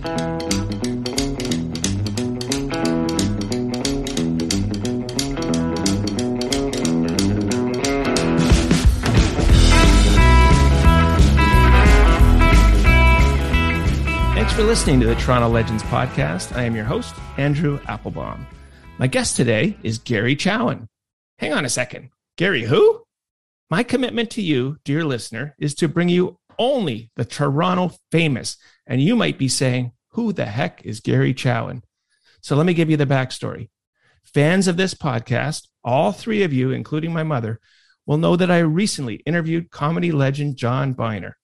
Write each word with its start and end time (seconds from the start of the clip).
Thanks 0.00 0.12
for 14.52 14.62
listening 14.62 15.00
to 15.00 15.06
the 15.06 15.16
Toronto 15.16 15.48
Legends 15.48 15.82
podcast. 15.84 16.54
I 16.54 16.62
am 16.62 16.76
your 16.76 16.84
host, 16.84 17.14
Andrew 17.36 17.80
Applebaum. 17.88 18.46
My 18.98 19.08
guest 19.08 19.34
today 19.34 19.76
is 19.82 19.98
Gary 19.98 20.36
Chowen. 20.36 20.86
Hang 21.38 21.52
on 21.52 21.64
a 21.64 21.68
second. 21.68 22.10
Gary, 22.36 22.62
who? 22.62 23.02
My 23.68 23.82
commitment 23.82 24.30
to 24.30 24.42
you, 24.42 24.78
dear 24.84 25.04
listener, 25.04 25.56
is 25.58 25.74
to 25.74 25.88
bring 25.88 26.08
you 26.08 26.37
only 26.58 27.10
the 27.16 27.24
Toronto 27.24 27.94
famous. 28.10 28.56
And 28.86 29.02
you 29.02 29.16
might 29.16 29.38
be 29.38 29.48
saying, 29.48 29.92
who 30.12 30.32
the 30.32 30.46
heck 30.46 30.84
is 30.84 31.00
Gary 31.00 31.34
Chowen? 31.34 31.82
So 32.40 32.56
let 32.56 32.66
me 32.66 32.74
give 32.74 32.90
you 32.90 32.96
the 32.96 33.06
backstory. 33.06 33.68
Fans 34.24 34.68
of 34.68 34.76
this 34.76 34.94
podcast, 34.94 35.68
all 35.84 36.12
three 36.12 36.42
of 36.42 36.52
you, 36.52 36.70
including 36.70 37.12
my 37.12 37.22
mother, 37.22 37.60
will 38.06 38.18
know 38.18 38.36
that 38.36 38.50
I 38.50 38.58
recently 38.58 39.16
interviewed 39.26 39.70
comedy 39.70 40.12
legend 40.12 40.56
John 40.56 40.92
Byner. 40.92 41.36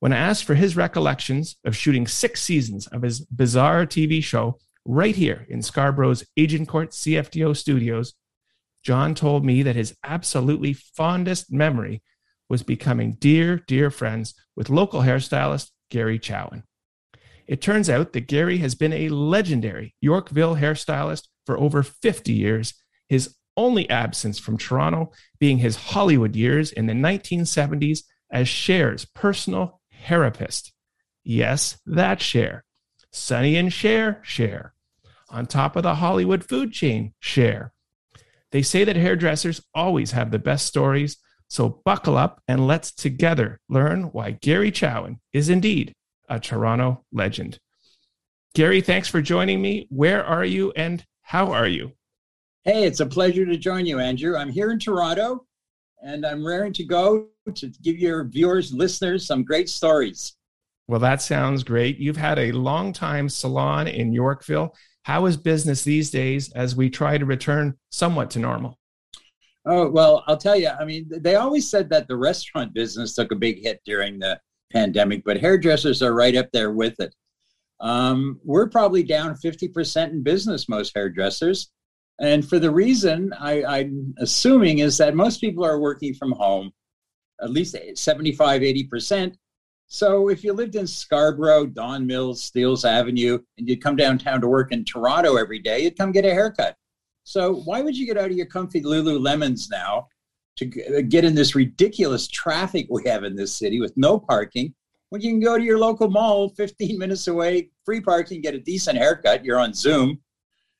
When 0.00 0.12
I 0.12 0.18
asked 0.18 0.44
for 0.44 0.54
his 0.54 0.76
recollections 0.76 1.56
of 1.64 1.76
shooting 1.76 2.06
six 2.06 2.42
seasons 2.42 2.86
of 2.86 3.02
his 3.02 3.20
bizarre 3.20 3.84
TV 3.84 4.24
show 4.24 4.58
right 4.84 5.14
here 5.14 5.46
in 5.50 5.60
Scarborough's 5.60 6.24
Agincourt 6.38 6.90
CFTO 6.90 7.54
studios, 7.54 8.14
John 8.82 9.14
told 9.14 9.44
me 9.44 9.62
that 9.62 9.76
his 9.76 9.94
absolutely 10.02 10.72
fondest 10.72 11.52
memory 11.52 12.02
was 12.50 12.62
becoming 12.62 13.12
dear, 13.12 13.56
dear 13.56 13.90
friends 13.90 14.34
with 14.54 14.68
local 14.68 15.00
hairstylist 15.00 15.70
Gary 15.90 16.18
Chowen. 16.18 16.64
It 17.46 17.62
turns 17.62 17.88
out 17.88 18.12
that 18.12 18.28
Gary 18.28 18.58
has 18.58 18.74
been 18.74 18.92
a 18.92 19.08
legendary 19.08 19.94
Yorkville 20.00 20.56
hairstylist 20.56 21.28
for 21.46 21.58
over 21.58 21.82
50 21.82 22.32
years, 22.32 22.74
his 23.08 23.36
only 23.56 23.88
absence 23.88 24.38
from 24.38 24.58
Toronto 24.58 25.12
being 25.38 25.58
his 25.58 25.76
Hollywood 25.76 26.36
years 26.36 26.72
in 26.72 26.86
the 26.86 26.92
1970s 26.92 28.02
as 28.30 28.48
Cher's 28.48 29.04
personal 29.04 29.80
Hair-apist. 29.90 30.72
Yes, 31.24 31.78
that 31.86 32.20
Cher. 32.20 32.64
Sonny 33.12 33.56
and 33.56 33.72
Cher, 33.72 34.20
Cher. 34.22 34.74
On 35.28 35.46
top 35.46 35.76
of 35.76 35.82
the 35.82 35.96
Hollywood 35.96 36.44
food 36.44 36.72
chain, 36.72 37.12
Cher. 37.20 37.72
They 38.50 38.62
say 38.62 38.84
that 38.84 38.96
hairdressers 38.96 39.62
always 39.74 40.12
have 40.12 40.30
the 40.30 40.38
best 40.38 40.66
stories, 40.66 41.18
so 41.50 41.80
buckle 41.84 42.16
up 42.16 42.40
and 42.46 42.66
let's 42.66 42.92
together 42.92 43.58
learn 43.68 44.04
why 44.04 44.30
Gary 44.30 44.70
Chowen 44.70 45.18
is 45.32 45.48
indeed 45.48 45.92
a 46.28 46.38
Toronto 46.38 47.04
legend. 47.12 47.58
Gary, 48.54 48.80
thanks 48.80 49.08
for 49.08 49.20
joining 49.20 49.60
me. 49.60 49.88
Where 49.90 50.24
are 50.24 50.44
you 50.44 50.72
and 50.76 51.04
how 51.22 51.52
are 51.52 51.66
you? 51.66 51.92
Hey, 52.62 52.84
it's 52.84 53.00
a 53.00 53.06
pleasure 53.06 53.44
to 53.44 53.56
join 53.56 53.84
you, 53.84 53.98
Andrew. 53.98 54.36
I'm 54.36 54.48
here 54.48 54.70
in 54.70 54.78
Toronto 54.78 55.44
and 56.02 56.24
I'm 56.24 56.46
raring 56.46 56.72
to 56.74 56.84
go 56.84 57.26
to 57.54 57.68
give 57.82 57.98
your 57.98 58.24
viewers, 58.24 58.72
listeners, 58.72 59.26
some 59.26 59.44
great 59.44 59.68
stories. 59.68 60.36
Well, 60.86 61.00
that 61.00 61.20
sounds 61.20 61.64
great. 61.64 61.98
You've 61.98 62.16
had 62.16 62.38
a 62.38 62.52
long 62.52 62.92
time 62.92 63.28
salon 63.28 63.88
in 63.88 64.12
Yorkville. 64.12 64.74
How 65.02 65.26
is 65.26 65.36
business 65.36 65.82
these 65.82 66.10
days 66.10 66.52
as 66.52 66.76
we 66.76 66.90
try 66.90 67.18
to 67.18 67.24
return 67.24 67.76
somewhat 67.90 68.30
to 68.32 68.38
normal? 68.38 68.79
Oh, 69.66 69.90
well, 69.90 70.24
I'll 70.26 70.38
tell 70.38 70.56
you, 70.56 70.68
I 70.68 70.84
mean, 70.84 71.06
they 71.10 71.34
always 71.34 71.68
said 71.68 71.90
that 71.90 72.08
the 72.08 72.16
restaurant 72.16 72.72
business 72.72 73.14
took 73.14 73.30
a 73.30 73.36
big 73.36 73.62
hit 73.62 73.80
during 73.84 74.18
the 74.18 74.40
pandemic, 74.72 75.22
but 75.24 75.38
hairdressers 75.38 76.02
are 76.02 76.14
right 76.14 76.34
up 76.36 76.48
there 76.52 76.70
with 76.72 76.98
it. 76.98 77.14
Um, 77.80 78.40
we're 78.44 78.68
probably 78.68 79.02
down 79.02 79.34
50% 79.34 80.10
in 80.10 80.22
business, 80.22 80.68
most 80.68 80.92
hairdressers. 80.94 81.70
And 82.20 82.46
for 82.46 82.58
the 82.58 82.70
reason 82.70 83.32
I, 83.38 83.64
I'm 83.64 84.14
assuming 84.18 84.78
is 84.78 84.98
that 84.98 85.14
most 85.14 85.40
people 85.40 85.64
are 85.64 85.80
working 85.80 86.14
from 86.14 86.32
home, 86.32 86.72
at 87.42 87.50
least 87.50 87.76
75, 87.94 88.60
80%. 88.60 89.34
So 89.86 90.28
if 90.28 90.44
you 90.44 90.52
lived 90.52 90.76
in 90.76 90.86
Scarborough, 90.86 91.66
Don 91.66 92.06
Mills, 92.06 92.44
Steeles 92.44 92.84
Avenue, 92.84 93.38
and 93.58 93.68
you'd 93.68 93.82
come 93.82 93.96
downtown 93.96 94.40
to 94.40 94.48
work 94.48 94.72
in 94.72 94.84
Toronto 94.84 95.36
every 95.36 95.58
day, 95.58 95.80
you'd 95.80 95.98
come 95.98 96.12
get 96.12 96.24
a 96.24 96.32
haircut. 96.32 96.76
So 97.24 97.54
why 97.64 97.80
would 97.82 97.96
you 97.96 98.06
get 98.06 98.18
out 98.18 98.30
of 98.30 98.36
your 98.36 98.46
comfy 98.46 98.82
Lululemons 98.82 99.70
now 99.70 100.08
to 100.56 100.98
uh, 100.98 101.02
get 101.08 101.24
in 101.24 101.34
this 101.34 101.54
ridiculous 101.54 102.28
traffic 102.28 102.86
we 102.90 103.02
have 103.06 103.24
in 103.24 103.36
this 103.36 103.56
city 103.56 103.80
with 103.80 103.92
no 103.96 104.18
parking 104.18 104.74
when 105.10 105.20
you 105.20 105.30
can 105.30 105.40
go 105.40 105.58
to 105.58 105.64
your 105.64 105.78
local 105.78 106.08
mall 106.08 106.50
15 106.50 106.96
minutes 106.96 107.26
away, 107.26 107.70
free 107.84 108.00
parking, 108.00 108.40
get 108.40 108.54
a 108.54 108.60
decent 108.60 108.96
haircut. 108.96 109.44
You're 109.44 109.58
on 109.58 109.74
Zoom 109.74 110.20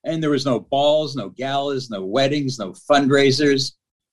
and 0.04 0.22
there 0.22 0.30
was 0.30 0.46
no 0.46 0.60
balls, 0.60 1.16
no 1.16 1.28
galas, 1.28 1.90
no 1.90 2.04
weddings, 2.04 2.58
no 2.58 2.72
fundraisers, 2.72 3.72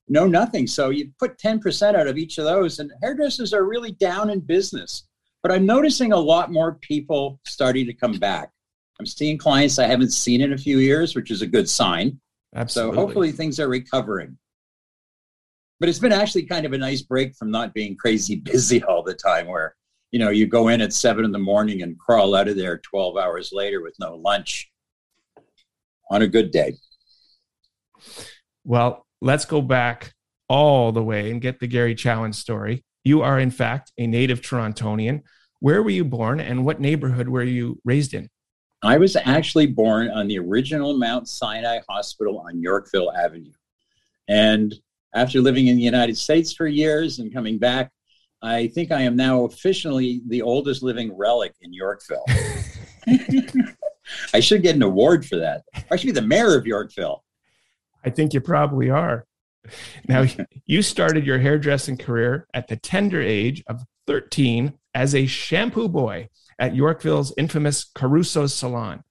no 0.10 0.26
nothing. 0.26 0.68
So 0.68 0.90
you 0.90 1.12
put 1.20 1.38
10% 1.38 1.96
out 1.96 2.08
of 2.08 2.18
each 2.18 2.38
of 2.38 2.46
those, 2.46 2.80
and 2.80 2.92
hairdressers 3.02 3.54
are 3.54 3.64
really 3.64 3.92
down 3.92 4.30
in 4.30 4.40
business. 4.40 5.08
But 5.44 5.52
I'm 5.52 5.66
noticing 5.66 6.12
a 6.12 6.18
lot 6.18 6.52
more 6.52 6.76
people 6.82 7.40
starting 7.46 7.86
to 7.86 7.94
come 7.94 8.14
back. 8.14 8.52
I'm 9.00 9.06
seeing 9.06 9.38
clients 9.38 9.80
I 9.80 9.88
haven't 9.88 10.12
seen 10.12 10.42
in 10.42 10.54
a 10.54 10.58
few 10.58 10.80
years, 10.80 11.16
which 11.16 11.32
is 11.32 11.42
a 11.42 11.48
good 11.48 11.70
sign. 11.70 12.20
Absolutely. 12.56 12.96
So 12.96 13.00
hopefully 13.00 13.32
things 13.32 13.60
are 13.60 13.68
recovering. 13.68 14.38
But 15.80 15.90
it's 15.90 16.00
been 16.00 16.14
actually 16.14 16.44
kind 16.44 16.66
of 16.66 16.74
a 16.74 16.78
nice 16.78 17.04
break 17.04 17.36
from 17.36 17.52
not 17.52 17.74
being 17.74 17.96
crazy 17.96 18.36
busy 18.44 18.84
all 18.84 19.04
the 19.04 19.14
time, 19.14 19.48
where 19.48 19.76
you 20.12 20.20
know 20.20 20.30
you 20.30 20.48
go 20.48 20.70
in 20.70 20.82
at 20.82 20.94
seven 20.94 21.26
in 21.26 21.32
the 21.32 21.40
morning 21.40 21.84
and 21.84 22.00
crawl 22.00 22.36
out 22.36 22.48
of 22.48 22.56
there 22.56 22.80
12 22.80 23.18
hours 23.18 23.52
later 23.54 23.82
with 23.82 23.96
no 24.00 24.16
lunch 24.16 24.72
on 26.10 26.22
a 26.22 26.28
good 26.28 26.52
day. 26.52 26.76
Well, 28.64 29.06
let's 29.22 29.46
go 29.46 29.62
back 29.62 30.14
all 30.50 30.92
the 30.92 31.04
way 31.04 31.32
and 31.32 31.42
get 31.42 31.60
the 31.60 31.68
Gary 31.68 31.96
Chowen 31.96 32.34
story. 32.34 32.84
You 33.04 33.22
are, 33.22 33.40
in 33.40 33.52
fact, 33.52 33.92
a 33.98 34.08
native 34.08 34.42
Torontonian. 34.42 35.22
Where 35.60 35.82
were 35.82 35.90
you 35.90 36.06
born 36.06 36.40
and 36.40 36.66
what 36.66 36.80
neighborhood 36.80 37.30
were 37.30 37.44
you 37.44 37.80
raised 37.84 38.14
in? 38.14 38.30
I 38.84 38.98
was 38.98 39.16
actually 39.16 39.68
born 39.68 40.10
on 40.10 40.28
the 40.28 40.38
original 40.38 40.98
Mount 40.98 41.28
Sinai 41.28 41.80
Hospital 41.90 42.40
on 42.40 42.62
Yorkville 42.62 43.12
Avenue. 43.12 43.52
And 44.28 44.74
after 45.16 45.42
living 45.42 45.68
in 45.68 45.78
the 45.78 45.84
United 45.84 46.18
States 46.18 46.54
for 46.54 46.68
years 46.68 47.20
and 47.20 47.34
coming 47.34 47.58
back, 47.58 47.92
I 48.42 48.68
think 48.68 48.92
I 48.92 49.02
am 49.02 49.16
now 49.16 49.46
officially 49.46 50.22
the 50.28 50.44
oldest 50.44 50.84
living 50.84 51.16
relic 51.18 51.56
in 51.62 51.74
Yorkville. 51.74 52.26
I 54.34 54.40
should 54.40 54.62
get 54.62 54.76
an 54.76 54.84
award 54.84 55.26
for 55.26 55.38
that. 55.38 55.64
I 55.90 55.96
should 55.96 56.08
be 56.08 56.12
the 56.12 56.22
mayor 56.22 56.56
of 56.56 56.68
Yorkville. 56.68 57.24
I 58.06 58.12
think 58.12 58.34
you 58.34 58.42
probably 58.42 58.92
are. 58.92 59.26
Now, 60.08 60.26
you 60.68 60.84
started 60.84 61.26
your 61.26 61.40
hairdressing 61.40 61.98
career 61.98 62.48
at 62.54 62.68
the 62.68 62.76
tender 62.76 63.22
age 63.22 63.64
of 63.68 63.82
13 64.06 64.74
as 64.94 65.16
a 65.16 65.26
shampoo 65.26 65.90
boy 65.90 66.30
at 66.60 66.76
Yorkville's 66.76 67.34
infamous 67.38 67.86
Caruso's 67.86 68.54
Salon. 68.54 69.04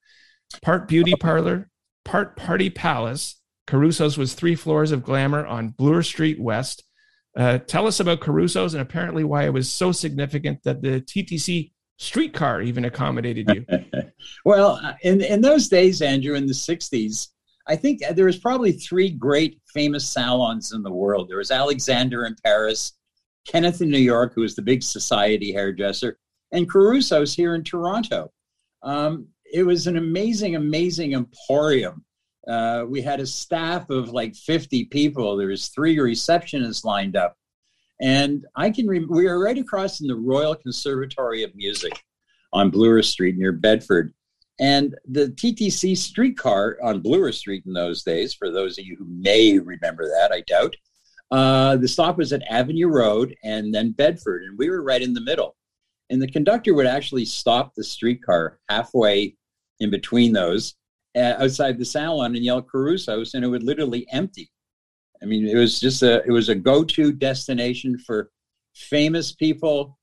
Part 0.63 0.89
beauty 0.89 1.15
parlor, 1.15 1.71
part 2.05 2.37
party 2.37 2.71
palace. 2.71 3.41
Caruso's 3.67 4.17
was 4.17 4.35
three 4.35 4.55
floors 4.55 4.93
of 4.93 5.03
glamour 5.03 5.45
on 5.45 5.71
Bloor 5.71 6.03
Street 6.03 6.41
West. 6.41 6.85
Uh, 7.37 7.59
tell 7.59 7.87
us 7.87 8.01
about 8.01 8.21
Caruso's 8.21 8.75
and 8.75 8.81
apparently 8.81 9.25
why 9.25 9.45
it 9.45 9.53
was 9.53 9.71
so 9.71 9.93
significant 9.93 10.63
that 10.63 10.81
the 10.83 11.01
TTC 11.01 11.73
streetcar 11.99 12.63
even 12.63 12.85
accommodated 12.85 13.51
you. 13.51 13.67
well, 14.45 14.81
uh, 14.83 14.95
in, 15.03 15.21
in 15.21 15.41
those 15.41 15.69
days, 15.69 16.01
Andrew, 16.01 16.35
in 16.35 16.47
the 16.47 16.53
60s, 16.53 17.29
I 17.67 17.77
think 17.77 18.01
there 18.15 18.27
was 18.27 18.39
probably 18.39 18.73
three 18.73 19.11
great 19.11 19.61
famous 19.75 20.09
salons 20.09 20.73
in 20.73 20.83
the 20.83 20.93
world. 20.93 21.29
There 21.29 21.39
was 21.39 21.51
Alexander 21.51 22.25
in 22.25 22.37
Paris, 22.45 22.93
Kenneth 23.47 23.83
in 23.83 23.91
New 23.91 23.99
York, 23.99 24.33
who 24.35 24.43
was 24.43 24.55
the 24.55 24.63
big 24.63 24.83
society 24.83 25.53
hairdresser, 25.53 26.19
and 26.57 26.71
Caruso's 26.71 27.35
here 27.35 27.55
in 27.55 27.63
Toronto. 27.63 28.33
Um, 28.83 29.29
it 29.53 29.63
was 29.63 29.87
an 29.87 29.99
amazing, 29.99 30.57
amazing 30.57 31.13
emporium. 31.13 32.03
Uh, 32.49 32.85
we 32.89 33.03
had 33.03 33.21
a 33.21 33.27
staff 33.27 33.91
of 33.91 34.09
like 34.11 34.35
50 34.35 34.87
people. 34.87 35.37
There 35.37 35.49
was 35.49 35.69
three 35.69 35.97
receptionists 35.97 36.83
lined 36.83 37.15
up. 37.15 37.37
And 38.01 38.47
I 38.57 38.71
can, 38.71 38.87
re- 38.87 39.05
we 39.05 39.27
are 39.27 39.39
right 39.39 39.59
across 39.59 40.01
in 40.01 40.07
the 40.07 40.17
Royal 40.17 40.55
Conservatory 40.55 41.43
of 41.43 41.55
Music 41.55 41.93
on 42.55 42.71
Bloor 42.71 43.03
Street 43.03 43.37
near 43.37 43.53
Bedford. 43.53 44.15
And 44.59 44.95
the 45.07 45.29
TTC 45.29 45.97
streetcar 45.97 46.79
on 46.83 47.01
Bloor 47.01 47.33
Street 47.33 47.65
in 47.67 47.75
those 47.75 48.03
days, 48.03 48.33
for 48.33 48.51
those 48.51 48.79
of 48.79 48.87
you 48.87 48.97
who 48.97 49.07
may 49.07 49.59
remember 49.59 50.09
that, 50.09 50.33
I 50.33 50.41
doubt, 50.47 50.75
uh, 51.31 51.77
the 51.77 51.89
stop 51.89 52.17
was 52.17 52.33
at 52.33 52.43
Avenue 52.49 52.89
Road 52.89 53.35
and 53.45 53.75
then 53.75 53.91
Bedford, 53.91 54.45
and 54.45 54.57
we 54.57 54.71
were 54.71 54.83
right 54.83 55.03
in 55.03 55.13
the 55.13 55.21
middle. 55.21 55.57
And 56.11 56.23
the 56.23 56.31
conductor 56.31 56.75
would 56.75 56.87
actually 56.87 57.25
stop 57.25 57.75
the 57.75 57.85
streetcar 57.85 58.59
halfway 58.69 59.37
in 59.81 59.91
between 59.91 60.33
those 60.33 60.75
uh, 61.17 61.35
outside 61.39 61.79
the 61.79 61.85
salon 61.85 62.37
and 62.37 62.45
yell 62.45 62.63
Caruso's, 62.63 63.35
and 63.35 63.45
it 63.45 63.49
would 63.49 63.63
literally 63.63 64.07
empty. 64.13 64.51
I 65.23 65.27
mean, 65.27 65.49
it 65.49 65.57
was 65.57 65.81
just 65.81 66.03
a 66.03 66.23
it 66.25 66.31
was 66.31 66.49
a 66.49 66.55
go-to 66.55 67.13
destination 67.13 67.99
for 67.99 68.31
famous 68.75 69.33
people, 69.33 69.99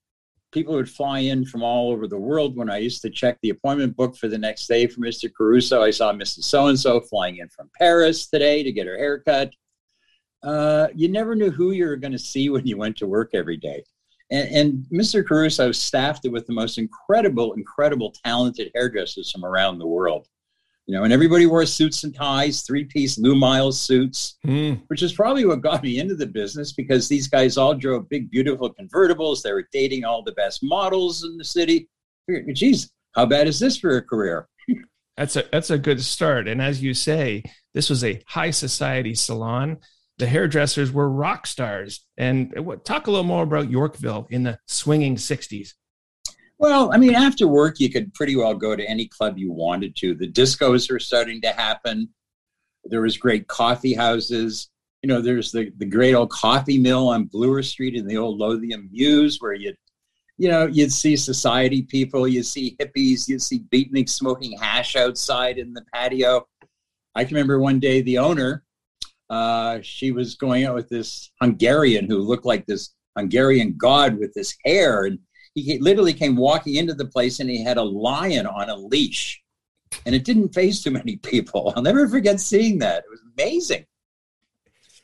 people 0.54 0.76
would 0.76 0.90
fly 0.90 1.20
in 1.20 1.46
from 1.46 1.64
all 1.64 1.92
over 1.92 2.08
the 2.08 2.18
world. 2.18 2.56
When 2.56 2.70
I 2.70 2.78
used 2.78 3.02
to 3.02 3.10
check 3.10 3.38
the 3.42 3.50
appointment 3.50 3.98
book 3.98 4.16
for 4.16 4.28
the 4.28 4.38
next 4.38 4.68
day 4.68 4.88
for 4.88 5.02
Mr. 5.02 5.30
Caruso, 5.34 5.82
I 5.82 5.92
saw 5.92 6.14
Mrs. 6.14 6.44
So 6.44 6.68
and 6.68 6.80
so 6.80 7.02
flying 7.02 7.38
in 7.38 7.50
from 7.50 7.70
Paris 7.78 8.28
today 8.28 8.64
to 8.64 8.72
get 8.72 8.88
her 8.88 8.98
haircut. 8.98 9.52
Uh, 10.42 10.88
you 10.94 11.08
never 11.08 11.36
knew 11.36 11.50
who 11.50 11.72
you 11.72 11.86
were 11.86 11.96
going 11.96 12.12
to 12.12 12.20
see 12.20 12.50
when 12.50 12.66
you 12.68 12.78
went 12.78 12.98
to 12.98 13.08
work 13.08 13.32
every 13.34 13.58
day. 13.58 13.84
And, 14.32 14.56
and, 14.56 14.86
Mr. 14.92 15.26
Caruso 15.26 15.72
staffed 15.72 16.26
it 16.26 16.32
with 16.32 16.48
the 16.48 16.54
most 16.54 16.78
incredible, 16.78 17.54
incredible, 17.54 18.14
talented 18.24 18.72
hairdressers 18.74 19.32
from 19.32 19.46
around 19.46 19.80
the 19.80 19.88
world. 19.88 20.28
You 20.86 20.96
know, 20.96 21.06
and 21.06 21.14
everybody 21.14 21.46
wore 21.46 21.66
suits 21.66 22.04
and 22.04 22.14
ties, 22.14 22.62
three 22.64 22.84
piece 22.84 23.18
Lou 23.18 23.36
Myles 23.36 23.80
suits, 23.80 24.38
mm. 24.46 24.82
which 24.88 25.02
is 25.02 25.14
probably 25.14 25.46
what 25.46 25.62
got 25.62 25.82
me 25.82 26.00
into 26.00 26.16
the 26.16 26.26
business 26.26 26.74
because 26.74 27.08
these 27.08 27.28
guys 27.28 27.58
all 27.58 27.74
drove 27.74 28.10
big, 28.10 28.30
beautiful 28.30 28.74
convertibles. 28.74 29.42
They 29.42 29.54
were 29.54 29.68
dating 29.72 30.04
all 30.04 30.24
the 30.24 30.34
best 30.34 30.62
models 30.62 31.24
in 31.24 31.38
the 31.38 31.46
city. 31.46 31.88
Geez, 32.52 32.92
how 33.16 33.26
bad 33.26 33.48
is 33.48 33.60
this 33.60 33.78
for 33.78 33.96
a 33.96 34.02
career? 34.02 34.50
that's 35.18 35.36
a 35.36 35.46
that's 35.52 35.70
a 35.70 35.78
good 35.78 36.02
start. 36.02 36.48
And 36.48 36.62
as 36.62 36.82
you 36.82 36.94
say, 36.94 37.44
this 37.74 37.90
was 37.90 38.04
a 38.04 38.22
high 38.28 38.52
society 38.52 39.16
salon. 39.16 39.78
The 40.18 40.28
hairdressers 40.28 40.92
were 40.92 41.10
rock 41.10 41.48
stars. 41.48 42.06
And 42.18 42.54
talk 42.86 43.08
a 43.08 43.12
little 43.12 43.24
more 43.24 43.44
about 43.44 43.70
Yorkville 43.70 44.28
in 44.30 44.44
the 44.44 44.60
swinging 44.68 45.16
60s. 45.16 45.74
Well, 46.60 46.94
I 46.94 46.98
mean, 46.98 47.16
after 47.16 47.48
work, 47.48 47.80
you 47.80 47.90
could 47.90 48.14
pretty 48.14 48.36
well 48.36 48.54
go 48.54 48.76
to 48.76 48.90
any 48.90 49.08
club 49.08 49.38
you 49.38 49.52
wanted 49.52 49.96
to. 49.98 50.16
The 50.16 50.32
discos 50.32 50.90
were 50.90 51.00
starting 51.00 51.42
to 51.42 51.50
happen. 51.50 52.08
There 52.86 53.02
was 53.02 53.18
great 53.18 53.48
coffee 53.48 53.94
houses. 53.94 54.70
You 55.02 55.10
know, 55.10 55.20
there's 55.20 55.52
the, 55.52 55.72
the 55.78 55.86
great 55.86 56.14
old 56.14 56.30
coffee 56.30 56.78
mill 56.78 57.10
on 57.10 57.26
Bloor 57.26 57.62
Street 57.64 57.96
in 57.96 58.08
the 58.08 58.18
old 58.18 58.38
Lothian 58.38 58.90
Mews 58.94 59.42
where 59.42 59.54
you'd, 59.54 59.76
you 60.38 60.50
know, 60.50 60.66
you'd 60.66 60.94
see 60.94 61.18
society 61.18 61.82
people, 61.82 62.28
you'd 62.28 62.46
see 62.46 62.78
hippies, 62.80 63.28
you'd 63.28 63.42
see 63.42 63.66
beatniks 63.72 64.12
smoking 64.12 64.58
hash 64.58 64.96
outside 64.96 65.58
in 65.58 65.74
the 65.74 65.84
patio. 65.94 66.48
I 67.16 67.26
can 67.26 67.36
remember 67.36 67.60
one 67.60 67.80
day 67.80 68.02
the 68.02 68.20
owner, 68.20 68.64
uh, 69.34 69.80
she 69.82 70.12
was 70.12 70.36
going 70.36 70.66
out 70.66 70.76
with 70.76 70.90
this 70.90 71.32
Hungarian 71.42 72.06
who 72.08 72.20
looked 72.20 72.46
like 72.46 72.66
this 72.66 72.94
Hungarian 73.18 73.76
god 73.78 74.20
with 74.20 74.34
this 74.34 74.56
hair 74.64 75.06
and 75.06 75.20
he 75.56 75.80
literally 75.80 76.14
came 76.14 76.36
walking 76.36 76.76
into 76.76 76.94
the 76.94 77.06
place 77.06 77.40
and 77.40 77.50
he 77.50 77.64
had 77.64 77.78
a 77.78 77.84
lion 77.84 78.48
on 78.48 78.70
a 78.70 78.76
leash. 78.76 79.42
And 80.06 80.16
it 80.16 80.24
didn't 80.24 80.50
face 80.50 80.82
too 80.82 80.92
many 80.92 81.18
people. 81.18 81.74
I'll 81.76 81.84
never 81.84 82.08
forget 82.08 82.40
seeing 82.40 82.80
that. 82.80 83.04
It 83.06 83.12
was 83.12 83.22
amazing. 83.38 83.86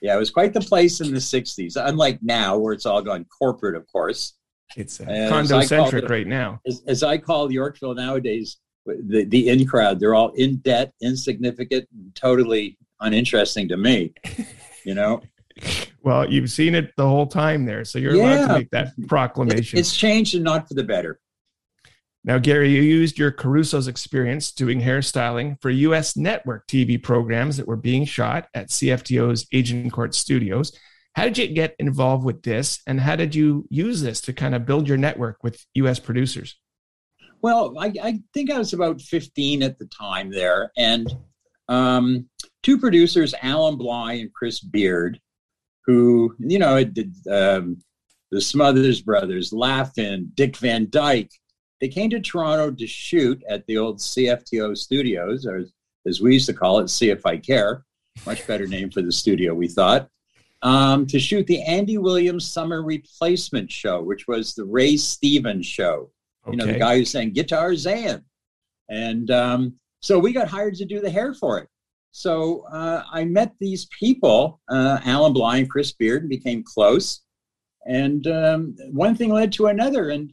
Yeah 0.02 0.16
it 0.16 0.20
was 0.20 0.32
quite 0.32 0.54
the 0.54 0.62
place 0.62 1.02
in 1.02 1.12
the 1.12 1.20
60s 1.20 1.74
unlike 1.76 2.20
now 2.22 2.58
where 2.58 2.74
it's 2.74 2.86
all 2.86 3.02
gone 3.02 3.26
corporate 3.26 3.76
of 3.76 3.86
course. 3.88 4.36
It's 4.78 5.02
uh, 5.02 5.28
condo 5.30 5.62
centric 5.62 6.08
right 6.10 6.28
now. 6.28 6.62
as, 6.68 6.84
as, 6.86 7.02
i 7.02 7.18
call 7.18 7.52
yorkville 7.52 7.96
nowadays 7.96 8.58
the, 8.86 9.26
the 9.26 9.50
in 9.50 9.68
crowd 9.68 10.00
they're 10.00 10.14
all 10.14 10.32
in 10.36 10.58
debt 10.58 10.94
insignificant 11.02 11.88
totally 12.14 12.78
uninteresting 13.02 13.68
to 13.68 13.78
me 13.78 14.14
you 14.84 14.94
know 14.94 15.22
well, 16.04 16.30
you've 16.30 16.50
seen 16.50 16.76
it 16.76 16.96
the 16.96 17.08
whole 17.08 17.28
time 17.28 17.66
there, 17.66 17.84
so 17.86 18.00
you're 18.00 18.16
yeah. 18.16 18.24
allowed 18.24 18.48
to 18.48 18.54
make 18.60 18.70
that 18.72 18.94
proclamation. 19.08 19.80
It's 19.80 19.96
changed 19.96 20.36
and 20.36 20.44
not 20.44 20.68
for 20.68 20.74
the 20.74 20.84
better. 20.84 21.20
Now, 22.24 22.38
Gary, 22.38 22.70
you 22.70 22.82
used 22.82 23.18
your 23.18 23.32
Caruso's 23.32 23.88
experience 23.88 24.52
doing 24.52 24.82
hairstyling 24.82 25.60
for 25.62 25.70
U.S. 25.70 26.18
network 26.18 26.68
TV 26.68 27.02
programs 27.02 27.58
that 27.58 27.68
were 27.68 27.78
being 27.78 28.06
shot 28.06 28.48
at 28.54 28.70
CFTO's 28.70 29.48
Agincourt 29.54 30.14
Studios. 30.14 30.78
How 31.16 31.24
did 31.24 31.38
you 31.38 31.48
get 31.48 31.76
involved 31.80 32.26
with 32.26 32.44
this, 32.44 32.82
and 32.86 33.00
how 33.00 33.16
did 33.16 33.34
you 33.34 33.66
use 33.70 34.02
this 34.02 34.22
to 34.22 34.34
kind 34.34 34.54
of 34.54 34.66
build 34.66 34.88
your 34.88 34.98
network 34.98 35.44
with 35.44 35.66
U.S. 35.76 36.00
producers? 36.00 36.58
Well, 37.42 37.74
I, 37.80 37.94
I 38.04 38.20
think 38.34 38.52
I 38.52 38.58
was 38.58 38.74
about 38.74 39.02
15 39.02 39.64
at 39.64 39.80
the 39.80 39.86
time 39.86 40.30
there, 40.30 40.72
and 40.78 41.12
um, 41.70 42.28
two 42.64 42.78
producers, 42.78 43.34
Allan 43.42 43.78
Blye 43.78 44.20
and 44.20 44.34
Chris 44.34 44.60
Beard, 44.60 45.20
who, 45.86 46.36
you 46.40 46.60
know, 46.60 46.84
did 46.84 47.16
um, 47.32 47.78
the 48.32 48.42
Smothers 48.42 49.02
Brothers, 49.02 49.54
Laugh-In, 49.54 50.32
Dick 50.34 50.58
Van 50.58 50.88
Dyke. 50.90 51.32
They 51.80 51.88
came 51.88 52.10
to 52.10 52.20
Toronto 52.20 52.72
to 52.72 52.88
shoot 52.88 53.42
at 53.48 53.66
the 53.68 53.78
old 53.78 54.00
CFTO 54.00 54.78
studios, 54.78 55.46
or 55.46 55.64
as 56.06 56.22
we 56.22 56.34
used 56.34 56.48
to 56.48 56.54
call 56.54 56.80
it, 56.80 56.90
See 56.90 57.10
If 57.10 57.26
I 57.26 57.38
Care. 57.38 57.86
Much 58.26 58.46
better 58.46 58.68
name 58.68 58.92
for 58.92 59.02
the 59.02 59.12
studio, 59.12 59.54
we 59.54 59.68
thought. 59.68 60.10
Um, 60.62 61.08
to 61.08 61.20
shoot 61.20 61.48
the 61.48 61.62
Andy 61.62 61.98
Williams 61.98 62.52
Summer 62.52 62.84
Replacement 62.84 63.72
Show, 63.72 64.02
which 64.02 64.28
was 64.28 64.54
the 64.54 64.66
Ray 64.66 64.98
Stevens 64.98 65.66
show. 65.66 66.12
Okay. 66.46 66.52
You 66.52 66.58
know, 66.58 66.66
the 66.66 66.80
guy 66.80 66.98
who 66.98 67.06
sang 67.06 67.34
Guitarzan. 67.34 68.24
And 68.90 69.32
um, 69.32 69.80
so 70.02 70.18
we 70.20 70.34
got 70.34 70.48
hired 70.48 70.76
to 70.76 70.86
do 70.86 71.00
the 71.00 71.10
hair 71.10 71.34
for 71.34 71.60
it. 71.60 71.68
So 72.12 72.62
uh, 72.72 73.04
I 73.12 73.26
met 73.26 73.54
these 73.60 73.88
people, 73.98 74.60
uh, 74.70 75.00
Allan 75.06 75.34
Blye 75.34 75.60
and 75.60 75.70
Chris 75.70 75.92
Beard, 75.92 76.24
and 76.24 76.30
became 76.30 76.64
close. 76.64 77.22
And 77.86 78.26
um, 78.28 78.76
one 78.92 79.16
thing 79.16 79.32
led 79.32 79.52
to 79.54 79.68
another. 79.68 80.10
And 80.10 80.32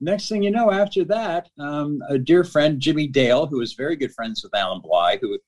next 0.00 0.28
thing 0.28 0.42
you 0.42 0.50
know, 0.50 0.70
after 0.70 1.04
that, 1.04 1.48
um, 1.58 2.00
a 2.08 2.18
dear 2.18 2.44
friend, 2.44 2.80
Jimmy 2.80 3.06
Dale, 3.06 3.46
who 3.46 3.58
was 3.58 3.74
very 3.74 3.96
good 3.96 4.12
friends 4.12 4.42
with 4.42 4.54
Allan 4.54 4.80
Blye, 4.80 5.18
who 5.20 5.38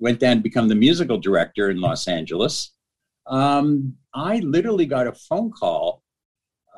went 0.00 0.18
down 0.18 0.36
to 0.36 0.42
become 0.42 0.68
the 0.68 0.74
musical 0.74 1.18
director 1.18 1.70
in 1.70 1.80
Los 1.80 2.08
Angeles, 2.08 2.72
um, 3.26 3.94
I 4.14 4.38
literally 4.38 4.86
got 4.86 5.06
a 5.06 5.12
phone 5.12 5.50
call. 5.50 6.02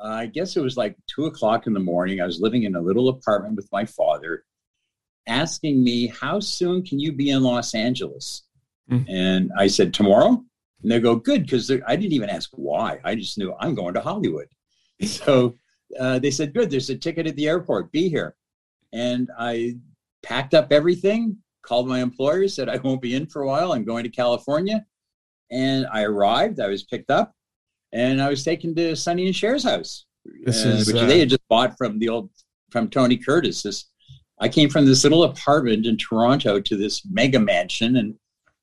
Uh, 0.03 0.09
I 0.09 0.25
guess 0.25 0.57
it 0.57 0.61
was 0.61 0.77
like 0.77 0.95
two 1.07 1.25
o'clock 1.25 1.67
in 1.67 1.73
the 1.73 1.79
morning. 1.79 2.19
I 2.19 2.25
was 2.25 2.41
living 2.41 2.63
in 2.63 2.75
a 2.75 2.81
little 2.81 3.09
apartment 3.09 3.55
with 3.55 3.69
my 3.71 3.85
father 3.85 4.43
asking 5.27 5.83
me, 5.83 6.07
How 6.07 6.39
soon 6.39 6.83
can 6.83 6.99
you 6.99 7.11
be 7.11 7.31
in 7.31 7.43
Los 7.43 7.73
Angeles? 7.73 8.43
Mm. 8.89 9.05
And 9.09 9.51
I 9.57 9.67
said, 9.67 9.93
Tomorrow. 9.93 10.43
And 10.81 10.91
they 10.91 10.99
go, 10.99 11.15
Good, 11.15 11.43
because 11.43 11.71
I 11.71 11.95
didn't 11.95 12.13
even 12.13 12.29
ask 12.29 12.49
why. 12.53 12.99
I 13.03 13.15
just 13.15 13.37
knew 13.37 13.53
I'm 13.59 13.75
going 13.75 13.93
to 13.93 14.01
Hollywood. 14.01 14.47
So 15.03 15.55
uh, 15.99 16.19
they 16.19 16.29
said, 16.29 16.53
Good, 16.53 16.69
there's 16.69 16.91
a 16.91 16.95
ticket 16.95 17.25
at 17.25 17.35
the 17.35 17.47
airport. 17.47 17.91
Be 17.91 18.07
here. 18.07 18.35
And 18.93 19.31
I 19.39 19.77
packed 20.21 20.53
up 20.53 20.71
everything, 20.71 21.37
called 21.63 21.87
my 21.87 22.01
employer, 22.01 22.47
said, 22.47 22.69
I 22.69 22.77
won't 22.77 23.01
be 23.01 23.15
in 23.15 23.25
for 23.25 23.41
a 23.41 23.47
while. 23.47 23.73
I'm 23.73 23.83
going 23.83 24.03
to 24.03 24.09
California. 24.09 24.85
And 25.49 25.87
I 25.91 26.03
arrived, 26.03 26.59
I 26.59 26.67
was 26.67 26.83
picked 26.83 27.09
up, 27.09 27.33
and 27.91 28.21
I 28.21 28.29
was 28.29 28.43
taken 28.43 28.73
to 28.75 28.95
Sonny 28.95 29.25
and 29.25 29.35
Cher's 29.35 29.63
house, 29.63 30.05
this 30.45 30.65
uh, 30.65 30.69
is, 30.69 30.87
which 30.87 31.01
uh... 31.01 31.05
they 31.05 31.19
had 31.19 31.29
just 31.29 31.47
bought 31.49 31.77
from 31.77 31.99
the 31.99 32.09
old 32.09 32.29
from 32.69 32.89
Tony 32.89 33.17
Curtis, 33.17 33.63
this 33.63 33.90
I 34.41 34.49
came 34.49 34.69
from 34.69 34.87
this 34.87 35.03
little 35.03 35.23
apartment 35.23 35.85
in 35.85 35.97
Toronto 35.97 36.59
to 36.59 36.75
this 36.75 37.03
mega 37.09 37.39
mansion 37.39 37.97
and 37.97 38.15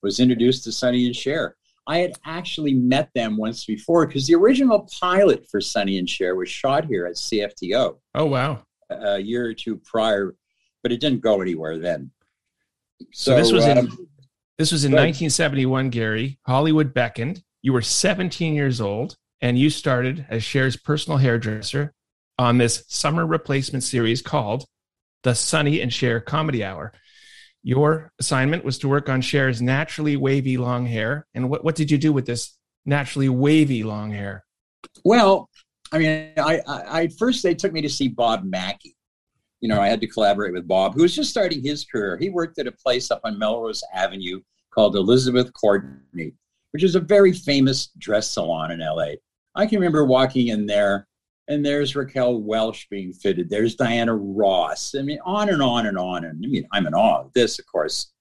was 0.03 0.19
introduced 0.19 0.65
to 0.65 0.73
Sonny 0.73 1.07
and 1.07 1.15
Cher. 1.15 1.57
I 1.87 1.99
had 1.99 2.13
actually 2.27 2.75
met 2.75 3.11
them 3.15 3.37
once 3.37 3.65
before 3.65 4.07
because 4.07 4.27
the 4.27 4.35
original 4.35 4.89
pilot 5.01 5.47
for 5.49 5.61
Sonny 5.61 5.99
and 5.99 6.11
Cher 6.11 6.35
was 6.35 6.51
shot 6.51 6.85
here 6.85 7.07
at 7.07 7.15
CFTO. 7.15 7.97
Oh 8.15 8.25
wow! 8.27 8.63
A 8.91 9.19
year 9.19 9.47
or 9.47 9.55
two 9.55 9.77
prior, 9.77 10.35
but 10.83 10.93
it 10.93 11.01
didn't 11.01 11.21
go 11.21 11.41
anywhere 11.41 11.79
then. 11.79 12.11
So, 13.13 13.33
so 13.33 13.37
this 13.37 13.53
was 13.53 13.65
um, 13.65 13.79
in 13.79 13.87
this 14.59 14.73
was 14.73 14.85
in 14.85 14.93
1971. 14.93 15.91
Gary 15.91 16.39
Hollywood 16.45 16.93
beckoned. 16.93 17.43
You 17.63 17.73
were 17.73 17.83
17 17.83 18.55
years 18.55 18.81
old, 18.81 19.17
and 19.41 19.59
you 19.59 19.71
started 19.71 20.27
as 20.29 20.45
Cher's 20.45 20.77
personal 20.77 21.19
hairdresser 21.19 21.95
on 22.39 22.59
this 22.59 22.85
summer 22.89 23.25
replacement 23.25 23.85
series 23.85 24.21
called 24.21 24.67
the 25.23 25.35
Sonny 25.35 25.81
and 25.81 25.93
Cher 25.93 26.21
Comedy 26.21 26.65
Hour. 26.65 26.93
Your 27.63 28.13
assignment 28.19 28.65
was 28.65 28.79
to 28.79 28.89
work 28.89 29.09
on 29.09 29.21
Cher's 29.21 29.61
naturally 29.61 30.17
wavy 30.17 30.57
long 30.57 30.87
hair. 30.87 31.27
And 31.35 31.51
what, 31.51 31.65
what 31.65 31.75
did 31.75 31.91
you 31.91 31.99
do 31.99 32.13
with 32.13 32.27
this 32.27 32.57
naturally 32.87 33.29
wavy 33.29 33.83
long 33.83 34.11
hair? 34.11 34.45
Well, 35.05 35.51
I 35.93 35.99
mean, 35.99 36.33
I, 36.37 36.61
I, 36.67 37.01
I 37.01 37.09
first 37.09 37.43
they 37.43 37.55
took 37.55 37.73
me 37.73 37.83
to 37.83 37.89
see 37.89 38.09
Bob 38.09 38.45
Mackie. 38.45 38.97
You 39.61 39.69
know, 39.69 39.81
I 39.81 39.89
had 39.89 40.01
to 40.03 40.07
collaborate 40.07 40.53
with 40.53 40.69
Bob, 40.69 40.95
who 40.95 41.03
was 41.03 41.15
just 41.15 41.31
starting 41.31 41.65
his 41.65 41.85
career. 41.85 42.17
He 42.17 42.31
worked 42.31 42.59
at 42.59 42.69
a 42.69 42.73
place 42.73 43.11
up 43.11 43.21
on 43.25 43.39
Melrose 43.39 43.83
Avenue 43.93 44.41
called 44.71 44.95
Elizabeth 44.95 45.53
Courtney, 45.53 46.33
which 46.71 46.85
is 46.85 46.95
a 46.95 47.01
very 47.01 47.33
famous 47.33 47.89
dress 47.99 48.31
salon 48.31 48.71
in 48.71 48.79
LA. 48.79 49.15
I 49.57 49.67
can 49.67 49.81
remember 49.81 50.05
walking 50.05 50.49
in 50.49 50.67
there 50.67 51.09
and 51.49 51.65
there's 51.65 51.97
Raquel 51.97 52.41
Welch 52.43 52.89
being 52.91 53.13
fitted. 53.13 53.49
There's 53.49 53.75
Diana 53.75 54.15
Ross. 54.15 54.95
I 54.95 55.03
mean, 55.03 55.19
on 55.25 55.49
and 55.49 55.63
on 55.63 55.87
and 55.87 55.99
on. 55.99 56.25
And 56.25 56.45
I 56.45 56.49
mean, 56.49 56.69
I'm 56.73 56.87
in 56.87 56.95
awe 56.95 57.23
of 57.23 57.33
this, 57.33 57.59
of 57.59 57.67
course. 57.67 58.13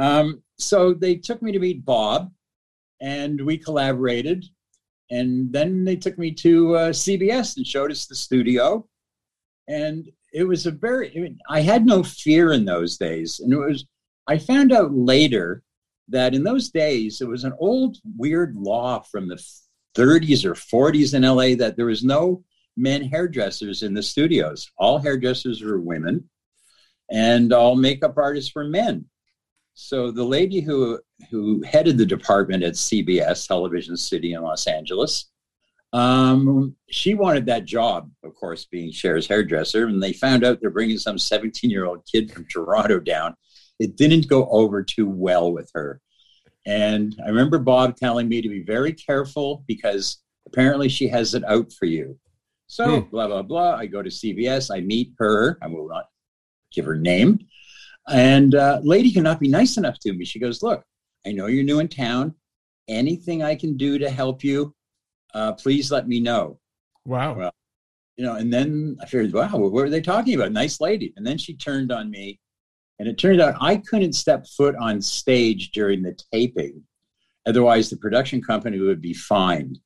Um, 0.00 0.42
so 0.58 0.94
they 0.94 1.16
took 1.16 1.42
me 1.42 1.52
to 1.52 1.58
meet 1.58 1.84
Bob, 1.84 2.32
and 3.00 3.44
we 3.44 3.58
collaborated. 3.58 4.46
And 5.10 5.52
then 5.52 5.84
they 5.84 5.96
took 5.96 6.18
me 6.18 6.32
to 6.32 6.76
uh, 6.76 6.90
CBS 6.90 7.58
and 7.58 7.66
showed 7.66 7.90
us 7.90 8.06
the 8.06 8.14
studio. 8.14 8.88
And 9.68 10.10
it 10.32 10.44
was 10.44 10.66
a 10.66 10.70
very, 10.70 11.14
I, 11.14 11.20
mean, 11.20 11.38
I 11.48 11.60
had 11.60 11.84
no 11.84 12.02
fear 12.02 12.52
in 12.52 12.64
those 12.64 12.96
days. 12.96 13.38
And 13.38 13.52
it 13.52 13.58
was, 13.58 13.84
I 14.26 14.38
found 14.38 14.72
out 14.72 14.92
later 14.92 15.62
that 16.08 16.34
in 16.34 16.42
those 16.42 16.70
days, 16.70 17.20
it 17.20 17.28
was 17.28 17.44
an 17.44 17.52
old 17.58 17.98
weird 18.16 18.56
law 18.56 19.00
from 19.00 19.28
the 19.28 19.42
30s 19.96 20.44
or 20.44 20.54
40s 20.54 21.14
in 21.14 21.22
LA 21.22 21.56
that 21.56 21.76
there 21.76 21.86
was 21.86 22.04
no 22.04 22.44
men 22.76 23.02
hairdressers 23.02 23.82
in 23.82 23.94
the 23.94 24.02
studios. 24.02 24.70
All 24.78 24.98
hairdressers 24.98 25.62
were 25.62 25.80
women, 25.80 26.28
and 27.10 27.52
all 27.52 27.76
makeup 27.76 28.14
artists 28.16 28.54
were 28.54 28.64
men. 28.64 29.06
So 29.74 30.10
the 30.10 30.24
lady 30.24 30.60
who 30.60 31.00
who 31.30 31.62
headed 31.62 31.98
the 31.98 32.06
department 32.06 32.62
at 32.62 32.74
CBS 32.74 33.46
Television 33.46 33.96
City 33.96 34.32
in 34.32 34.42
Los 34.42 34.66
Angeles, 34.66 35.26
um, 35.92 36.74
she 36.88 37.14
wanted 37.14 37.46
that 37.46 37.64
job, 37.64 38.10
of 38.24 38.34
course, 38.34 38.66
being 38.66 38.90
Cher's 38.90 39.26
hairdresser. 39.26 39.86
And 39.86 40.02
they 40.02 40.12
found 40.12 40.44
out 40.44 40.60
they're 40.60 40.70
bringing 40.70 40.98
some 40.98 41.18
17 41.18 41.70
year 41.70 41.86
old 41.86 42.06
kid 42.10 42.32
from 42.32 42.46
Toronto 42.46 43.00
down. 43.00 43.34
It 43.78 43.96
didn't 43.96 44.28
go 44.28 44.48
over 44.48 44.82
too 44.82 45.08
well 45.08 45.52
with 45.52 45.70
her. 45.74 46.00
And 46.66 47.16
I 47.24 47.28
remember 47.28 47.58
Bob 47.58 47.96
telling 47.96 48.28
me 48.28 48.42
to 48.42 48.48
be 48.48 48.62
very 48.62 48.92
careful 48.92 49.64
because 49.66 50.18
apparently 50.46 50.88
she 50.88 51.08
has 51.08 51.34
it 51.34 51.44
out 51.44 51.72
for 51.72 51.86
you. 51.86 52.18
So, 52.66 53.00
hmm. 53.00 53.10
blah, 53.10 53.28
blah, 53.28 53.42
blah. 53.42 53.76
I 53.76 53.86
go 53.86 54.02
to 54.02 54.10
CBS, 54.10 54.74
I 54.74 54.80
meet 54.80 55.12
her. 55.18 55.58
I 55.62 55.68
will 55.68 55.88
not 55.88 56.06
give 56.72 56.84
her 56.84 56.96
name. 56.96 57.38
And 58.08 58.54
uh, 58.54 58.80
lady 58.82 59.12
cannot 59.12 59.40
be 59.40 59.48
nice 59.48 59.76
enough 59.76 59.98
to 60.00 60.12
me. 60.12 60.24
She 60.24 60.38
goes, 60.38 60.62
Look, 60.62 60.84
I 61.26 61.32
know 61.32 61.46
you're 61.46 61.64
new 61.64 61.80
in 61.80 61.88
town. 61.88 62.34
Anything 62.88 63.42
I 63.42 63.56
can 63.56 63.76
do 63.76 63.98
to 63.98 64.08
help 64.10 64.44
you, 64.44 64.74
uh, 65.34 65.52
please 65.52 65.90
let 65.90 66.06
me 66.06 66.20
know. 66.20 66.58
Wow. 67.04 67.34
Well, 67.34 67.52
you 68.16 68.24
know, 68.24 68.36
and 68.36 68.52
then 68.52 68.96
I 69.02 69.06
figured, 69.06 69.32
wow, 69.32 69.56
what 69.56 69.72
were 69.72 69.90
they 69.90 70.00
talking 70.00 70.34
about? 70.34 70.52
Nice 70.52 70.80
lady. 70.80 71.12
And 71.16 71.26
then 71.26 71.36
she 71.36 71.54
turned 71.54 71.92
on 71.92 72.10
me. 72.10 72.40
And 72.98 73.08
it 73.08 73.18
turned 73.18 73.40
out 73.40 73.56
I 73.60 73.76
couldn't 73.76 74.14
step 74.14 74.46
foot 74.46 74.74
on 74.76 75.00
stage 75.02 75.70
during 75.70 76.02
the 76.02 76.18
taping. 76.32 76.82
Otherwise, 77.46 77.90
the 77.90 77.96
production 77.96 78.42
company 78.42 78.78
would 78.80 79.00
be 79.00 79.14
fined. 79.14 79.78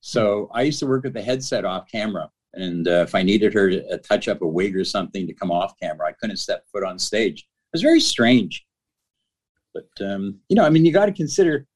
So 0.00 0.50
I 0.52 0.62
used 0.62 0.78
to 0.80 0.86
work 0.86 1.04
with 1.04 1.14
the 1.14 1.22
headset 1.22 1.64
off 1.64 1.90
camera. 1.90 2.30
And 2.54 2.88
uh, 2.88 3.04
if 3.06 3.14
I 3.14 3.22
needed 3.22 3.54
her 3.54 3.70
to 3.70 3.86
uh, 3.88 3.98
touch 3.98 4.28
up 4.28 4.42
a 4.42 4.46
wig 4.46 4.76
or 4.76 4.84
something 4.84 5.26
to 5.26 5.34
come 5.34 5.50
off 5.50 5.74
camera, 5.80 6.08
I 6.08 6.12
couldn't 6.12 6.38
step 6.38 6.64
foot 6.72 6.84
on 6.84 6.98
stage. 6.98 7.40
It 7.40 7.74
was 7.74 7.82
very 7.82 8.00
strange. 8.00 8.64
But, 9.74 9.88
um, 10.04 10.40
you 10.48 10.56
know, 10.56 10.64
I 10.64 10.70
mean, 10.70 10.84
you 10.84 10.92
got 10.92 11.06
to 11.06 11.12
consider 11.12 11.66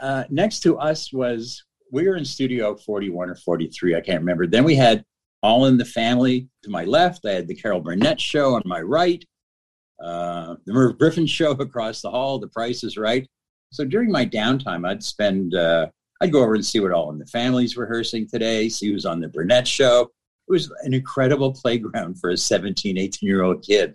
uh, 0.00 0.24
next 0.30 0.60
to 0.60 0.78
us 0.78 1.12
was, 1.12 1.64
we 1.90 2.06
were 2.06 2.16
in 2.16 2.24
studio 2.24 2.76
41 2.76 3.30
or 3.30 3.34
43, 3.34 3.96
I 3.96 4.00
can't 4.00 4.20
remember. 4.20 4.46
Then 4.46 4.64
we 4.64 4.74
had 4.74 5.04
All 5.42 5.66
in 5.66 5.78
the 5.78 5.84
Family 5.84 6.48
to 6.62 6.70
my 6.70 6.84
left. 6.84 7.24
I 7.24 7.32
had 7.32 7.48
the 7.48 7.54
Carol 7.54 7.80
Burnett 7.80 8.20
show 8.20 8.54
on 8.54 8.62
my 8.66 8.80
right, 8.80 9.24
uh, 10.02 10.56
the 10.64 10.72
Merv 10.72 10.98
Griffin 10.98 11.26
show 11.26 11.52
across 11.52 12.02
the 12.02 12.10
hall, 12.10 12.38
The 12.38 12.48
Price 12.48 12.84
is 12.84 12.96
Right. 12.96 13.28
So 13.70 13.84
during 13.84 14.10
my 14.10 14.24
downtime, 14.24 14.88
I'd 14.88 15.02
spend, 15.02 15.54
uh, 15.54 15.88
I'd 16.20 16.32
go 16.32 16.42
over 16.42 16.54
and 16.54 16.64
see 16.64 16.80
what 16.80 16.92
All 16.92 17.10
in 17.10 17.18
the 17.18 17.26
Family's 17.26 17.76
rehearsing 17.76 18.28
today, 18.28 18.68
see 18.68 18.90
who's 18.90 19.04
on 19.04 19.20
the 19.20 19.28
Burnett 19.28 19.68
show 19.68 20.10
it 20.48 20.52
was 20.52 20.72
an 20.82 20.94
incredible 20.94 21.52
playground 21.52 22.18
for 22.18 22.30
a 22.30 22.36
17, 22.36 22.96
18 22.96 23.28
year 23.28 23.42
old 23.42 23.62
kid. 23.62 23.94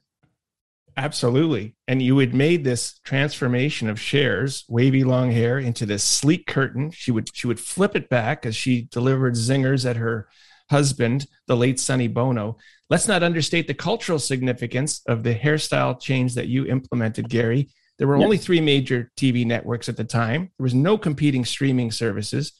Absolutely. 0.96 1.76
And 1.88 2.02
you 2.04 2.20
had 2.20 2.36
made 2.36 2.64
this 2.64 3.00
transformation 3.04 3.90
of 3.90 4.00
Cher's 4.00 4.64
wavy 4.70 5.04
long 5.04 5.32
hair 5.32 5.58
into 5.58 5.88
this 5.88 6.04
sleek 6.04 6.46
curtain. 6.46 6.92
She 6.92 7.12
would 7.12 7.36
she 7.36 7.48
would 7.48 7.60
flip 7.60 7.96
it 7.96 8.10
back 8.10 8.46
as 8.46 8.56
she 8.56 8.84
delivered 8.92 9.34
zingers 9.34 9.90
at 9.90 9.96
her 9.96 10.28
husband, 10.70 11.28
the 11.48 11.58
late 11.58 11.80
Sonny 11.80 12.08
Bono. 12.08 12.58
Let's 12.90 13.08
not 13.08 13.24
understate 13.24 13.68
the 13.68 13.74
cultural 13.74 14.20
significance 14.20 15.02
of 15.08 15.24
the 15.24 15.34
hairstyle 15.34 16.00
change 16.00 16.36
that 16.36 16.48
you 16.48 16.66
implemented, 16.66 17.30
Gary. 17.30 17.70
There 17.98 18.08
were 18.08 18.18
only 18.18 18.38
three 18.38 18.60
major 18.60 19.12
TV 19.18 19.46
networks 19.46 19.88
at 19.88 19.98
the 19.98 20.04
time. 20.04 20.52
There 20.58 20.64
was 20.64 20.74
no 20.74 20.98
competing 20.98 21.46
streaming 21.46 21.92
services. 21.92 22.54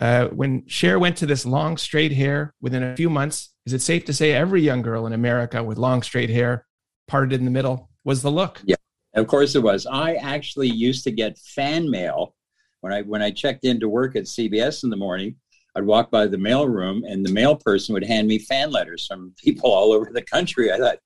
Uh, 0.00 0.26
when 0.28 0.66
Cher 0.66 0.98
went 0.98 1.16
to 1.18 1.26
this 1.26 1.44
long 1.44 1.76
straight 1.76 2.12
hair 2.12 2.54
within 2.60 2.82
a 2.82 2.96
few 2.96 3.10
months, 3.10 3.52
is 3.66 3.72
it 3.72 3.82
safe 3.82 4.04
to 4.06 4.12
say 4.12 4.32
every 4.32 4.62
young 4.62 4.82
girl 4.82 5.06
in 5.06 5.12
America 5.12 5.62
with 5.62 5.78
long 5.78 6.02
straight 6.02 6.30
hair 6.30 6.66
parted 7.06 7.38
in 7.38 7.44
the 7.44 7.50
middle 7.50 7.90
was 8.04 8.22
the 8.22 8.30
look? 8.30 8.60
Yeah, 8.64 8.76
of 9.14 9.26
course 9.26 9.54
it 9.54 9.62
was. 9.62 9.86
I 9.86 10.14
actually 10.14 10.68
used 10.68 11.04
to 11.04 11.10
get 11.10 11.38
fan 11.38 11.90
mail 11.90 12.34
when 12.80 12.92
I 12.92 13.02
when 13.02 13.22
I 13.22 13.30
checked 13.30 13.64
into 13.64 13.88
work 13.88 14.16
at 14.16 14.24
CBS 14.24 14.84
in 14.84 14.90
the 14.90 14.96
morning. 14.96 15.36
I'd 15.76 15.84
walk 15.84 16.10
by 16.10 16.26
the 16.26 16.38
mail 16.38 16.66
room 16.66 17.04
and 17.04 17.24
the 17.24 17.32
mail 17.32 17.56
person 17.56 17.92
would 17.94 18.04
hand 18.04 18.26
me 18.26 18.38
fan 18.38 18.70
letters 18.70 19.06
from 19.06 19.34
people 19.42 19.70
all 19.72 19.92
over 19.92 20.10
the 20.12 20.22
country. 20.22 20.72
I 20.72 20.78
thought, 20.78 20.98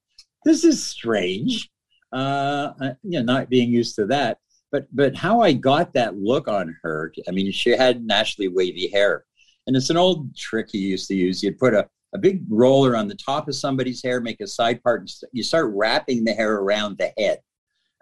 this 0.44 0.64
is 0.64 0.82
strange. 0.82 1.70
Uh, 2.12 2.72
you 3.02 3.18
know, 3.18 3.22
not 3.22 3.48
being 3.48 3.70
used 3.70 3.94
to 3.96 4.06
that 4.06 4.38
but 4.72 4.86
but 4.90 5.14
how 5.14 5.42
I 5.42 5.52
got 5.52 5.92
that 5.92 6.16
look 6.16 6.48
on 6.48 6.74
her, 6.82 7.12
I 7.28 7.30
mean, 7.30 7.52
she 7.52 7.70
had 7.70 8.04
naturally 8.04 8.48
wavy 8.48 8.88
hair, 8.88 9.24
and 9.66 9.76
it's 9.76 9.90
an 9.90 9.98
old 9.98 10.34
trick 10.34 10.72
you 10.72 10.80
used 10.80 11.06
to 11.08 11.14
use. 11.14 11.42
You'd 11.42 11.58
put 11.58 11.74
a 11.74 11.88
a 12.14 12.18
big 12.18 12.42
roller 12.48 12.96
on 12.96 13.08
the 13.08 13.14
top 13.14 13.48
of 13.48 13.54
somebody's 13.54 14.02
hair, 14.02 14.20
make 14.20 14.40
a 14.40 14.46
side 14.46 14.82
part, 14.82 15.00
and 15.00 15.10
you 15.32 15.42
start 15.42 15.72
wrapping 15.74 16.24
the 16.24 16.32
hair 16.32 16.56
around 16.56 16.98
the 16.98 17.12
head 17.16 17.40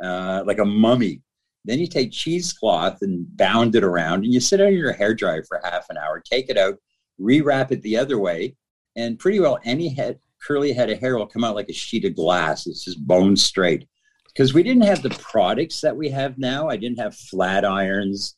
uh, 0.03 0.43
like 0.47 0.59
a 0.59 0.65
mummy. 0.65 1.23
Then 1.65 1.79
you 1.79 1.87
take 1.87 2.13
cheesecloth 2.13 3.03
and 3.03 3.27
bound 3.37 3.75
it 3.77 3.85
around, 3.85 4.25
and 4.25 4.33
you 4.33 4.41
sit 4.41 4.61
on 4.61 4.73
your 4.73 4.93
hair 4.93 5.15
dryer 5.15 5.45
for 5.45 5.61
half 5.63 5.87
an 5.91 5.99
hour. 5.99 6.21
Take 6.21 6.49
it 6.49 6.57
out, 6.57 6.77
rewrap 7.21 7.71
it 7.71 7.83
the 7.83 7.97
other 7.97 8.19
way, 8.19 8.57
and 8.97 9.19
pretty 9.19 9.41
well 9.41 9.59
any 9.65 9.89
head 9.89 10.19
curly 10.43 10.73
head 10.73 10.91
of 10.91 10.99
hair 10.99 11.17
will 11.17 11.27
come 11.27 11.45
out 11.45 11.55
like 11.55 11.69
a 11.69 11.75
sheet 11.75 12.05
of 12.05 12.17
glass. 12.17 12.67
It's 12.67 12.85
just 12.85 13.07
bone 13.07 13.37
straight 13.37 13.87
because 14.29 14.55
we 14.55 14.63
didn't 14.63 14.85
have 14.85 15.03
the 15.03 15.11
products 15.11 15.81
that 15.81 15.97
we 15.97 16.09
have 16.11 16.39
now. 16.39 16.69
I 16.69 16.77
didn't 16.77 16.99
have 16.99 17.15
flat 17.15 17.65
irons. 17.65 18.37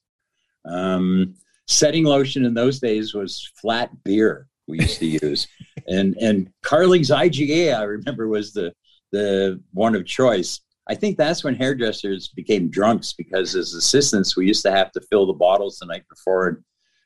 Um, 0.64 1.34
setting 1.68 2.04
lotion 2.04 2.44
in 2.44 2.54
those 2.54 2.80
days 2.80 3.14
was 3.14 3.50
flat 3.60 3.90
beer 4.04 4.48
we 4.66 4.80
used 4.80 4.98
to 4.98 5.06
use, 5.06 5.48
and 5.86 6.16
and 6.16 6.50
Carling's 6.62 7.10
IGA 7.10 7.76
I 7.76 7.82
remember 7.84 8.28
was 8.28 8.52
the 8.52 8.72
the 9.12 9.60
one 9.72 9.94
of 9.94 10.06
choice. 10.06 10.60
I 10.88 10.94
think 10.94 11.16
that's 11.16 11.44
when 11.44 11.54
hairdressers 11.54 12.28
became 12.28 12.68
drunks 12.68 13.12
because 13.12 13.54
as 13.54 13.74
assistants 13.74 14.36
we 14.36 14.46
used 14.46 14.64
to 14.64 14.72
have 14.72 14.90
to 14.92 15.00
fill 15.00 15.26
the 15.26 15.32
bottles 15.32 15.78
the 15.78 15.86
night 15.86 16.04
before. 16.08 16.48
And 16.48 16.56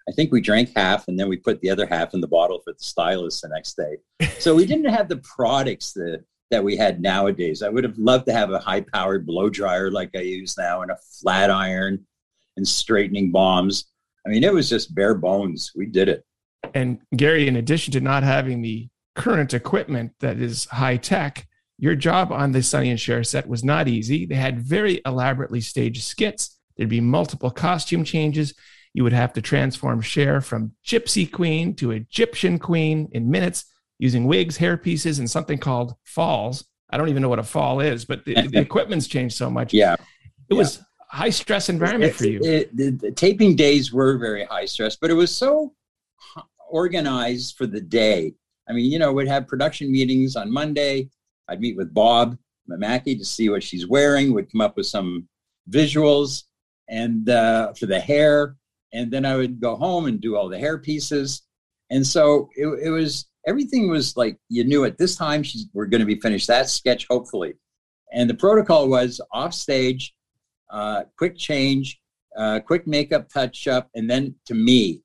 I 0.08 0.12
think 0.12 0.32
we 0.32 0.40
drank 0.40 0.70
half 0.74 1.08
and 1.08 1.18
then 1.18 1.28
we 1.28 1.36
put 1.36 1.60
the 1.60 1.70
other 1.70 1.86
half 1.86 2.14
in 2.14 2.20
the 2.20 2.28
bottle 2.28 2.60
for 2.64 2.72
the 2.72 2.82
stylist 2.82 3.42
the 3.42 3.48
next 3.48 3.76
day. 3.76 3.98
So 4.40 4.54
we 4.54 4.66
didn't 4.66 4.92
have 4.92 5.08
the 5.08 5.16
products 5.16 5.92
that 5.94 6.22
that 6.50 6.62
we 6.62 6.76
had 6.76 7.00
nowadays. 7.00 7.62
I 7.62 7.68
would 7.68 7.84
have 7.84 7.98
loved 7.98 8.26
to 8.26 8.32
have 8.32 8.52
a 8.52 8.58
high 8.58 8.82
powered 8.82 9.26
blow 9.26 9.50
dryer 9.50 9.90
like 9.90 10.10
I 10.14 10.20
use 10.20 10.56
now 10.56 10.82
and 10.82 10.90
a 10.90 10.96
flat 11.20 11.50
iron 11.50 12.06
and 12.56 12.68
straightening 12.68 13.32
bombs. 13.32 13.86
I 14.24 14.28
mean, 14.28 14.44
it 14.44 14.52
was 14.52 14.68
just 14.68 14.94
bare 14.94 15.14
bones. 15.14 15.72
We 15.74 15.86
did 15.86 16.08
it. 16.08 16.24
And 16.74 17.00
Gary, 17.16 17.48
in 17.48 17.56
addition 17.56 17.92
to 17.92 18.00
not 18.00 18.22
having 18.22 18.62
the 18.62 18.88
current 19.14 19.54
equipment 19.54 20.12
that 20.20 20.38
is 20.38 20.66
high 20.66 20.96
tech, 20.96 21.46
your 21.78 21.94
job 21.94 22.32
on 22.32 22.52
the 22.52 22.62
Sonny 22.62 22.90
and 22.90 23.00
Cher 23.00 23.22
set 23.22 23.48
was 23.48 23.62
not 23.62 23.88
easy. 23.88 24.26
They 24.26 24.34
had 24.34 24.60
very 24.60 25.00
elaborately 25.04 25.60
staged 25.60 26.02
skits. 26.02 26.58
There'd 26.76 26.88
be 26.88 27.00
multiple 27.00 27.50
costume 27.50 28.04
changes. 28.04 28.54
You 28.94 29.04
would 29.04 29.12
have 29.12 29.32
to 29.34 29.42
transform 29.42 30.00
Cher 30.00 30.40
from 30.40 30.72
gypsy 30.84 31.30
queen 31.30 31.74
to 31.76 31.90
Egyptian 31.90 32.58
queen 32.58 33.08
in 33.12 33.30
minutes 33.30 33.66
using 33.98 34.26
wigs, 34.26 34.56
hair 34.56 34.76
pieces, 34.76 35.18
and 35.18 35.30
something 35.30 35.58
called 35.58 35.94
falls. 36.04 36.64
I 36.90 36.96
don't 36.96 37.08
even 37.08 37.22
know 37.22 37.28
what 37.28 37.38
a 37.38 37.44
fall 37.44 37.80
is, 37.80 38.04
but 38.04 38.24
the, 38.24 38.34
the 38.48 38.60
equipment's 38.60 39.06
changed 39.06 39.36
so 39.36 39.50
much. 39.50 39.74
Yeah. 39.74 39.94
It 39.94 40.00
yeah. 40.50 40.58
was 40.58 40.80
high 41.08 41.30
stress 41.30 41.68
environment 41.68 42.12
it, 42.12 42.16
for 42.16 42.26
you. 42.26 42.40
It, 42.42 42.76
the, 42.76 42.90
the 42.90 43.10
taping 43.10 43.56
days 43.56 43.92
were 43.92 44.16
very 44.18 44.44
high 44.44 44.66
stress, 44.66 44.96
but 44.96 45.10
it 45.10 45.14
was 45.14 45.34
so 45.34 45.74
organized 46.70 47.56
for 47.56 47.66
the 47.66 47.80
day. 47.80 48.34
I 48.68 48.72
mean, 48.72 48.90
you 48.90 48.98
know, 48.98 49.12
we'd 49.12 49.28
have 49.28 49.46
production 49.46 49.90
meetings 49.90 50.36
on 50.36 50.50
Monday. 50.50 51.08
I'd 51.48 51.60
meet 51.60 51.76
with 51.76 51.94
Bob 51.94 52.36
Mackie 52.66 53.16
to 53.16 53.24
see 53.24 53.48
what 53.48 53.62
she's 53.62 53.86
wearing. 53.86 54.32
Would 54.32 54.50
come 54.50 54.60
up 54.60 54.76
with 54.76 54.86
some 54.86 55.28
visuals 55.70 56.44
and 56.88 57.28
uh, 57.28 57.72
for 57.74 57.86
the 57.86 58.00
hair, 58.00 58.56
and 58.92 59.10
then 59.10 59.24
I 59.24 59.36
would 59.36 59.60
go 59.60 59.76
home 59.76 60.06
and 60.06 60.20
do 60.20 60.36
all 60.36 60.48
the 60.48 60.58
hair 60.58 60.78
pieces. 60.78 61.42
And 61.90 62.04
so 62.06 62.50
it, 62.56 62.66
it 62.84 62.90
was 62.90 63.26
everything 63.46 63.88
was 63.88 64.16
like 64.16 64.38
you 64.48 64.64
knew 64.64 64.84
at 64.84 64.98
this 64.98 65.16
time 65.16 65.42
she's, 65.42 65.66
we're 65.72 65.86
going 65.86 66.00
to 66.00 66.06
be 66.06 66.20
finished 66.20 66.48
that 66.48 66.68
sketch 66.68 67.06
hopefully 67.08 67.54
and 68.12 68.28
the 68.28 68.34
protocol 68.34 68.88
was 68.88 69.20
off 69.32 69.54
stage 69.54 70.14
uh, 70.70 71.04
quick 71.16 71.36
change 71.36 72.00
uh, 72.36 72.60
quick 72.60 72.86
makeup 72.86 73.28
touch 73.28 73.68
up 73.68 73.88
and 73.94 74.10
then 74.10 74.34
to 74.44 74.54
me 74.54 75.00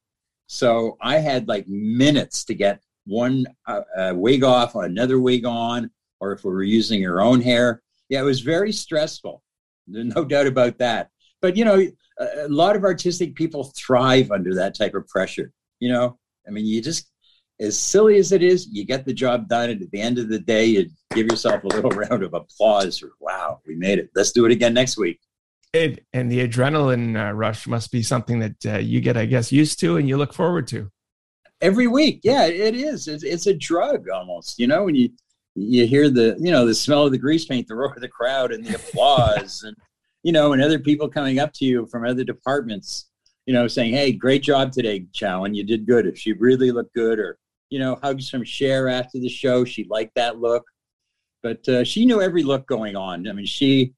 so 0.47 0.97
i 1.01 1.17
had 1.17 1.47
like 1.47 1.65
minutes 1.67 2.43
to 2.43 2.53
get 2.53 2.81
one 3.05 3.45
uh, 3.67 3.81
uh 3.97 4.13
wig 4.15 4.43
off 4.43 4.75
another 4.75 5.19
wig 5.19 5.45
on 5.45 5.89
or 6.21 6.31
if 6.31 6.45
we 6.45 6.51
were 6.51 6.63
using 6.63 7.03
her 7.03 7.19
own 7.21 7.41
hair 7.41 7.81
yeah 8.07 8.21
it 8.21 8.25
was 8.25 8.39
very 8.39 8.71
stressful 8.71 9.43
there's 9.87 10.15
no 10.15 10.23
doubt 10.23 10.47
about 10.47 10.77
that 10.77 11.09
but 11.41 11.57
you 11.57 11.65
know 11.65 11.85
a 12.19 12.47
lot 12.47 12.75
of 12.75 12.83
artistic 12.83 13.35
people 13.35 13.73
thrive 13.75 14.31
under 14.31 14.55
that 14.55 14.77
type 14.77 14.93
of 14.93 15.05
pressure 15.07 15.51
you 15.79 15.91
know 15.91 16.17
i 16.47 16.51
mean 16.51 16.65
you 16.65 16.81
just 16.81 17.11
as 17.61 17.79
silly 17.79 18.17
as 18.17 18.31
it 18.31 18.41
is, 18.41 18.67
you 18.71 18.83
get 18.83 19.05
the 19.05 19.13
job 19.13 19.47
done. 19.47 19.69
And 19.69 19.81
at 19.81 19.91
the 19.91 20.01
end 20.01 20.17
of 20.17 20.29
the 20.29 20.39
day, 20.39 20.65
you 20.65 20.89
give 21.13 21.27
yourself 21.27 21.63
a 21.63 21.67
little 21.67 21.91
round 22.09 22.23
of 22.23 22.33
applause 22.33 22.97
for, 22.97 23.11
wow, 23.19 23.59
we 23.65 23.75
made 23.75 23.99
it. 23.99 24.09
Let's 24.15 24.31
do 24.31 24.45
it 24.45 24.51
again 24.51 24.73
next 24.73 24.97
week. 24.97 25.19
It, 25.71 26.03
and 26.11 26.29
the 26.29 26.45
adrenaline 26.45 27.15
uh, 27.15 27.31
rush 27.33 27.67
must 27.67 27.91
be 27.91 28.03
something 28.03 28.39
that 28.39 28.65
uh, 28.65 28.79
you 28.79 28.99
get, 28.99 29.15
I 29.15 29.25
guess, 29.25 29.51
used 29.51 29.79
to 29.81 29.97
and 29.97 30.09
you 30.09 30.17
look 30.17 30.33
forward 30.33 30.67
to. 30.69 30.91
every 31.61 31.87
week. 31.87 32.21
Yeah, 32.23 32.47
it 32.47 32.75
is. 32.75 33.07
It's, 33.07 33.23
it's 33.23 33.47
a 33.47 33.53
drug 33.53 34.09
almost. 34.09 34.59
You 34.59 34.67
know, 34.67 34.83
when 34.85 34.95
you 34.95 35.09
you 35.55 35.85
hear 35.85 36.09
the 36.09 36.35
you 36.39 36.51
know 36.51 36.65
the 36.65 36.75
smell 36.75 37.05
of 37.05 37.11
the 37.11 37.17
grease 37.17 37.45
paint, 37.45 37.67
the 37.67 37.75
roar 37.75 37.93
of 37.93 38.01
the 38.01 38.07
crowd, 38.07 38.51
and 38.51 38.65
the 38.65 38.75
applause, 38.75 39.63
and 39.63 39.75
you 40.23 40.31
know, 40.31 40.53
and 40.53 40.61
other 40.61 40.79
people 40.79 41.09
coming 41.09 41.39
up 41.39 41.51
to 41.53 41.65
you 41.65 41.87
from 41.87 42.05
other 42.05 42.23
departments, 42.23 43.07
you 43.45 43.53
know, 43.53 43.67
saying, 43.67 43.93
"Hey, 43.93 44.11
great 44.11 44.43
job 44.43 44.71
today, 44.71 45.05
Chow, 45.13 45.43
and 45.43 45.55
you 45.55 45.63
did 45.63 45.85
good." 45.85 46.05
If 46.05 46.17
she 46.17 46.33
really 46.33 46.71
looked 46.71 46.93
good, 46.93 47.19
or 47.19 47.37
you 47.69 47.79
know, 47.79 47.97
hugs 48.01 48.29
from 48.29 48.43
Cher 48.43 48.87
after 48.87 49.19
the 49.19 49.29
show, 49.29 49.65
she 49.65 49.85
liked 49.89 50.15
that 50.15 50.39
look, 50.39 50.65
but 51.43 51.67
uh, 51.67 51.83
she 51.83 52.05
knew 52.05 52.21
every 52.21 52.43
look 52.43 52.65
going 52.67 52.95
on. 52.95 53.27
I 53.27 53.33
mean, 53.33 53.45
she, 53.45 53.93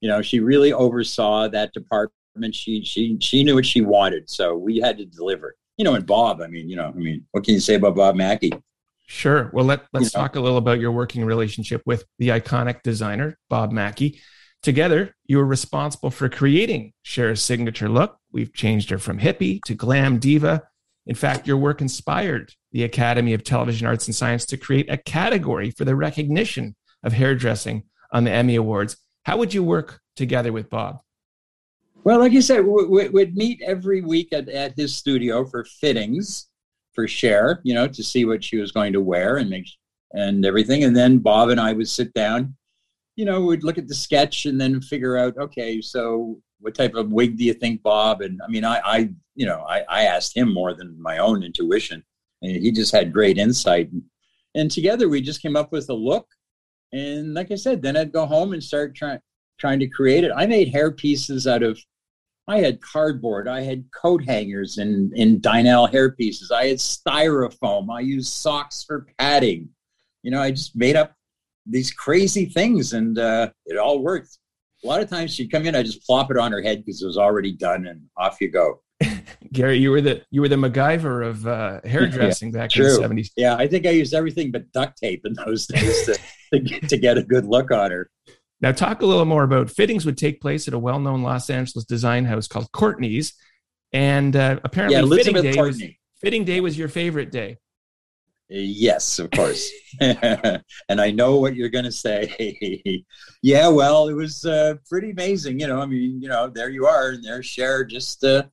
you 0.00 0.08
know, 0.08 0.22
she 0.22 0.40
really 0.40 0.72
oversaw 0.72 1.48
that 1.48 1.72
department. 1.72 2.54
She 2.54 2.82
she 2.82 3.18
she 3.20 3.44
knew 3.44 3.56
what 3.56 3.66
she 3.66 3.82
wanted, 3.82 4.30
so 4.30 4.56
we 4.56 4.78
had 4.78 4.96
to 4.98 5.04
deliver. 5.04 5.56
You 5.76 5.84
know, 5.84 5.94
and 5.94 6.06
Bob. 6.06 6.40
I 6.40 6.46
mean, 6.46 6.68
you 6.68 6.76
know, 6.76 6.86
I 6.86 6.92
mean, 6.92 7.26
what 7.32 7.44
can 7.44 7.54
you 7.54 7.60
say 7.60 7.74
about 7.74 7.96
Bob 7.96 8.16
Mackie? 8.16 8.52
Sure. 9.06 9.50
Well, 9.52 9.64
let, 9.64 9.84
let's 9.92 10.12
you 10.12 10.18
know? 10.18 10.24
talk 10.24 10.36
a 10.36 10.40
little 10.40 10.58
about 10.58 10.80
your 10.80 10.92
working 10.92 11.24
relationship 11.24 11.82
with 11.84 12.04
the 12.18 12.28
iconic 12.28 12.82
designer, 12.82 13.38
Bob 13.50 13.70
Mackie. 13.70 14.20
Together, 14.62 15.14
you 15.26 15.36
were 15.36 15.44
responsible 15.44 16.10
for 16.10 16.28
creating 16.30 16.92
Cher's 17.02 17.42
signature 17.42 17.88
look. 17.88 18.16
We've 18.32 18.52
changed 18.52 18.88
her 18.90 18.98
from 18.98 19.18
hippie 19.18 19.60
to 19.66 19.74
glam 19.74 20.18
diva. 20.18 20.62
In 21.06 21.14
fact, 21.14 21.46
your 21.46 21.58
work 21.58 21.82
inspired 21.82 22.54
the 22.72 22.82
Academy 22.82 23.34
of 23.34 23.44
Television 23.44 23.86
Arts 23.86 24.06
and 24.06 24.14
Science 24.14 24.46
to 24.46 24.56
create 24.56 24.90
a 24.90 24.96
category 24.96 25.70
for 25.70 25.84
the 25.84 25.94
recognition 25.94 26.74
of 27.02 27.12
hairdressing 27.12 27.84
on 28.10 28.24
the 28.24 28.30
Emmy 28.30 28.56
Awards. 28.56 28.96
How 29.24 29.36
would 29.36 29.52
you 29.52 29.62
work 29.62 30.00
together 30.16 30.50
with 30.50 30.70
Bob? 30.70 31.00
Well, 32.04 32.18
like 32.18 32.32
you 32.32 32.42
said, 32.42 32.64
we, 32.64 33.08
would 33.08 33.36
meet 33.36 33.60
every 33.62 34.00
week 34.00 34.32
at, 34.32 34.48
at 34.48 34.74
his 34.76 34.96
studio 34.96 35.44
for 35.44 35.64
fittings 35.64 36.48
for 36.94 37.08
Cher, 37.08 37.60
you 37.64 37.74
know, 37.74 37.88
to 37.88 38.02
see 38.02 38.24
what 38.24 38.44
she 38.44 38.56
was 38.56 38.72
going 38.72 38.92
to 38.92 39.00
wear 39.00 39.36
and 39.36 39.50
make 39.50 39.68
and 40.12 40.44
everything. 40.46 40.84
And 40.84 40.96
then 40.96 41.18
Bob 41.18 41.50
and 41.50 41.60
I 41.60 41.72
would 41.72 41.88
sit 41.88 42.12
down, 42.14 42.56
you 43.16 43.24
know, 43.24 43.40
we'd 43.42 43.64
look 43.64 43.78
at 43.78 43.88
the 43.88 43.94
sketch 43.94 44.46
and 44.46 44.60
then 44.60 44.80
figure 44.80 45.16
out, 45.16 45.36
okay, 45.36 45.80
so 45.80 46.40
what 46.60 46.74
type 46.74 46.94
of 46.94 47.12
wig 47.12 47.36
do 47.36 47.44
you 47.44 47.54
think, 47.54 47.82
Bob? 47.82 48.22
And 48.22 48.40
I 48.46 48.50
mean, 48.50 48.64
I, 48.64 48.80
I 48.84 49.10
you 49.34 49.46
know, 49.46 49.64
I, 49.68 49.82
I 49.88 50.04
asked 50.04 50.36
him 50.36 50.52
more 50.52 50.74
than 50.74 51.00
my 51.00 51.18
own 51.18 51.42
intuition. 51.42 52.02
And 52.42 52.52
he 52.52 52.72
just 52.72 52.92
had 52.92 53.12
great 53.12 53.38
insight. 53.38 53.90
And, 53.90 54.02
and 54.54 54.70
together 54.70 55.08
we 55.08 55.20
just 55.20 55.42
came 55.42 55.56
up 55.56 55.72
with 55.72 55.88
a 55.90 55.94
look. 55.94 56.26
And 56.92 57.34
like 57.34 57.50
I 57.50 57.56
said, 57.56 57.82
then 57.82 57.96
I'd 57.96 58.12
go 58.12 58.26
home 58.26 58.52
and 58.52 58.62
start 58.62 58.94
trying 58.94 59.20
trying 59.58 59.78
to 59.80 59.88
create 59.88 60.24
it. 60.24 60.32
I 60.34 60.46
made 60.46 60.68
hair 60.68 60.90
pieces 60.90 61.46
out 61.46 61.62
of 61.62 61.78
I 62.46 62.58
had 62.58 62.80
cardboard, 62.80 63.48
I 63.48 63.62
had 63.62 63.86
coat 63.90 64.22
hangers 64.24 64.78
and 64.78 65.12
in 65.14 65.40
Dynel 65.40 65.90
hair 65.90 66.12
pieces. 66.12 66.50
I 66.50 66.66
had 66.66 66.76
styrofoam. 66.76 67.88
I 67.90 68.00
used 68.00 68.32
socks 68.32 68.84
for 68.84 69.06
padding. 69.18 69.70
You 70.22 70.30
know, 70.30 70.42
I 70.42 70.50
just 70.50 70.76
made 70.76 70.96
up 70.96 71.14
these 71.66 71.90
crazy 71.90 72.46
things 72.46 72.92
and 72.92 73.18
uh, 73.18 73.50
it 73.66 73.78
all 73.78 74.02
worked. 74.02 74.38
A 74.82 74.86
lot 74.86 75.00
of 75.00 75.08
times 75.08 75.34
she'd 75.34 75.50
come 75.50 75.64
in, 75.64 75.74
I 75.74 75.82
just 75.82 76.04
plop 76.06 76.30
it 76.30 76.36
on 76.36 76.52
her 76.52 76.60
head 76.60 76.84
because 76.84 77.02
it 77.02 77.06
was 77.06 77.16
already 77.16 77.52
done 77.52 77.86
and 77.86 78.02
off 78.16 78.38
you 78.40 78.50
go. 78.50 78.82
Gary, 79.52 79.78
you 79.78 79.90
were 79.90 80.00
the 80.00 80.22
you 80.30 80.40
were 80.40 80.48
the 80.48 80.56
MacGyver 80.56 81.26
of 81.26 81.46
uh, 81.46 81.80
hairdressing 81.84 82.52
yeah, 82.52 82.58
back 82.58 82.70
true. 82.70 82.84
in 82.84 82.90
the 82.90 82.96
seventies. 82.96 83.30
Yeah, 83.36 83.56
I 83.56 83.66
think 83.66 83.86
I 83.86 83.90
used 83.90 84.14
everything 84.14 84.50
but 84.50 84.70
duct 84.72 84.98
tape 84.98 85.22
in 85.24 85.34
those 85.34 85.66
days 85.66 86.04
to, 86.06 86.18
to, 86.52 86.58
get, 86.60 86.88
to 86.90 86.96
get 86.96 87.18
a 87.18 87.22
good 87.22 87.46
look 87.46 87.70
on 87.70 87.90
her. 87.90 88.10
Now, 88.60 88.72
talk 88.72 89.02
a 89.02 89.06
little 89.06 89.24
more 89.24 89.44
about 89.44 89.70
fittings 89.70 90.06
would 90.06 90.16
take 90.16 90.40
place 90.40 90.68
at 90.68 90.74
a 90.74 90.78
well 90.78 91.00
known 91.00 91.22
Los 91.22 91.50
Angeles 91.50 91.84
design 91.84 92.24
house 92.24 92.48
called 92.48 92.70
Courtney's. 92.72 93.34
And 93.92 94.34
uh, 94.34 94.58
apparently, 94.64 94.96
yeah, 94.96 95.22
fitting, 95.22 95.42
day 95.42 95.60
was, 95.60 95.82
fitting 96.20 96.44
day 96.44 96.60
was 96.60 96.76
your 96.76 96.88
favorite 96.88 97.30
day. 97.30 97.58
Yes, 98.48 99.18
of 99.18 99.30
course. 99.30 99.70
and 100.00 100.62
I 100.90 101.10
know 101.10 101.36
what 101.36 101.54
you're 101.54 101.70
going 101.70 101.84
to 101.84 101.92
say. 101.92 103.04
yeah, 103.42 103.68
well, 103.68 104.08
it 104.08 104.14
was 104.14 104.44
uh, 104.44 104.74
pretty 104.88 105.10
amazing. 105.10 105.60
You 105.60 105.68
know, 105.68 105.80
I 105.80 105.86
mean, 105.86 106.20
you 106.20 106.28
know, 106.28 106.48
there 106.48 106.70
you 106.70 106.86
are, 106.86 107.10
and 107.10 107.24
there's 107.24 107.46
Cher 107.46 107.84
just, 107.84 108.22
uh, 108.24 108.44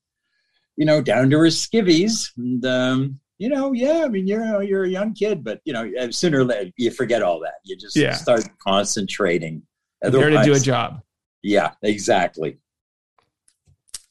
you 0.78 0.86
know, 0.86 1.02
down 1.02 1.30
to 1.32 1.39
her 1.39 1.47
skivvies. 1.47 2.30
And, 2.38 2.65
um, 2.65 3.19
you 3.38 3.49
know, 3.49 3.73
yeah, 3.73 4.04
I 4.06 4.08
mean, 4.08 4.28
you're, 4.28 4.62
you're 4.63 4.86
a 4.86 4.89
young 4.89 5.13
kid, 5.13 5.43
but, 5.43 5.60
you 5.65 5.73
know, 5.73 6.12
sooner 6.12 6.39
or 6.41 6.45
later, 6.45 6.71
you 6.78 6.91
forget 6.91 7.21
all 7.21 7.39
that. 7.41 7.56
You 7.63 7.75
just 7.75 7.95
yeah. 7.95 8.13
start 8.13 8.47
concentrating 8.60 9.63
there 10.01 10.29
to 10.29 10.43
do 10.43 10.53
a 10.53 10.59
job. 10.59 11.01
Yeah, 11.43 11.71
exactly. 11.81 12.59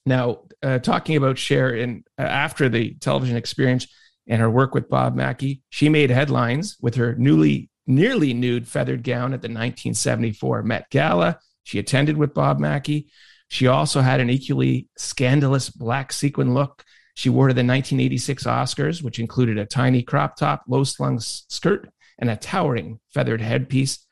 Now, 0.06 0.40
uh, 0.62 0.78
talking 0.78 1.16
about 1.16 1.38
Cher 1.38 1.74
in 1.74 2.04
uh, 2.18 2.22
after 2.22 2.68
the 2.68 2.94
television 2.94 3.36
experience 3.36 3.86
and 4.26 4.40
her 4.40 4.50
work 4.50 4.74
with 4.74 4.88
Bob 4.88 5.14
Mackie, 5.14 5.62
she 5.70 5.88
made 5.88 6.10
headlines 6.10 6.76
with 6.80 6.96
her 6.96 7.14
newly 7.14 7.70
nearly 7.86 8.34
nude 8.34 8.68
feathered 8.68 9.02
gown 9.02 9.32
at 9.32 9.42
the 9.42 9.48
1974 9.48 10.62
Met 10.62 10.90
Gala. 10.90 11.38
She 11.64 11.78
attended 11.78 12.16
with 12.16 12.34
Bob 12.34 12.58
Mackie. 12.58 13.10
She 13.48 13.66
also 13.66 14.00
had 14.00 14.20
an 14.20 14.30
equally 14.30 14.88
scandalous 14.96 15.70
black 15.70 16.12
sequin 16.12 16.54
look 16.54 16.84
she 17.20 17.28
wore 17.28 17.48
to 17.48 17.54
the 17.54 17.58
1986 17.58 18.44
Oscars, 18.44 19.02
which 19.02 19.18
included 19.18 19.58
a 19.58 19.66
tiny 19.66 20.02
crop 20.02 20.36
top, 20.36 20.62
low 20.66 20.84
slung 20.84 21.20
skirt, 21.20 21.90
and 22.18 22.30
a 22.30 22.36
towering 22.36 22.98
feathered 23.12 23.42
headpiece. 23.42 24.06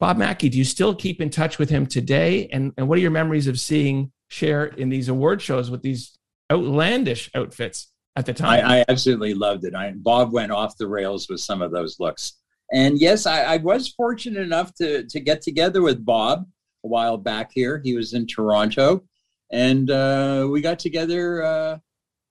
Bob 0.00 0.16
Mackie, 0.16 0.48
do 0.48 0.58
you 0.58 0.64
still 0.64 0.94
keep 0.94 1.20
in 1.20 1.30
touch 1.30 1.58
with 1.58 1.70
him 1.70 1.86
today? 1.86 2.48
And, 2.48 2.72
and 2.76 2.88
what 2.88 2.98
are 2.98 3.02
your 3.02 3.10
memories 3.10 3.46
of 3.46 3.60
seeing 3.60 4.12
Cher 4.28 4.66
in 4.66 4.88
these 4.88 5.08
award 5.08 5.40
shows 5.40 5.70
with 5.70 5.82
these 5.82 6.18
outlandish 6.50 7.30
outfits 7.34 7.92
at 8.16 8.26
the 8.26 8.34
time? 8.34 8.64
I, 8.64 8.80
I 8.80 8.84
absolutely 8.88 9.34
loved 9.34 9.64
it. 9.64 9.74
I, 9.74 9.92
Bob 9.94 10.32
went 10.32 10.52
off 10.52 10.76
the 10.76 10.88
rails 10.88 11.28
with 11.28 11.40
some 11.40 11.62
of 11.62 11.70
those 11.70 12.00
looks. 12.00 12.34
And 12.72 12.98
yes, 12.98 13.26
I, 13.26 13.42
I 13.42 13.56
was 13.58 13.88
fortunate 13.88 14.40
enough 14.40 14.74
to, 14.74 15.06
to 15.06 15.20
get 15.20 15.42
together 15.42 15.82
with 15.82 16.04
Bob 16.04 16.46
a 16.84 16.88
while 16.88 17.16
back 17.16 17.50
here. 17.54 17.80
He 17.84 17.94
was 17.94 18.14
in 18.14 18.26
Toronto. 18.26 19.04
And 19.52 19.90
uh, 19.90 20.48
we 20.50 20.60
got 20.60 20.80
together. 20.80 21.42
Uh, 21.42 21.78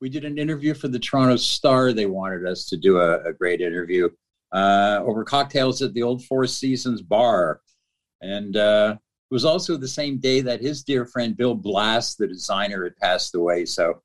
we 0.01 0.09
did 0.09 0.25
an 0.25 0.37
interview 0.37 0.73
for 0.73 0.89
the 0.89 0.99
Toronto 0.99 1.37
Star. 1.37 1.93
They 1.93 2.07
wanted 2.07 2.45
us 2.45 2.65
to 2.65 2.77
do 2.77 2.99
a, 2.99 3.23
a 3.23 3.31
great 3.31 3.61
interview 3.61 4.09
uh, 4.53 5.01
over 5.03 5.23
cocktails 5.23 5.81
at 5.81 5.93
the 5.93 6.03
old 6.03 6.23
Four 6.23 6.45
Seasons 6.47 7.01
bar. 7.01 7.61
And 8.21 8.55
uh, 8.55 8.95
it 8.99 9.33
was 9.33 9.45
also 9.45 9.75
the 9.75 9.87
same 9.87 10.19
day 10.19 10.41
that 10.41 10.61
his 10.61 10.83
dear 10.83 11.05
friend 11.05 11.35
Bill 11.35 11.55
Blass, 11.55 12.15
the 12.15 12.27
designer, 12.27 12.83
had 12.83 12.95
passed 12.97 13.35
away. 13.35 13.65
So 13.65 14.01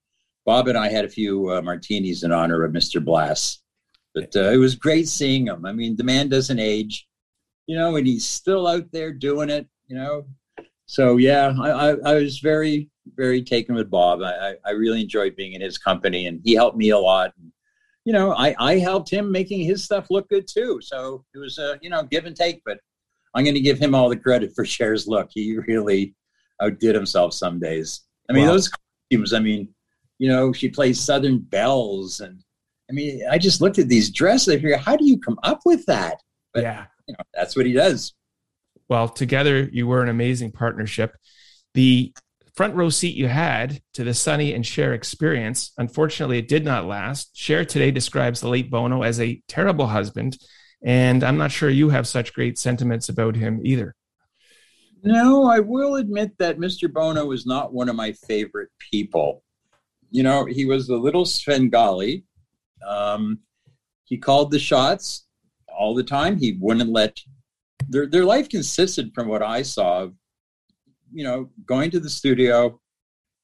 Bob 0.47 0.69
and 0.69 0.79
I 0.79 0.89
had 0.89 1.05
a 1.05 1.11
few 1.11 1.53
uh, 1.53 1.63
martinis 1.63 2.23
in 2.23 2.33
honor 2.33 2.65
of 2.65 2.73
Mr. 2.73 3.05
Blass. 3.05 3.61
But 4.15 4.35
uh, 4.35 4.51
it 4.51 4.57
was 4.57 4.75
great 4.75 5.07
seeing 5.07 5.47
him. 5.47 5.67
I 5.67 5.73
mean, 5.73 5.97
the 5.97 6.05
man 6.05 6.29
doesn't 6.29 6.59
age, 6.59 7.07
you 7.67 7.77
know, 7.77 7.97
and 7.97 8.07
he's 8.07 8.27
still 8.27 8.67
out 8.67 8.91
there 8.91 9.13
doing 9.13 9.51
it, 9.51 9.69
you 9.87 9.97
know. 9.97 10.27
So 10.87 11.19
yeah, 11.19 11.53
I, 11.61 11.71
I, 11.71 11.97
I 12.05 12.15
was 12.15 12.39
very, 12.39 12.89
very 13.15 13.43
taken 13.43 13.75
with 13.75 13.91
Bob. 13.91 14.23
I, 14.23 14.55
I 14.65 14.71
really 14.71 15.03
enjoyed 15.03 15.37
being 15.37 15.53
in 15.53 15.61
his 15.61 15.77
company, 15.77 16.27
and 16.27 16.41
he 16.43 16.55
helped 16.55 16.79
me 16.79 16.89
a 16.91 16.99
lot. 16.99 17.35
And 17.39 17.53
you 18.09 18.15
know, 18.15 18.33
I, 18.33 18.55
I 18.59 18.79
helped 18.79 19.11
him 19.11 19.31
making 19.31 19.61
his 19.67 19.85
stuff 19.85 20.07
look 20.09 20.31
good 20.31 20.49
too. 20.49 20.81
So 20.81 21.27
it 21.35 21.39
was 21.39 21.59
a, 21.59 21.79
you 21.83 21.91
know, 21.91 22.05
give 22.05 22.25
and 22.25 22.35
take, 22.35 22.63
but 22.65 22.79
I'm 23.35 23.45
going 23.45 23.53
to 23.53 23.61
give 23.61 23.79
him 23.79 23.95
all 23.95 24.09
the 24.09 24.17
credit 24.17 24.55
for 24.55 24.65
Cher's 24.65 25.07
look. 25.07 25.29
He 25.31 25.59
really 25.59 26.15
outdid 26.63 26.95
himself 26.95 27.35
some 27.35 27.61
days. 27.61 28.01
I 28.31 28.33
mean, 28.33 28.47
wow. 28.47 28.53
those 28.53 28.71
costumes, 28.71 29.35
I 29.35 29.41
mean, 29.41 29.69
you 30.17 30.27
know, 30.27 30.55
she 30.55 30.71
plays 30.71 30.99
Southern 30.99 31.39
Bells. 31.39 32.21
And 32.21 32.43
I 32.89 32.95
mean, 32.95 33.27
I 33.31 33.37
just 33.37 33.61
looked 33.61 33.79
at 33.79 33.89
these 33.89 34.11
dresses. 34.11 34.55
I 34.55 34.57
figured, 34.57 34.81
how 34.81 34.97
do 34.97 35.05
you 35.05 35.21
come 35.21 35.39
up 35.43 35.61
with 35.67 35.85
that? 35.85 36.17
But, 36.55 36.63
yeah. 36.63 36.87
you 37.09 37.13
know, 37.13 37.25
that's 37.35 37.57
what 37.57 37.67
he 37.67 37.75
does. 37.75 38.15
Well, 38.89 39.11
together 39.11 39.69
you 39.71 39.87
were 39.87 40.03
an 40.03 40.09
amazing 40.09 40.53
partnership. 40.53 41.15
The 41.75 42.15
front 42.59 42.75
row 42.75 42.89
seat 42.89 43.15
you 43.15 43.29
had 43.29 43.81
to 43.95 44.03
the 44.03 44.13
Sonny 44.13 44.53
and 44.53 44.67
Cher 44.67 44.93
experience. 44.93 45.71
Unfortunately, 45.79 46.39
it 46.39 46.49
did 46.49 46.65
not 46.65 46.87
last. 46.87 47.31
Cher 47.33 47.65
today 47.65 47.93
describes 47.93 48.41
the 48.41 48.49
late 48.49 48.69
Bono 48.69 49.03
as 49.05 49.21
a 49.21 49.41
terrible 49.47 49.87
husband, 49.87 50.37
and 50.83 51.23
I'm 51.23 51.39
not 51.39 51.53
sure 51.53 51.71
you 51.71 51.91
have 51.91 52.09
such 52.09 52.35
great 52.35 52.59
sentiments 52.59 53.09
about 53.09 53.37
him 53.37 53.61
either. 53.63 53.95
No, 55.05 55.47
I 55.47 55.61
will 55.61 55.95
admit 55.95 56.33
that 56.41 56.59
Mr. 56.59 56.93
Bono 56.93 57.27
was 57.27 57.47
not 57.47 57.73
one 57.73 57.89
of 57.89 57.95
my 57.95 58.11
favorite 58.27 58.71
people. 58.91 59.45
You 60.11 60.25
know, 60.25 60.45
he 60.45 60.65
was 60.65 60.89
a 60.89 60.97
little 60.97 61.27
Svengali. 61.27 62.25
Um, 62.85 63.39
he 64.03 64.19
called 64.19 64.51
the 64.51 64.59
shots 64.59 65.29
all 65.69 65.95
the 65.95 66.03
time. 66.03 66.37
He 66.37 66.59
wouldn't 66.61 66.91
let 66.91 67.21
their 67.89 68.09
their 68.09 68.25
life 68.25 68.49
consisted, 68.49 69.13
from 69.15 69.29
what 69.29 69.45
I 69.45 69.63
saw, 69.63 70.01
of 70.03 70.15
you 71.13 71.25
know, 71.25 71.51
going 71.67 71.91
to 71.91 72.01
the 72.01 72.11
studio, 72.11 72.81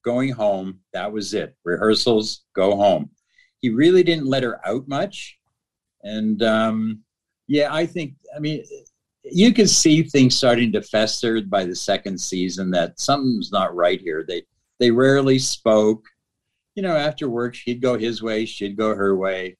going 0.04 0.30
home, 0.30 0.80
that 0.92 1.12
was 1.12 1.34
it. 1.34 1.56
Rehearsals, 1.64 2.44
go 2.54 2.76
home. 2.76 3.10
He 3.60 3.70
really 3.70 4.02
didn't 4.02 4.26
let 4.26 4.42
her 4.42 4.60
out 4.66 4.86
much. 4.86 5.38
And 6.02 6.42
um, 6.42 7.00
yeah, 7.48 7.72
I 7.72 7.86
think, 7.86 8.14
I 8.36 8.38
mean, 8.38 8.64
you 9.24 9.54
could 9.54 9.70
see 9.70 10.02
things 10.02 10.36
starting 10.36 10.70
to 10.72 10.82
fester 10.82 11.40
by 11.40 11.64
the 11.64 11.74
second 11.74 12.18
season 12.20 12.70
that 12.72 13.00
something's 13.00 13.50
not 13.50 13.74
right 13.74 14.00
here. 14.00 14.24
They 14.28 14.42
they 14.78 14.90
rarely 14.90 15.38
spoke. 15.38 16.04
you 16.74 16.82
know, 16.82 16.96
after 16.96 17.28
work, 17.28 17.54
she'd 17.54 17.80
go 17.80 17.96
his 17.96 18.22
way, 18.22 18.44
she'd 18.44 18.76
go 18.76 18.94
her 18.94 19.16
way. 19.16 19.56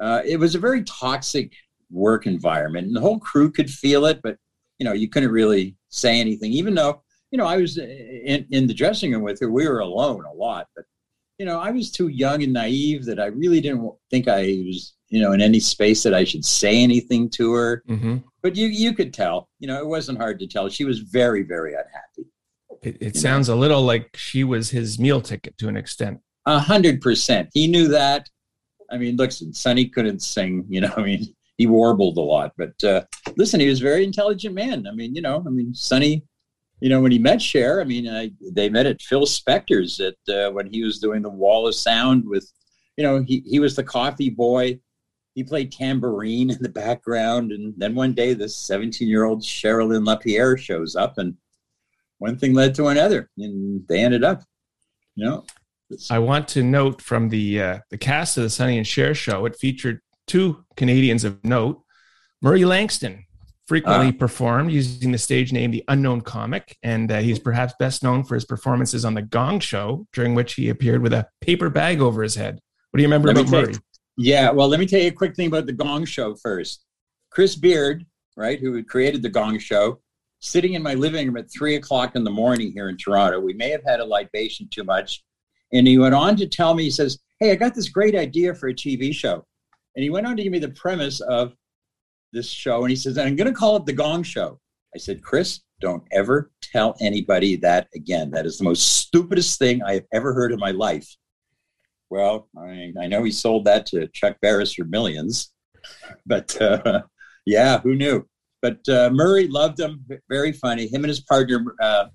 Uh, 0.00 0.22
it 0.24 0.36
was 0.36 0.54
a 0.54 0.58
very 0.60 0.82
toxic 0.84 1.52
work 1.90 2.26
environment, 2.26 2.86
and 2.86 2.96
the 2.96 3.00
whole 3.00 3.18
crew 3.18 3.50
could 3.50 3.70
feel 3.70 4.06
it, 4.06 4.20
but 4.22 4.36
you 4.78 4.84
know, 4.84 4.92
you 4.92 5.08
couldn't 5.08 5.30
really 5.30 5.76
say 5.90 6.18
anything, 6.18 6.52
even 6.52 6.74
though 6.74 7.02
you 7.32 7.38
know 7.38 7.46
I 7.46 7.56
was 7.56 7.78
in, 7.78 8.46
in 8.50 8.66
the 8.68 8.74
dressing 8.74 9.12
room 9.12 9.22
with 9.22 9.40
her. 9.40 9.50
We 9.50 9.66
were 9.66 9.80
alone 9.80 10.24
a 10.24 10.32
lot, 10.32 10.68
but 10.76 10.84
you 11.38 11.46
know, 11.46 11.58
I 11.58 11.72
was 11.72 11.90
too 11.90 12.06
young 12.06 12.42
and 12.44 12.52
naive 12.52 13.04
that 13.06 13.18
I 13.18 13.26
really 13.26 13.60
didn't 13.60 13.90
think 14.10 14.28
I 14.28 14.62
was, 14.64 14.94
you 15.08 15.20
know, 15.20 15.32
in 15.32 15.40
any 15.40 15.58
space 15.58 16.04
that 16.04 16.14
I 16.14 16.22
should 16.22 16.44
say 16.44 16.80
anything 16.80 17.28
to 17.30 17.52
her. 17.54 17.82
Mm-hmm. 17.88 18.18
But 18.42 18.54
you 18.54 18.68
you 18.68 18.94
could 18.94 19.12
tell, 19.12 19.48
you 19.58 19.66
know, 19.66 19.78
it 19.80 19.86
wasn't 19.86 20.18
hard 20.18 20.38
to 20.38 20.46
tell. 20.46 20.68
She 20.68 20.84
was 20.84 21.00
very 21.00 21.42
very 21.42 21.72
unhappy. 21.72 22.30
It, 22.82 22.98
it 23.00 23.16
sounds 23.16 23.48
know? 23.48 23.54
a 23.54 23.56
little 23.56 23.82
like 23.82 24.16
she 24.16 24.44
was 24.44 24.70
his 24.70 25.00
meal 25.00 25.20
ticket 25.20 25.58
to 25.58 25.68
an 25.68 25.76
extent. 25.76 26.20
A 26.46 26.60
hundred 26.60 27.00
percent. 27.00 27.48
He 27.54 27.66
knew 27.66 27.88
that. 27.88 28.28
I 28.90 28.98
mean, 28.98 29.16
listen, 29.16 29.52
Sonny 29.52 29.86
couldn't 29.86 30.20
sing. 30.20 30.64
You 30.68 30.82
know, 30.82 30.92
I 30.96 31.02
mean, 31.02 31.34
he 31.56 31.66
warbled 31.66 32.18
a 32.18 32.20
lot, 32.20 32.52
but 32.56 32.84
uh, 32.84 33.02
listen, 33.36 33.58
he 33.58 33.68
was 33.68 33.80
a 33.80 33.84
very 33.84 34.04
intelligent 34.04 34.54
man. 34.54 34.86
I 34.86 34.92
mean, 34.92 35.14
you 35.14 35.22
know, 35.22 35.42
I 35.44 35.50
mean, 35.50 35.74
Sonny 35.74 36.24
you 36.82 36.88
know, 36.88 37.00
when 37.00 37.12
he 37.12 37.18
met 37.20 37.40
Cher, 37.40 37.80
I 37.80 37.84
mean, 37.84 38.08
I, 38.08 38.32
they 38.40 38.68
met 38.68 38.86
at 38.86 39.00
Phil 39.00 39.24
Spector's 39.24 40.00
at 40.00 40.16
uh, 40.28 40.50
when 40.50 40.66
he 40.66 40.82
was 40.82 40.98
doing 40.98 41.22
the 41.22 41.30
Wall 41.30 41.68
of 41.68 41.76
Sound 41.76 42.24
with, 42.26 42.52
you 42.96 43.04
know, 43.04 43.22
he, 43.22 43.40
he 43.46 43.60
was 43.60 43.76
the 43.76 43.84
coffee 43.84 44.30
boy. 44.30 44.80
He 45.36 45.44
played 45.44 45.70
tambourine 45.70 46.50
in 46.50 46.60
the 46.60 46.68
background. 46.68 47.52
And 47.52 47.72
then 47.76 47.94
one 47.94 48.14
day, 48.14 48.34
this 48.34 48.56
17 48.56 49.06
year 49.06 49.22
old 49.22 49.42
Cherilyn 49.42 50.04
LaPiere 50.04 50.58
shows 50.58 50.96
up, 50.96 51.18
and 51.18 51.36
one 52.18 52.36
thing 52.36 52.52
led 52.52 52.74
to 52.74 52.88
another, 52.88 53.30
and 53.38 53.86
they 53.86 54.02
ended 54.02 54.24
up, 54.24 54.42
you 55.14 55.24
know. 55.24 55.44
I 56.10 56.18
want 56.18 56.48
to 56.48 56.64
note 56.64 57.00
from 57.00 57.28
the 57.28 57.62
uh, 57.62 57.78
the 57.90 57.98
cast 57.98 58.36
of 58.38 58.42
the 58.42 58.50
Sonny 58.50 58.76
and 58.76 58.86
Cher 58.86 59.14
show, 59.14 59.46
it 59.46 59.54
featured 59.54 60.00
two 60.26 60.64
Canadians 60.76 61.22
of 61.22 61.44
note. 61.44 61.80
Murray 62.40 62.64
Langston, 62.64 63.24
frequently 63.66 64.08
uh, 64.08 64.12
performed 64.12 64.72
using 64.72 65.12
the 65.12 65.18
stage 65.18 65.52
name 65.52 65.70
The 65.70 65.84
Unknown 65.88 66.20
Comic, 66.22 66.76
and 66.82 67.10
uh, 67.10 67.20
he's 67.20 67.38
perhaps 67.38 67.74
best 67.78 68.02
known 68.02 68.24
for 68.24 68.34
his 68.34 68.44
performances 68.44 69.04
on 69.04 69.14
The 69.14 69.22
Gong 69.22 69.60
Show, 69.60 70.06
during 70.12 70.34
which 70.34 70.54
he 70.54 70.68
appeared 70.68 71.02
with 71.02 71.12
a 71.12 71.28
paper 71.40 71.70
bag 71.70 72.00
over 72.00 72.22
his 72.22 72.34
head. 72.34 72.60
What 72.90 72.98
do 72.98 73.02
you 73.02 73.08
remember 73.08 73.30
about 73.30 73.48
Murray? 73.48 73.74
Yeah, 74.16 74.50
well, 74.50 74.68
let 74.68 74.80
me 74.80 74.86
tell 74.86 75.00
you 75.00 75.08
a 75.08 75.12
quick 75.12 75.34
thing 75.34 75.46
about 75.46 75.66
The 75.66 75.72
Gong 75.72 76.04
Show 76.04 76.34
first. 76.34 76.84
Chris 77.30 77.56
Beard, 77.56 78.04
right, 78.36 78.60
who 78.60 78.82
created 78.84 79.22
The 79.22 79.30
Gong 79.30 79.58
Show, 79.58 80.00
sitting 80.40 80.74
in 80.74 80.82
my 80.82 80.94
living 80.94 81.26
room 81.26 81.36
at 81.38 81.50
three 81.50 81.76
o'clock 81.76 82.16
in 82.16 82.24
the 82.24 82.30
morning 82.30 82.72
here 82.72 82.88
in 82.88 82.96
Toronto. 82.96 83.40
We 83.40 83.54
may 83.54 83.70
have 83.70 83.84
had 83.86 84.00
a 84.00 84.04
libation 84.04 84.68
too 84.70 84.84
much. 84.84 85.24
And 85.72 85.86
he 85.86 85.96
went 85.96 86.14
on 86.14 86.36
to 86.36 86.46
tell 86.46 86.74
me, 86.74 86.84
he 86.84 86.90
says, 86.90 87.18
Hey, 87.40 87.52
I 87.52 87.54
got 87.54 87.74
this 87.74 87.88
great 87.88 88.14
idea 88.14 88.54
for 88.54 88.68
a 88.68 88.74
TV 88.74 89.14
show. 89.14 89.46
And 89.96 90.02
he 90.02 90.10
went 90.10 90.26
on 90.26 90.36
to 90.36 90.42
give 90.42 90.52
me 90.52 90.58
the 90.58 90.68
premise 90.70 91.20
of 91.20 91.54
this 92.32 92.48
show 92.48 92.82
and 92.82 92.90
he 92.90 92.96
says, 92.96 93.18
I'm 93.18 93.36
going 93.36 93.52
to 93.52 93.58
call 93.58 93.76
it 93.76 93.86
the 93.86 93.92
Gong 93.92 94.22
Show. 94.22 94.58
I 94.94 94.98
said, 94.98 95.22
Chris, 95.22 95.60
don't 95.80 96.02
ever 96.12 96.50
tell 96.60 96.94
anybody 97.00 97.56
that 97.56 97.88
again. 97.94 98.30
That 98.30 98.46
is 98.46 98.58
the 98.58 98.64
most 98.64 98.98
stupidest 98.98 99.58
thing 99.58 99.82
I 99.82 99.94
have 99.94 100.06
ever 100.12 100.32
heard 100.32 100.52
in 100.52 100.58
my 100.58 100.70
life. 100.70 101.08
Well, 102.10 102.48
I, 102.58 102.92
I 103.00 103.06
know 103.06 103.24
he 103.24 103.32
sold 103.32 103.64
that 103.64 103.86
to 103.86 104.06
Chuck 104.08 104.36
Barris 104.42 104.74
for 104.74 104.84
millions, 104.84 105.52
but 106.26 106.60
uh, 106.60 107.02
yeah, 107.46 107.80
who 107.80 107.94
knew? 107.94 108.26
But 108.60 108.86
uh, 108.88 109.10
Murray 109.10 109.48
loved 109.48 109.80
him. 109.80 110.04
Very 110.28 110.52
funny. 110.52 110.86
Him 110.86 111.04
and 111.04 111.08
his 111.08 111.20
partner, 111.20 111.64
uh, 111.80 112.06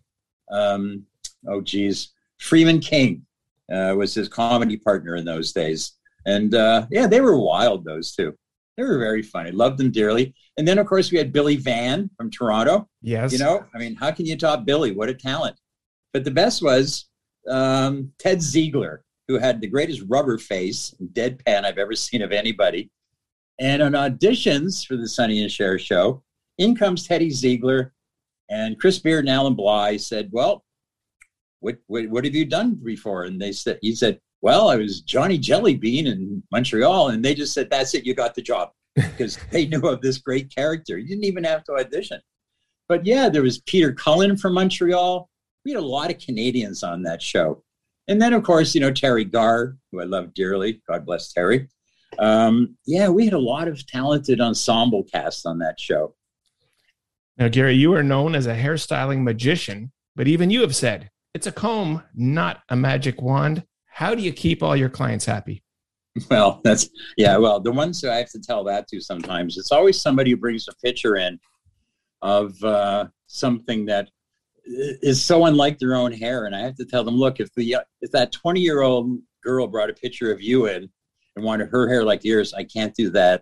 um, 0.52 1.04
oh 1.48 1.62
geez, 1.62 2.14
Freeman 2.40 2.80
King 2.80 3.26
uh, 3.74 3.96
was 3.98 4.14
his 4.14 4.30
comedy 4.30 4.78
partner 4.78 5.16
in 5.16 5.26
those 5.26 5.52
days. 5.52 5.94
And 6.26 6.54
uh, 6.54 6.86
yeah, 6.92 7.08
they 7.08 7.22
were 7.22 7.40
wild, 7.40 7.84
those 7.84 8.14
two. 8.14 8.34
They 8.78 8.84
were 8.84 9.00
very 9.00 9.24
funny. 9.24 9.52
Loved 9.52 9.80
them 9.80 9.92
dearly. 9.92 10.36
And 10.58 10.68
then, 10.68 10.78
of 10.78 10.86
course, 10.86 11.12
we 11.12 11.18
had 11.18 11.34
Billy 11.34 11.56
Van 11.56 12.10
from 12.16 12.30
Toronto. 12.30 12.88
Yes. 13.02 13.34
You 13.34 13.40
know, 13.40 13.66
I 13.74 13.80
mean, 13.80 13.96
how 13.96 14.12
can 14.12 14.28
you 14.28 14.38
top 14.38 14.66
Billy? 14.66 14.92
What 14.92 15.10
a 15.10 15.16
talent. 15.16 15.60
But 16.14 16.24
the 16.24 16.32
best 16.32 16.62
was 16.62 17.10
um, 17.50 18.12
Ted 18.20 18.42
Ziegler, 18.42 19.04
who 19.28 19.40
had 19.40 19.60
the 19.60 19.68
greatest 19.68 20.04
rubber 20.08 20.38
face, 20.38 20.94
deadpan 21.14 21.66
I've 21.66 21.80
ever 21.80 21.96
seen 21.96 22.22
of 22.22 22.32
anybody. 22.32 22.92
And 23.60 23.82
on 23.82 23.94
auditions 23.94 24.86
for 24.86 24.96
the 24.96 25.08
Sonny 25.08 25.42
and 25.42 25.52
Cher 25.52 25.80
show, 25.80 26.24
in 26.60 26.76
comes 26.76 27.08
Teddy 27.08 27.32
Ziegler, 27.32 27.94
and 28.50 28.80
Chris 28.80 29.00
Beard 29.00 29.26
and 29.26 29.30
Allan 29.30 29.56
Blye 29.56 30.00
said, 30.00 30.30
"Well, 30.32 30.64
what, 31.60 31.78
what, 31.88 32.08
what 32.10 32.24
have 32.24 32.36
you 32.36 32.46
done 32.46 32.76
before?" 32.76 33.24
And 33.24 33.42
they 33.42 33.52
said, 33.52 33.80
"He 33.82 33.96
said 33.96 34.20
well, 34.42 34.70
I 34.70 34.76
was 34.76 35.02
Johnny 35.02 35.40
Jellybean 35.40 36.06
in 36.06 36.44
Montreal, 36.52 37.10
and 37.10 37.24
they 37.24 37.34
just 37.34 37.54
said, 37.54 37.70
"That's 37.70 37.94
it, 37.94 38.06
you 38.06 38.14
got 38.14 38.36
the 38.36 38.42
job," 38.42 38.72
because 38.96 39.38
they 39.52 39.66
knew 39.66 39.82
of 39.88 40.02
this 40.02 40.18
great 40.18 40.54
character. 40.54 40.98
You 40.98 41.08
didn't 41.08 41.26
even 41.26 41.44
have 41.44 41.64
to 41.66 41.74
audition. 41.74 42.22
But 42.88 43.06
yeah, 43.06 43.30
there 43.30 43.42
was 43.42 43.60
Peter 43.62 43.92
Cullen 43.92 44.38
from 44.38 44.54
Montreal. 44.54 45.30
We 45.66 45.72
had 45.72 45.80
a 45.80 45.86
lot 45.86 46.12
of 46.12 46.20
Canadians 46.20 46.84
on 46.84 47.04
that 47.04 47.22
show, 47.22 47.64
and 48.08 48.22
then 48.22 48.34
of 48.34 48.44
course, 48.44 48.76
you 48.76 48.82
know 48.82 48.92
Teri 48.92 49.30
Garr, 49.30 49.76
who 49.92 50.02
I 50.02 50.06
love 50.06 50.34
dearly. 50.34 50.82
God 50.88 51.06
bless 51.06 51.34
Teri. 51.34 51.68
Um, 52.20 52.78
yeah, 52.86 53.10
we 53.10 53.26
had 53.26 53.34
a 53.34 53.40
lot 53.40 53.68
of 53.68 53.86
talented 53.86 54.40
ensemble 54.40 55.04
cast 55.04 55.46
on 55.46 55.60
that 55.60 55.80
show. 55.80 56.16
Now, 57.38 57.50
Gary, 57.50 57.76
you 57.76 57.94
are 57.94 58.04
known 58.04 58.34
as 58.34 58.48
a 58.48 58.56
hairstyling 58.56 59.22
magician, 59.22 59.92
but 60.16 60.28
even 60.28 60.50
you 60.50 60.62
have 60.62 60.76
said 60.76 61.12
it's 61.34 61.46
a 61.46 61.52
comb, 61.52 62.02
not 62.16 62.64
a 62.70 62.76
magic 62.76 63.22
wand. 63.22 63.64
How 63.98 64.14
do 64.14 64.22
you 64.22 64.32
keep 64.32 64.62
all 64.62 64.76
your 64.76 64.90
clients 64.90 65.26
happy? 65.26 65.64
Well, 66.30 66.62
that's 66.64 66.88
yeah. 67.18 67.36
Well, 67.38 67.60
the 67.60 67.72
ones 67.72 68.00
that 68.02 68.12
I 68.14 68.18
have 68.18 68.30
to 68.30 68.40
tell 68.40 68.64
that 68.66 68.88
to 68.90 69.02
sometimes, 69.02 69.58
it's 69.58 69.72
always 69.72 70.00
somebody 70.00 70.30
who 70.30 70.38
brings 70.38 70.68
a 70.68 70.76
picture 70.86 71.16
in 71.16 71.40
of 72.22 72.64
uh, 72.64 73.08
something 73.26 73.88
that 73.88 74.12
is 74.68 75.24
so 75.24 75.46
unlike 75.46 75.80
their 75.80 75.96
own 75.96 76.12
hair, 76.12 76.46
and 76.46 76.56
I 76.56 76.60
have 76.60 76.76
to 76.76 76.86
tell 76.86 77.04
them, 77.04 77.16
look, 77.16 77.40
if 77.40 77.52
the 77.56 77.78
if 78.02 78.12
that 78.12 78.32
twenty 78.32 78.60
year 78.60 78.82
old 78.82 79.18
girl 79.44 79.66
brought 79.66 79.90
a 79.90 79.96
picture 79.96 80.32
of 80.32 80.44
you 80.44 80.68
in 80.68 80.88
and 81.36 81.44
wanted 81.44 81.70
her 81.70 81.90
hair 81.90 82.04
like 82.04 82.24
yours, 82.24 82.54
I 82.54 82.66
can't 82.66 82.94
do 82.94 83.10
that 83.10 83.42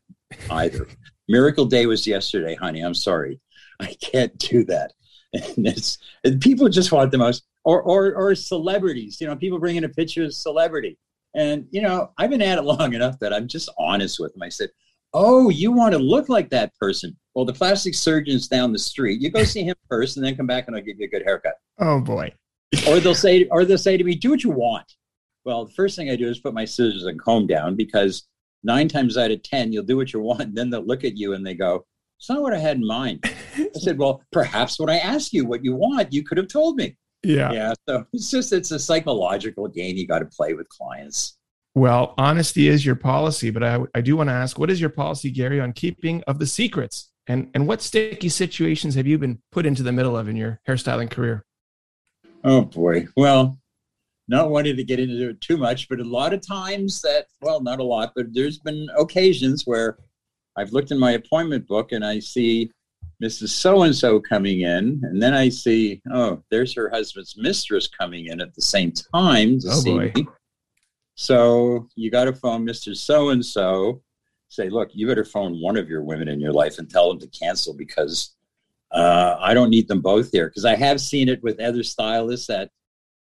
either. 0.49 0.87
Miracle 1.27 1.65
Day 1.65 1.85
was 1.85 2.07
yesterday, 2.07 2.55
honey. 2.55 2.79
I'm 2.79 2.93
sorry, 2.93 3.41
I 3.81 3.93
can't 4.01 4.37
do 4.37 4.63
that. 4.65 4.93
And 5.33 5.67
it's 5.67 5.97
and 6.23 6.39
people 6.39 6.69
just 6.69 6.93
want 6.93 7.11
the 7.11 7.17
most 7.17 7.43
or, 7.65 7.81
or, 7.81 8.15
or 8.15 8.35
celebrities. 8.35 9.19
You 9.19 9.27
know, 9.27 9.35
people 9.35 9.59
bring 9.59 9.75
in 9.75 9.83
a 9.83 9.89
picture 9.89 10.23
of 10.23 10.33
celebrity. 10.33 10.97
And, 11.35 11.67
you 11.71 11.81
know, 11.81 12.11
I've 12.17 12.29
been 12.29 12.41
at 12.41 12.57
it 12.57 12.61
long 12.63 12.93
enough 12.93 13.19
that 13.19 13.33
I'm 13.33 13.47
just 13.47 13.69
honest 13.77 14.19
with 14.19 14.33
them. 14.33 14.43
I 14.43 14.49
said, 14.49 14.69
Oh, 15.13 15.49
you 15.49 15.71
want 15.71 15.93
to 15.93 15.99
look 15.99 16.27
like 16.27 16.49
that 16.49 16.75
person? 16.75 17.15
Well, 17.35 17.45
the 17.45 17.53
plastic 17.53 17.95
surgeon's 17.95 18.49
down 18.49 18.73
the 18.73 18.79
street. 18.79 19.21
You 19.21 19.29
go 19.29 19.43
see 19.45 19.63
him 19.63 19.75
first 19.89 20.17
and 20.17 20.25
then 20.25 20.35
come 20.35 20.47
back 20.47 20.67
and 20.67 20.75
I'll 20.75 20.81
give 20.81 20.99
you 20.99 21.05
a 21.05 21.09
good 21.09 21.23
haircut. 21.23 21.55
Oh 21.79 21.99
boy. 21.99 22.33
or 22.87 22.99
they'll 22.99 23.15
say, 23.15 23.45
or 23.51 23.65
they'll 23.65 23.77
say 23.77 23.97
to 23.97 24.03
me, 24.03 24.15
do 24.15 24.29
what 24.29 24.43
you 24.43 24.51
want. 24.51 24.95
Well, 25.45 25.65
the 25.65 25.73
first 25.73 25.95
thing 25.95 26.09
I 26.09 26.15
do 26.15 26.27
is 26.27 26.39
put 26.39 26.53
my 26.53 26.65
scissors 26.65 27.03
and 27.03 27.21
comb 27.21 27.47
down 27.47 27.75
because 27.75 28.27
nine 28.63 28.87
times 28.87 29.17
out 29.17 29.31
of 29.31 29.43
10, 29.43 29.71
you'll 29.71 29.83
do 29.83 29.95
what 29.95 30.11
you 30.11 30.19
want. 30.19 30.41
And 30.41 30.55
then 30.55 30.69
they'll 30.69 30.85
look 30.85 31.03
at 31.03 31.15
you 31.15 31.33
and 31.33 31.45
they 31.45 31.53
go, 31.53 31.85
it's 32.17 32.29
not 32.29 32.41
what 32.41 32.53
I 32.53 32.57
had 32.57 32.77
in 32.77 32.87
mind. 32.87 33.23
I 33.57 33.69
said, 33.73 33.97
well, 33.97 34.21
perhaps 34.31 34.79
when 34.79 34.89
I 34.89 34.97
ask 34.97 35.31
you 35.31 35.45
what 35.45 35.63
you 35.63 35.75
want, 35.75 36.11
you 36.11 36.23
could 36.23 36.37
have 36.37 36.47
told 36.47 36.77
me. 36.77 36.97
Yeah. 37.25 37.51
Yeah. 37.51 37.73
So 37.87 38.05
it's 38.13 38.29
just, 38.29 38.53
it's 38.53 38.71
a 38.71 38.79
psychological 38.79 39.67
game 39.67 39.97
you 39.97 40.07
got 40.07 40.19
to 40.19 40.25
play 40.25 40.53
with 40.53 40.69
clients. 40.69 41.37
Well, 41.73 42.13
honesty 42.17 42.69
is 42.69 42.85
your 42.85 42.95
policy, 42.95 43.49
but 43.49 43.63
I, 43.63 43.79
I 43.93 44.01
do 44.01 44.15
want 44.15 44.29
to 44.29 44.33
ask, 44.33 44.57
what 44.57 44.71
is 44.71 44.79
your 44.79 44.89
policy, 44.89 45.29
Gary, 45.29 45.59
on 45.59 45.73
keeping 45.73 46.23
of 46.23 46.39
the 46.39 46.45
secrets? 46.45 47.11
And, 47.27 47.49
and 47.53 47.67
what 47.67 47.81
sticky 47.81 48.29
situations 48.29 48.95
have 48.95 49.07
you 49.07 49.17
been 49.17 49.41
put 49.51 49.65
into 49.65 49.83
the 49.83 49.91
middle 49.91 50.15
of 50.15 50.29
in 50.29 50.37
your 50.37 50.61
hairstyling 50.67 51.09
career? 51.09 51.43
Oh 52.43 52.61
boy. 52.61 53.07
Well, 53.17 53.57
not 54.27 54.51
wanting 54.51 54.77
to 54.77 54.83
get 54.83 54.99
into 54.99 55.29
it 55.29 55.41
too 55.41 55.57
much, 55.57 55.89
but 55.89 55.99
a 55.99 56.03
lot 56.03 56.33
of 56.33 56.45
times 56.45 57.01
that, 57.01 57.25
well, 57.41 57.61
not 57.61 57.79
a 57.79 57.83
lot, 57.83 58.13
but 58.15 58.27
there's 58.31 58.59
been 58.59 58.87
occasions 58.97 59.63
where 59.65 59.97
I've 60.55 60.71
looked 60.71 60.91
in 60.91 60.99
my 60.99 61.11
appointment 61.11 61.67
book 61.67 61.91
and 61.91 62.05
I 62.05 62.19
see 62.19 62.71
Mrs. 63.23 63.49
So 63.49 63.83
and 63.83 63.95
so 63.95 64.19
coming 64.19 64.61
in, 64.61 65.01
and 65.03 65.21
then 65.21 65.33
I 65.33 65.49
see, 65.49 66.01
oh, 66.11 66.41
there's 66.51 66.73
her 66.75 66.89
husband's 66.89 67.35
mistress 67.37 67.87
coming 67.87 68.27
in 68.27 68.41
at 68.41 68.53
the 68.53 68.61
same 68.61 68.91
time 68.91 69.59
to 69.59 69.67
oh, 69.69 69.79
see 69.79 69.93
boy. 69.93 70.11
me. 70.15 70.27
So 71.15 71.87
you 71.95 72.11
got 72.11 72.25
to 72.25 72.33
phone 72.33 72.65
Mr. 72.65 72.95
So 72.95 73.29
and 73.29 73.45
so, 73.45 74.01
say, 74.49 74.69
look, 74.69 74.89
you 74.93 75.07
better 75.07 75.25
phone 75.25 75.61
one 75.61 75.77
of 75.77 75.89
your 75.89 76.03
women 76.03 76.27
in 76.27 76.39
your 76.39 76.53
life 76.53 76.77
and 76.77 76.89
tell 76.89 77.09
them 77.09 77.19
to 77.19 77.27
cancel 77.27 77.73
because 77.73 78.35
uh, 78.91 79.37
I 79.39 79.53
don't 79.53 79.69
need 79.69 79.87
them 79.87 80.01
both 80.01 80.31
here. 80.31 80.47
Because 80.47 80.65
I 80.65 80.75
have 80.75 80.99
seen 80.99 81.29
it 81.29 81.41
with 81.41 81.59
other 81.59 81.83
stylists 81.83 82.47
that 82.47 82.69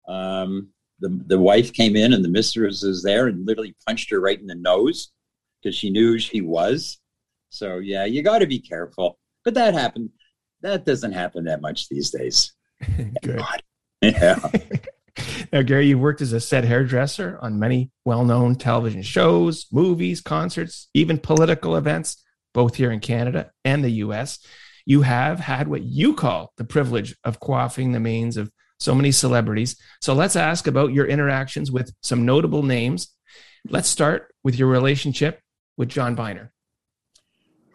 um, 0.09 0.69
the 1.01 1.21
the 1.27 1.39
wife 1.39 1.73
came 1.73 1.97
in 1.97 2.13
and 2.13 2.25
the 2.25 2.29
mistress 2.29 2.83
was 2.83 3.03
there 3.03 3.27
and 3.27 3.47
literally 3.47 3.75
punched 3.87 4.11
her 4.11 4.21
right 4.21 4.41
in 4.41 4.47
the 4.47 4.55
nose 4.55 5.13
because 5.63 5.77
she 5.77 5.91
knew 5.91 6.13
who 6.13 6.19
she 6.19 6.41
was. 6.41 6.99
So 7.51 7.79
yeah, 7.79 8.05
you 8.05 8.23
got 8.23 8.39
to 8.39 8.47
be 8.47 8.59
careful. 8.59 9.19
But 9.45 9.55
that 9.55 9.75
happened. 9.75 10.11
That 10.63 10.85
doesn't 10.85 11.13
happen 11.13 11.45
that 11.45 11.61
much 11.61 11.89
these 11.89 12.11
days. 12.11 12.53
Good. 13.23 13.43
Yeah. 14.03 14.39
now, 15.53 15.61
Gary, 15.61 15.89
you've 15.89 16.01
worked 16.01 16.23
as 16.23 16.33
a 16.33 16.41
set 16.41 16.65
hairdresser 16.65 17.39
on 17.43 17.59
many 17.59 17.91
well 18.07 18.25
known 18.25 18.55
television 18.55 19.03
shows, 19.03 19.67
movies, 19.71 20.23
concerts, 20.23 20.89
even 20.95 21.19
political 21.19 21.77
events, 21.77 22.25
both 22.55 22.77
here 22.77 22.91
in 22.93 23.01
Canada 23.01 23.51
and 23.63 23.85
the 23.85 23.91
US. 23.91 24.39
You 24.87 25.03
have 25.03 25.39
had 25.39 25.69
what 25.69 25.83
you 25.83 26.15
call 26.15 26.55
the 26.57 26.65
privilege 26.65 27.15
of 27.25 27.41
coiffing 27.41 27.93
the 27.93 28.01
manes 28.01 28.39
of 28.39 28.51
so 28.79 28.95
many 28.95 29.13
celebrities. 29.13 29.77
So 30.01 30.15
let's 30.15 30.37
ask 30.37 30.67
about 30.67 30.95
your 30.95 31.07
interactions 31.07 31.71
with 31.71 31.93
some 32.03 32.25
notable 32.25 32.63
names. 32.63 33.15
Let's 33.69 33.89
start 33.89 34.35
with 34.43 34.59
your 34.59 34.69
relationship 34.69 35.41
with 35.77 35.91
John 35.91 36.15
Byner. 36.15 36.51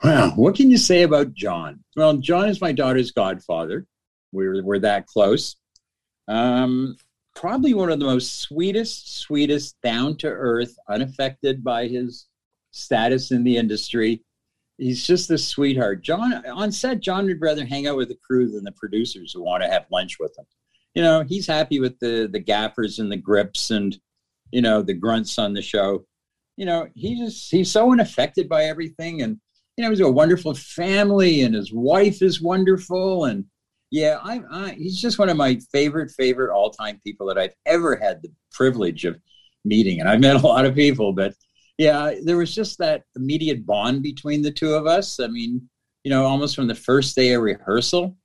Wow, 0.06 0.34
what 0.36 0.54
can 0.54 0.70
you 0.70 0.78
say 0.78 1.02
about 1.02 1.34
John? 1.34 1.84
Well, 1.96 2.18
John 2.18 2.48
is 2.48 2.62
my 2.62 2.72
daughter's 2.72 3.10
godfather. 3.10 3.88
We're, 4.32 4.64
we're 4.64 4.78
that 4.78 5.08
close. 5.08 5.56
Um, 6.28 6.96
probably 7.36 7.74
one 7.74 7.92
of 7.92 7.98
the 7.98 8.06
most 8.06 8.42
sweetest, 8.42 9.18
sweetest, 9.18 9.82
down 9.82 10.16
to 10.18 10.28
earth, 10.28 10.78
unaffected 10.88 11.64
by 11.64 11.88
his 11.88 12.28
status 12.70 13.32
in 13.32 13.44
the 13.44 13.58
industry. 13.58 14.24
He's 14.78 15.08
just 15.08 15.32
a 15.32 15.40
sweetheart. 15.40 16.04
John 16.04 16.46
on 16.46 16.72
set, 16.72 17.00
John 17.00 17.26
would 17.26 17.42
rather 17.42 17.66
hang 17.66 17.88
out 17.88 17.98
with 17.98 18.10
the 18.10 18.20
crew 18.24 18.52
than 18.52 18.64
the 18.64 18.74
producers 18.74 19.34
who 19.34 19.42
want 19.42 19.64
to 19.64 19.70
have 19.70 19.88
lunch 19.92 20.18
with 20.20 20.38
him. 20.38 20.46
You 20.94 21.02
know, 21.02 21.24
he's 21.24 21.48
happy 21.48 21.80
with 21.80 21.98
the 21.98 22.30
the 22.32 22.40
gaffers 22.40 23.00
and 23.00 23.12
the 23.12 23.18
grips 23.18 23.72
and 23.72 23.98
you 24.52 24.62
know 24.62 24.84
the 24.84 24.94
grunts 24.94 25.40
on 25.40 25.54
the 25.54 25.64
show. 25.64 26.06
You 26.58 26.68
know, 26.68 26.90
he 26.94 27.18
just 27.18 27.50
he's 27.50 27.72
so 27.72 27.92
unaffected 27.92 28.48
by 28.48 28.66
everything, 28.66 29.24
and 29.24 29.40
you 29.78 29.84
know, 29.84 29.90
he's 29.90 30.00
a 30.00 30.10
wonderful 30.10 30.54
family, 30.54 31.42
and 31.42 31.56
his 31.56 31.74
wife 31.74 32.22
is 32.22 32.42
wonderful, 32.42 33.26
and 33.26 33.46
yeah, 33.92 34.20
I, 34.24 34.42
I, 34.52 34.70
he's 34.72 35.00
just 35.00 35.20
one 35.20 35.30
of 35.30 35.38
my 35.38 35.60
favorite, 35.72 36.12
favorite 36.12 36.54
all 36.54 36.70
time 36.70 37.00
people 37.06 37.28
that 37.28 37.38
I've 37.38 37.54
ever 37.66 37.96
had 37.96 38.22
the 38.22 38.32
privilege 38.52 39.06
of 39.06 39.18
meeting. 39.64 40.00
And 40.00 40.10
I've 40.10 40.20
met 40.20 40.36
a 40.36 40.46
lot 40.46 40.66
of 40.66 40.76
people, 40.76 41.14
but 41.14 41.34
yeah, 41.78 42.14
there 42.24 42.38
was 42.38 42.54
just 42.54 42.78
that 42.80 43.04
immediate 43.16 43.66
bond 43.66 44.04
between 44.04 44.42
the 44.42 44.52
two 44.52 44.74
of 44.74 44.86
us. 44.86 45.20
I 45.20 45.28
mean, 45.28 45.70
you 46.04 46.10
know, 46.10 46.26
almost 46.26 46.56
from 46.56 46.68
the 46.68 46.76
first 46.76 47.16
day 47.16 47.34
of 47.34 47.42
rehearsal. 47.42 48.18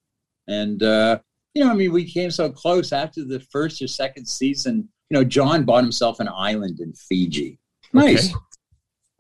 And, 0.48 0.82
uh, 0.82 1.20
you 1.54 1.64
know, 1.64 1.70
I 1.70 1.74
mean, 1.74 1.92
we 1.92 2.10
came 2.10 2.30
so 2.30 2.50
close 2.50 2.92
after 2.92 3.24
the 3.24 3.40
first 3.52 3.82
or 3.82 3.88
second 3.88 4.26
season. 4.26 4.88
You 5.08 5.18
know, 5.18 5.24
John 5.24 5.64
bought 5.64 5.84
himself 5.84 6.20
an 6.20 6.28
island 6.28 6.80
in 6.80 6.92
Fiji. 6.94 7.58
Nice. 7.92 8.30
Okay. 8.30 8.38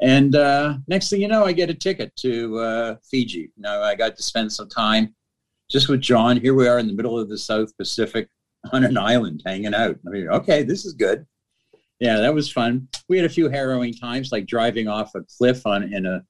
And 0.02 0.34
uh, 0.34 0.78
next 0.88 1.10
thing 1.10 1.20
you 1.20 1.28
know, 1.28 1.44
I 1.44 1.52
get 1.52 1.70
a 1.70 1.74
ticket 1.74 2.14
to 2.16 2.58
uh, 2.58 2.96
Fiji. 3.10 3.50
Know, 3.58 3.82
I 3.82 3.94
got 3.94 4.16
to 4.16 4.22
spend 4.22 4.52
some 4.52 4.68
time 4.68 5.14
just 5.70 5.88
with 5.88 6.00
John. 6.00 6.38
Here 6.38 6.54
we 6.54 6.66
are 6.66 6.78
in 6.78 6.86
the 6.86 6.94
middle 6.94 7.18
of 7.18 7.28
the 7.28 7.38
South 7.38 7.76
Pacific 7.76 8.28
on 8.72 8.84
an 8.84 8.96
island 8.96 9.42
hanging 9.44 9.74
out. 9.74 9.98
I 10.06 10.10
mean, 10.10 10.28
okay, 10.28 10.62
this 10.62 10.84
is 10.84 10.94
good. 10.94 11.26
Yeah, 11.98 12.18
that 12.20 12.34
was 12.34 12.50
fun. 12.50 12.88
We 13.08 13.18
had 13.18 13.26
a 13.26 13.30
few 13.30 13.50
harrowing 13.50 13.92
times, 13.92 14.32
like 14.32 14.46
driving 14.46 14.88
off 14.88 15.14
a 15.14 15.20
cliff 15.38 15.66
on 15.66 15.92
in 15.92 16.06
a 16.06 16.22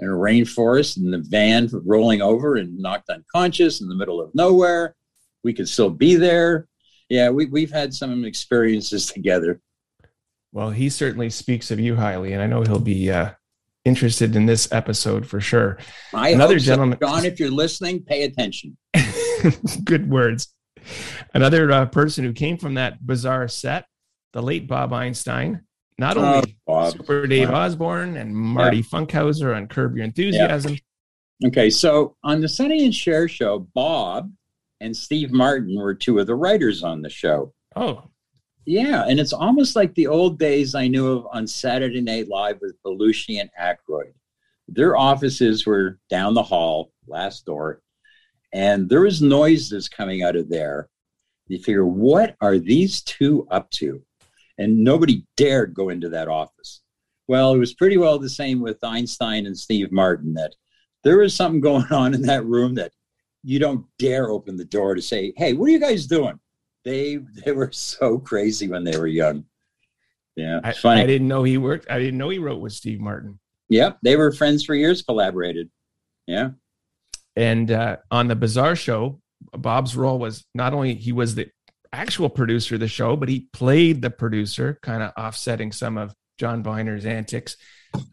in 0.00 0.08
a 0.08 0.12
rainforest 0.12 0.96
and 0.96 1.12
the 1.12 1.18
van 1.18 1.68
rolling 1.84 2.22
over 2.22 2.56
and 2.56 2.76
knocked 2.78 3.08
unconscious 3.08 3.80
in 3.80 3.88
the 3.88 3.94
middle 3.94 4.20
of 4.20 4.34
nowhere. 4.34 4.96
We 5.44 5.52
could 5.52 5.68
still 5.68 5.90
be 5.90 6.16
there. 6.16 6.66
Yeah, 7.08 7.30
we, 7.30 7.46
we've 7.46 7.70
had 7.70 7.94
some 7.94 8.24
experiences 8.24 9.06
together. 9.12 9.60
Well, 10.52 10.70
he 10.70 10.90
certainly 10.90 11.30
speaks 11.30 11.70
of 11.70 11.80
you 11.80 11.96
highly, 11.96 12.34
and 12.34 12.42
I 12.42 12.46
know 12.46 12.62
he'll 12.62 12.78
be 12.78 13.10
uh, 13.10 13.30
interested 13.84 14.36
in 14.36 14.46
this 14.46 14.70
episode 14.70 15.26
for 15.26 15.40
sure. 15.40 15.78
I 16.12 16.30
Another 16.30 16.58
gentleman. 16.58 16.98
John, 17.00 17.24
if 17.24 17.40
you're 17.40 17.50
listening, 17.50 18.02
pay 18.02 18.24
attention. 18.24 18.76
Good 19.84 20.10
words. 20.10 20.54
Another 21.34 21.70
uh, 21.72 21.86
person 21.86 22.24
who 22.24 22.32
came 22.32 22.58
from 22.58 22.74
that 22.74 23.04
bizarre 23.06 23.48
set, 23.48 23.86
the 24.32 24.42
late 24.42 24.68
Bob 24.68 24.92
Einstein. 24.92 25.62
Not 25.98 26.16
only 26.16 26.56
oh, 26.66 26.90
Super 26.90 27.26
Dave 27.26 27.50
wow. 27.50 27.66
Osborne 27.66 28.16
and 28.16 28.34
Marty 28.34 28.78
yeah. 28.78 28.82
Funkhouser 28.82 29.56
on 29.56 29.68
Curb 29.68 29.96
Your 29.96 30.04
Enthusiasm. 30.04 30.72
Yeah. 30.72 31.48
Okay, 31.48 31.70
so 31.70 32.16
on 32.22 32.40
the 32.40 32.48
Sonny 32.48 32.84
and 32.84 32.94
Cher 32.94 33.28
show, 33.28 33.60
Bob 33.74 34.32
and 34.80 34.96
Steve 34.96 35.32
Martin 35.32 35.76
were 35.76 35.94
two 35.94 36.18
of 36.18 36.26
the 36.26 36.34
writers 36.34 36.82
on 36.82 37.02
the 37.02 37.10
show. 37.10 37.52
Oh, 37.76 38.04
yeah, 38.64 39.04
and 39.08 39.18
it's 39.18 39.32
almost 39.32 39.74
like 39.74 39.94
the 39.94 40.06
old 40.06 40.38
days 40.38 40.74
I 40.74 40.88
knew 40.88 41.10
of 41.10 41.26
on 41.32 41.46
Saturday 41.46 42.00
Night 42.00 42.28
Live 42.28 42.58
with 42.60 42.80
Belushi 42.84 43.40
and 43.40 43.50
Aykroyd. 43.60 44.14
Their 44.68 44.96
offices 44.96 45.66
were 45.66 45.98
down 46.08 46.34
the 46.34 46.42
hall, 46.42 46.92
last 47.06 47.44
door, 47.44 47.82
and 48.52 48.88
there 48.88 49.00
was 49.00 49.20
noises 49.20 49.88
coming 49.88 50.22
out 50.22 50.36
of 50.36 50.48
there. 50.48 50.88
You 51.48 51.58
figure, 51.58 51.86
what 51.86 52.36
are 52.40 52.58
these 52.58 53.02
two 53.02 53.46
up 53.50 53.70
to? 53.72 54.02
And 54.58 54.84
nobody 54.84 55.26
dared 55.36 55.74
go 55.74 55.88
into 55.88 56.08
that 56.10 56.28
office. 56.28 56.82
Well, 57.26 57.54
it 57.54 57.58
was 57.58 57.74
pretty 57.74 57.96
well 57.96 58.18
the 58.18 58.28
same 58.28 58.60
with 58.60 58.82
Einstein 58.84 59.46
and 59.46 59.58
Steve 59.58 59.90
Martin 59.90 60.34
that 60.34 60.54
there 61.02 61.18
was 61.18 61.34
something 61.34 61.60
going 61.60 61.86
on 61.90 62.14
in 62.14 62.22
that 62.22 62.44
room 62.44 62.74
that 62.76 62.92
you 63.42 63.58
don't 63.58 63.84
dare 63.98 64.30
open 64.30 64.56
the 64.56 64.64
door 64.64 64.94
to 64.94 65.02
say, 65.02 65.32
hey, 65.36 65.52
what 65.52 65.68
are 65.68 65.72
you 65.72 65.80
guys 65.80 66.06
doing? 66.06 66.38
They 66.84 67.18
they 67.44 67.52
were 67.52 67.70
so 67.72 68.18
crazy 68.18 68.68
when 68.68 68.84
they 68.84 68.96
were 68.96 69.06
young. 69.06 69.44
Yeah, 70.36 70.60
I, 70.64 70.72
funny. 70.72 71.02
I 71.02 71.06
didn't 71.06 71.28
know 71.28 71.42
he 71.42 71.58
worked. 71.58 71.90
I 71.90 71.98
didn't 71.98 72.18
know 72.18 72.30
he 72.30 72.38
wrote 72.38 72.60
with 72.60 72.72
Steve 72.72 73.00
Martin. 73.00 73.38
Yep, 73.68 73.98
they 74.02 74.16
were 74.16 74.32
friends 74.32 74.64
for 74.64 74.74
years. 74.74 75.02
Collaborated. 75.02 75.70
Yeah. 76.26 76.50
And 77.36 77.70
uh, 77.70 77.96
on 78.10 78.28
the 78.28 78.36
Bizarre 78.36 78.76
Show, 78.76 79.20
Bob's 79.52 79.96
role 79.96 80.18
was 80.18 80.44
not 80.54 80.74
only 80.74 80.94
he 80.94 81.12
was 81.12 81.34
the 81.34 81.48
actual 81.92 82.28
producer 82.28 82.74
of 82.74 82.80
the 82.80 82.88
show, 82.88 83.16
but 83.16 83.28
he 83.28 83.48
played 83.52 84.02
the 84.02 84.10
producer, 84.10 84.78
kind 84.82 85.02
of 85.02 85.12
offsetting 85.18 85.72
some 85.72 85.98
of 85.98 86.14
John 86.38 86.62
Byner's 86.62 87.06
antics. 87.06 87.56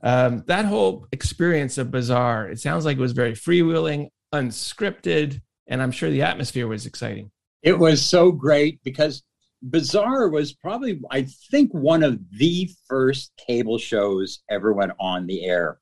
Um, 0.03 0.43
that 0.47 0.65
whole 0.65 1.07
experience 1.11 1.77
of 1.77 1.91
Bizarre, 1.91 2.49
it 2.49 2.59
sounds 2.59 2.85
like 2.85 2.97
it 2.97 3.01
was 3.01 3.13
very 3.13 3.33
freewheeling, 3.33 4.09
unscripted, 4.33 5.41
and 5.67 5.81
I'm 5.81 5.91
sure 5.91 6.09
the 6.09 6.23
atmosphere 6.23 6.67
was 6.67 6.85
exciting. 6.85 7.31
It 7.63 7.77
was 7.77 8.03
so 8.03 8.31
great 8.31 8.79
because 8.83 9.23
Bizarre 9.61 10.29
was 10.29 10.53
probably, 10.53 11.01
I 11.11 11.23
think, 11.51 11.73
one 11.73 12.03
of 12.03 12.19
the 12.31 12.69
first 12.87 13.31
cable 13.45 13.77
shows 13.77 14.41
ever 14.49 14.73
went 14.73 14.93
on 14.99 15.27
the 15.27 15.45
air. 15.45 15.79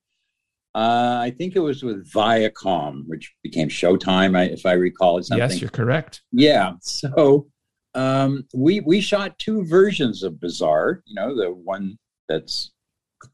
Uh, 0.74 1.20
I 1.22 1.32
think 1.32 1.56
it 1.56 1.60
was 1.60 1.84
with 1.84 2.12
Viacom, 2.12 3.04
which 3.08 3.34
became 3.44 3.70
Showtime, 3.70 4.52
if 4.52 4.66
I 4.66 4.74
recall. 4.74 5.22
Something. 5.22 5.50
Yes, 5.50 5.62
you're 5.62 5.70
correct. 5.70 6.22
Yeah. 6.32 6.74
So 6.82 7.48
um, 7.96 8.46
we 8.54 8.82
we 8.82 9.02
shot 9.02 9.40
two 9.40 9.66
versions 9.66 10.22
of 10.22 10.40
Bizarre. 10.40 11.02
You 11.06 11.16
know, 11.16 11.36
the 11.36 11.52
one 11.52 11.98
that's 12.30 12.72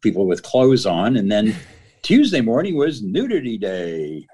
people 0.02 0.26
with 0.26 0.44
clothes 0.44 0.86
on, 0.86 1.18
and 1.18 1.30
then 1.30 1.56
Tuesday 2.02 2.42
morning 2.42 2.78
was 2.78 3.02
Nudity 3.02 3.58
Day. 3.58 4.26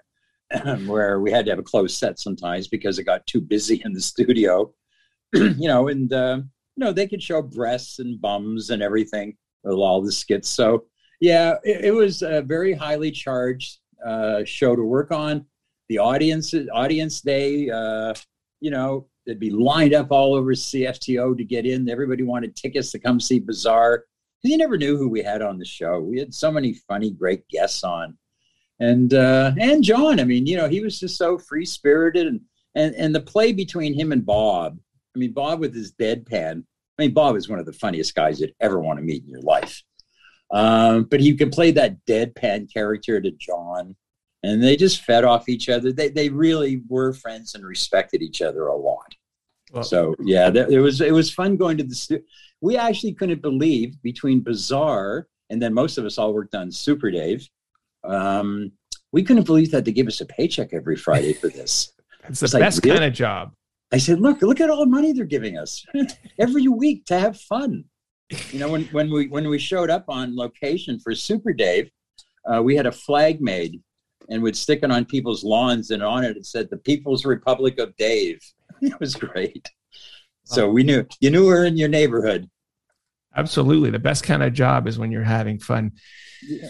where 0.85 1.19
we 1.19 1.31
had 1.31 1.45
to 1.45 1.51
have 1.51 1.59
a 1.59 1.63
closed 1.63 1.97
set 1.97 2.19
sometimes 2.19 2.67
because 2.67 2.97
it 2.97 3.03
got 3.03 3.25
too 3.27 3.41
busy 3.41 3.81
in 3.85 3.93
the 3.93 4.01
studio. 4.13 4.73
you 5.33 5.67
know, 5.67 5.87
and 5.89 6.11
uh, 6.11 6.37
you 6.75 6.85
know 6.85 6.91
they 6.91 7.07
could 7.07 7.21
show 7.21 7.41
breasts 7.41 7.99
and 7.99 8.19
bums 8.19 8.69
and 8.69 8.81
everything 8.81 9.37
with 9.63 9.75
all 9.75 10.01
the 10.01 10.11
skits. 10.11 10.49
So 10.49 10.85
yeah, 11.19 11.55
it, 11.63 11.85
it 11.85 11.91
was 11.91 12.21
a 12.21 12.41
very 12.41 12.73
highly 12.73 13.11
charged 13.11 13.77
uh, 14.05 14.43
show 14.45 14.75
to 14.75 14.83
work 14.83 15.11
on. 15.11 15.45
The 15.89 15.99
audience 15.99 16.53
audience 16.73 17.21
day, 17.21 17.69
uh, 17.69 18.13
you 18.59 18.71
know, 18.71 19.07
they'd 19.25 19.39
be 19.39 19.51
lined 19.51 19.93
up 19.93 20.11
all 20.11 20.35
over 20.35 20.53
CFTO 20.53 21.37
to 21.37 21.43
get 21.43 21.65
in. 21.65 21.89
Everybody 21.89 22.23
wanted 22.23 22.55
tickets 22.55 22.91
to 22.91 22.99
come 22.99 23.19
see 23.19 23.39
Bizarre. 23.39 24.05
You 24.43 24.57
never 24.57 24.77
knew 24.77 24.97
who 24.97 25.09
we 25.09 25.21
had 25.21 25.41
on 25.41 25.57
the 25.59 25.65
show. 25.65 25.99
We 25.99 26.19
had 26.19 26.33
so 26.33 26.49
many 26.49 26.73
funny, 26.87 27.11
great 27.11 27.47
guests 27.49 27.83
on 27.83 28.17
and 28.79 29.13
uh, 29.13 29.51
and 29.59 29.83
John. 29.83 30.19
I 30.19 30.23
mean, 30.23 30.45
you 30.45 30.57
know, 30.57 30.67
he 30.67 30.81
was 30.81 30.99
just 30.99 31.17
so 31.17 31.37
free 31.37 31.65
spirited, 31.65 32.27
and 32.27 32.41
and 32.75 32.95
and 32.95 33.13
the 33.13 33.21
play 33.21 33.51
between 33.51 33.93
him 33.93 34.11
and 34.11 34.25
Bob. 34.25 34.77
I 35.15 35.19
mean, 35.19 35.33
Bob 35.33 35.59
with 35.59 35.73
his 35.73 35.91
deadpan. 35.93 36.63
I 36.97 37.01
mean, 37.03 37.13
Bob 37.13 37.35
is 37.35 37.49
one 37.49 37.59
of 37.59 37.65
the 37.65 37.73
funniest 37.73 38.15
guys 38.15 38.39
you'd 38.39 38.53
ever 38.59 38.79
want 38.79 38.99
to 38.99 39.03
meet 39.03 39.23
in 39.23 39.29
your 39.29 39.41
life. 39.41 39.81
Um, 40.51 41.05
but 41.05 41.19
he 41.19 41.35
could 41.35 41.51
play 41.51 41.71
that 41.71 42.03
deadpan 42.05 42.71
character 42.73 43.21
to 43.21 43.31
John, 43.31 43.95
and 44.43 44.63
they 44.63 44.75
just 44.75 45.03
fed 45.03 45.23
off 45.23 45.49
each 45.49 45.69
other. 45.69 45.91
They 45.91 46.09
they 46.09 46.29
really 46.29 46.81
were 46.87 47.13
friends 47.13 47.55
and 47.55 47.65
respected 47.65 48.21
each 48.21 48.41
other 48.41 48.67
a 48.67 48.75
lot. 48.75 49.13
Well, 49.71 49.83
so 49.83 50.15
yeah, 50.23 50.49
that, 50.49 50.71
it 50.71 50.79
was 50.79 51.01
it 51.01 51.13
was 51.13 51.31
fun 51.31 51.57
going 51.57 51.77
to 51.77 51.83
the 51.83 51.95
studio. 51.95 52.25
We 52.61 52.75
actually 52.75 53.13
couldn't 53.13 53.41
believe 53.41 54.01
between 54.01 54.41
Bizarre 54.41 55.27
and 55.49 55.61
then 55.61 55.73
most 55.73 55.97
of 55.97 56.05
us 56.05 56.17
all 56.17 56.33
worked 56.33 56.55
on 56.55 56.71
Super 56.71 57.11
Dave 57.11 57.47
um, 58.09 58.71
we 59.11 59.23
couldn't 59.23 59.45
believe 59.45 59.71
that 59.71 59.85
they 59.85 59.91
give 59.91 60.07
us 60.07 60.21
a 60.21 60.25
paycheck 60.25 60.73
every 60.73 60.95
Friday 60.95 61.33
for 61.33 61.49
this. 61.49 61.91
it's 62.29 62.39
the 62.39 62.45
it's 62.45 62.53
best 62.53 62.85
like, 62.85 62.93
kind 62.93 63.05
of 63.05 63.13
job. 63.13 63.51
I 63.91 63.97
said, 63.97 64.19
look, 64.21 64.41
look 64.41 64.61
at 64.61 64.69
all 64.69 64.85
the 64.85 64.91
money 64.91 65.13
they're 65.13 65.25
giving 65.25 65.57
us 65.57 65.83
every 66.39 66.67
week 66.67 67.05
to 67.05 67.19
have 67.19 67.39
fun. 67.39 67.85
You 68.51 68.59
know, 68.59 68.69
when, 68.69 68.83
when 68.85 69.11
we 69.11 69.27
when 69.27 69.47
we 69.49 69.57
showed 69.57 69.89
up 69.89 70.05
on 70.07 70.35
location 70.35 70.99
for 70.99 71.15
Super 71.15 71.51
Dave, 71.51 71.89
uh, 72.45 72.61
we 72.61 72.75
had 72.75 72.85
a 72.85 72.91
flag 72.91 73.41
made 73.41 73.81
and 74.29 74.43
would 74.43 74.55
stick 74.55 74.81
it 74.83 74.91
on 74.91 75.05
people's 75.05 75.43
lawns, 75.43 75.89
and 75.89 76.03
on 76.03 76.23
it 76.23 76.37
it 76.37 76.45
said 76.45 76.69
"The 76.69 76.77
People's 76.77 77.25
Republic 77.25 77.79
of 77.79 77.95
Dave." 77.97 78.39
It 78.81 78.97
was 78.97 79.13
great. 79.13 79.67
So 80.45 80.69
we 80.69 80.83
knew 80.83 81.05
you 81.19 81.31
knew 81.31 81.47
her 81.49 81.65
in 81.65 81.75
your 81.75 81.89
neighborhood. 81.89 82.49
Absolutely. 83.35 83.89
The 83.89 83.99
best 83.99 84.23
kind 84.23 84.41
of 84.41 84.53
job 84.53 84.87
is 84.87 84.97
when 84.97 85.11
you're 85.11 85.23
having 85.23 85.59
fun. 85.59 85.91
Yeah. 86.41 86.69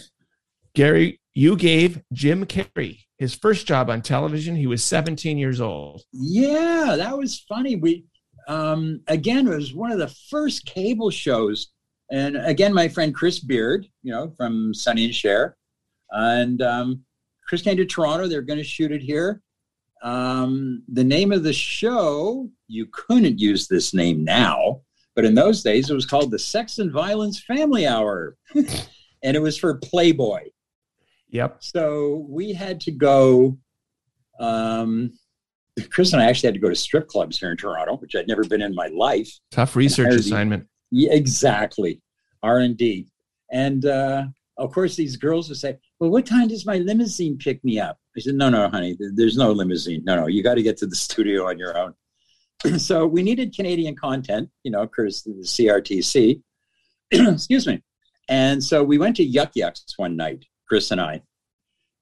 Gary, 0.80 1.20
you 1.34 1.58
gave 1.58 2.02
Jim 2.13 2.46
Carrey 2.46 3.00
his 3.18 3.36
first 3.36 3.68
job 3.68 3.89
on 3.89 4.02
television. 4.02 4.56
He 4.56 4.65
was 4.65 4.82
17 4.82 5.38
years 5.38 5.60
old. 5.60 6.04
Yeah, 6.13 6.96
that 6.96 7.18
was 7.18 7.44
funny. 7.50 7.76
We 7.76 8.06
um, 8.48 9.02
again, 9.08 9.46
it 9.46 9.58
was 9.58 9.74
one 9.74 9.92
of 9.92 10.00
the 10.00 10.08
first 10.30 10.65
cable 10.65 11.10
shows. 11.10 11.68
And 12.12 12.38
again, 12.38 12.74
my 12.74 12.88
friend 12.88 13.13
Chris 13.13 13.39
Beard, 13.39 13.88
you 14.04 14.13
know, 14.13 14.34
from 14.38 14.74
Sonny 14.74 15.04
and 15.04 15.13
Cher, 15.13 15.58
and 16.12 16.62
um, 16.62 17.04
Chris 17.46 17.62
came 17.62 17.76
to 17.76 17.86
Toronto. 17.86 18.30
They're 18.30 18.42
going 18.42 18.58
to 18.58 18.63
shoot 18.63 18.94
it 18.94 19.02
here. 19.02 19.42
Um, 20.02 20.84
the 20.88 21.04
name 21.04 21.34
of 21.34 21.44
the 21.44 21.52
show, 21.52 22.50
you 22.70 22.88
couldn't 22.94 23.38
use 23.38 23.68
this 23.68 23.94
name 23.94 24.24
now, 24.24 24.80
but 25.13 25.26
in 25.26 25.36
those 25.36 25.62
days 25.62 25.89
it 25.89 25.94
was 25.94 26.06
called 26.06 26.32
the 26.32 26.39
Sex 26.39 26.80
and 26.80 26.89
Violence 26.89 27.44
Family 27.44 27.86
Hour. 27.86 28.38
and 28.56 29.36
it 29.36 29.42
was 29.42 29.58
for 29.58 29.76
Playboy. 29.76 30.48
Yep. 31.30 31.58
So 31.60 32.26
we 32.28 32.54
had 32.54 32.82
to 32.82 32.92
go. 32.92 33.58
Um, 34.39 35.13
Chris 35.92 36.13
and 36.13 36.22
I 36.22 36.26
actually 36.26 36.48
had 36.48 36.54
to 36.56 36.60
go 36.60 36.70
to 36.70 36.76
strip 36.76 37.08
clubs 37.08 37.39
here 37.39 37.52
in 37.52 37.58
Toronto, 37.58 37.98
which 37.98 38.15
I'd 38.15 38.28
never 38.28 38.44
been 38.44 38.62
in 38.62 38.76
my 38.76 38.88
life. 38.88 39.32
Tough 39.52 39.76
research 39.76 40.13
assignment. 40.13 40.68
Yeah, 40.92 41.13
exactly. 41.13 42.02
R 42.42 42.60
and 42.60 42.76
D, 42.76 43.08
and 43.52 43.86
uh, 43.86 44.26
of 44.58 44.72
course 44.72 44.96
these 44.96 45.18
girls 45.18 45.50
would 45.50 45.58
say, 45.58 45.78
"Well, 46.00 46.10
what 46.10 46.26
time 46.26 46.48
does 46.48 46.65
my 46.65 46.78
limousine 46.78 47.38
pick 47.38 47.63
me 47.63 47.80
up?" 47.80 47.98
I 48.18 48.22
said, 48.22 48.36
"No, 48.36 48.50
no, 48.50 48.70
honey, 48.70 48.98
there's 49.15 49.38
no 49.38 49.52
limousine. 49.52 50.04
No, 50.06 50.15
no, 50.15 50.28
you 50.28 50.42
got 50.42 50.56
to 50.56 50.63
get 50.63 50.78
to 50.78 50.88
the 50.88 50.96
studio 51.08 51.48
on 51.48 51.58
your 51.58 51.78
own." 51.78 51.94
so 52.78 53.06
we 53.06 53.24
needed 53.24 53.56
Canadian 53.56 53.96
content, 53.96 54.50
you 54.63 54.72
know, 54.72 54.84
because 54.84 55.24
the 55.24 55.32
CRTC. 55.32 56.42
Excuse 57.12 57.68
me. 57.68 57.82
And 58.28 58.63
so 58.63 58.84
we 58.84 58.98
went 58.98 59.15
to 59.15 59.24
Yuk 59.24 59.52
Yuk's 59.56 59.98
one 59.98 60.15
night, 60.15 60.46
Chris 60.69 60.91
and 60.91 61.01
I. 61.01 61.21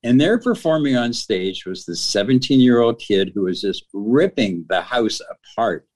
And 0.04 0.22
there 0.22 0.38
performing 0.38 0.96
on 0.96 1.12
stage 1.14 1.66
was 1.66 1.86
this 1.86 2.02
17 2.02 2.60
year 2.60 2.82
old 2.82 3.00
kid 3.00 3.32
who 3.34 3.44
was 3.44 3.62
just 3.62 3.86
ripping 3.94 4.66
the 4.70 4.82
house 4.82 5.22
apart. 5.32 5.88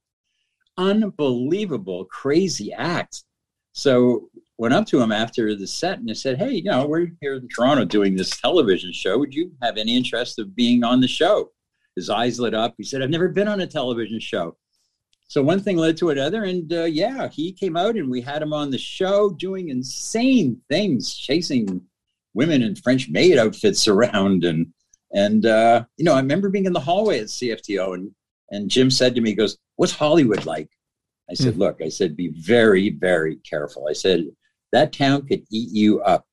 Unbelievable, 0.77 2.05
crazy 2.05 2.73
act. 2.73 3.23
So 3.73 4.29
went 4.57 4.73
up 4.73 4.85
to 4.87 5.01
him 5.01 5.11
after 5.11 5.55
the 5.55 5.67
set 5.67 5.99
and 5.99 6.09
I 6.09 6.13
said, 6.13 6.37
Hey, 6.37 6.53
you 6.55 6.63
know, 6.63 6.87
we're 6.87 7.11
here 7.21 7.35
in 7.35 7.47
Toronto 7.47 7.85
doing 7.85 8.15
this 8.15 8.39
television 8.41 8.91
show. 8.91 9.17
Would 9.17 9.33
you 9.33 9.51
have 9.61 9.77
any 9.77 9.95
interest 9.95 10.39
of 10.39 10.55
being 10.55 10.83
on 10.83 10.99
the 10.99 11.07
show? 11.07 11.51
His 11.95 12.09
eyes 12.09 12.39
lit 12.39 12.53
up. 12.53 12.73
He 12.77 12.83
said, 12.83 13.01
I've 13.01 13.09
never 13.09 13.29
been 13.29 13.47
on 13.47 13.61
a 13.61 13.67
television 13.67 14.19
show. 14.19 14.57
So 15.27 15.41
one 15.41 15.61
thing 15.61 15.77
led 15.77 15.95
to 15.97 16.09
another, 16.09 16.43
and 16.43 16.73
uh, 16.73 16.83
yeah, 16.83 17.29
he 17.29 17.53
came 17.53 17.77
out 17.77 17.95
and 17.95 18.09
we 18.09 18.19
had 18.19 18.41
him 18.41 18.51
on 18.51 18.69
the 18.69 18.77
show 18.77 19.29
doing 19.29 19.69
insane 19.69 20.59
things, 20.69 21.15
chasing 21.15 21.81
women 22.33 22.61
in 22.61 22.75
French 22.75 23.09
maid 23.09 23.37
outfits 23.37 23.87
around, 23.87 24.43
and 24.43 24.67
and 25.13 25.45
uh, 25.45 25.83
you 25.97 26.05
know, 26.05 26.13
I 26.13 26.19
remember 26.19 26.49
being 26.49 26.65
in 26.65 26.73
the 26.73 26.79
hallway 26.79 27.19
at 27.19 27.27
CFTO, 27.27 27.93
and 27.95 28.11
and 28.51 28.69
Jim 28.69 28.89
said 28.91 29.15
to 29.15 29.21
me, 29.21 29.31
he 29.31 29.35
"Goes, 29.35 29.57
what's 29.75 29.95
Hollywood 29.95 30.45
like?" 30.45 30.69
I 31.29 31.33
said, 31.33 31.55
mm. 31.55 31.59
"Look, 31.59 31.81
I 31.81 31.89
said, 31.89 32.15
be 32.15 32.29
very, 32.29 32.91
very 32.91 33.37
careful." 33.37 33.87
I 33.89 33.93
said, 33.93 34.25
"That 34.71 34.93
town 34.93 35.27
could 35.27 35.43
eat 35.51 35.69
you 35.71 36.01
up." 36.01 36.25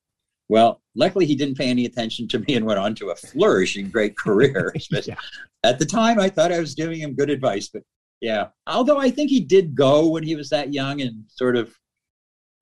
Well, 0.49 0.81
luckily 0.95 1.25
he 1.25 1.35
didn't 1.35 1.57
pay 1.57 1.69
any 1.69 1.85
attention 1.85 2.27
to 2.29 2.39
me 2.39 2.55
and 2.55 2.65
went 2.65 2.79
on 2.79 2.95
to 2.95 3.11
a 3.11 3.15
flourishing 3.15 3.89
great 3.89 4.17
career. 4.17 4.73
yeah. 4.91 5.15
At 5.63 5.77
the 5.77 5.85
time, 5.85 6.19
I 6.19 6.29
thought 6.29 6.51
I 6.51 6.59
was 6.59 6.73
giving 6.73 6.99
him 6.99 7.13
good 7.13 7.29
advice, 7.29 7.69
but 7.69 7.83
yeah. 8.21 8.47
Although 8.67 8.97
I 8.97 9.11
think 9.11 9.29
he 9.29 9.39
did 9.39 9.75
go 9.75 10.07
when 10.09 10.23
he 10.23 10.35
was 10.35 10.49
that 10.49 10.73
young 10.73 11.01
and 11.01 11.23
sort 11.27 11.55
of 11.55 11.73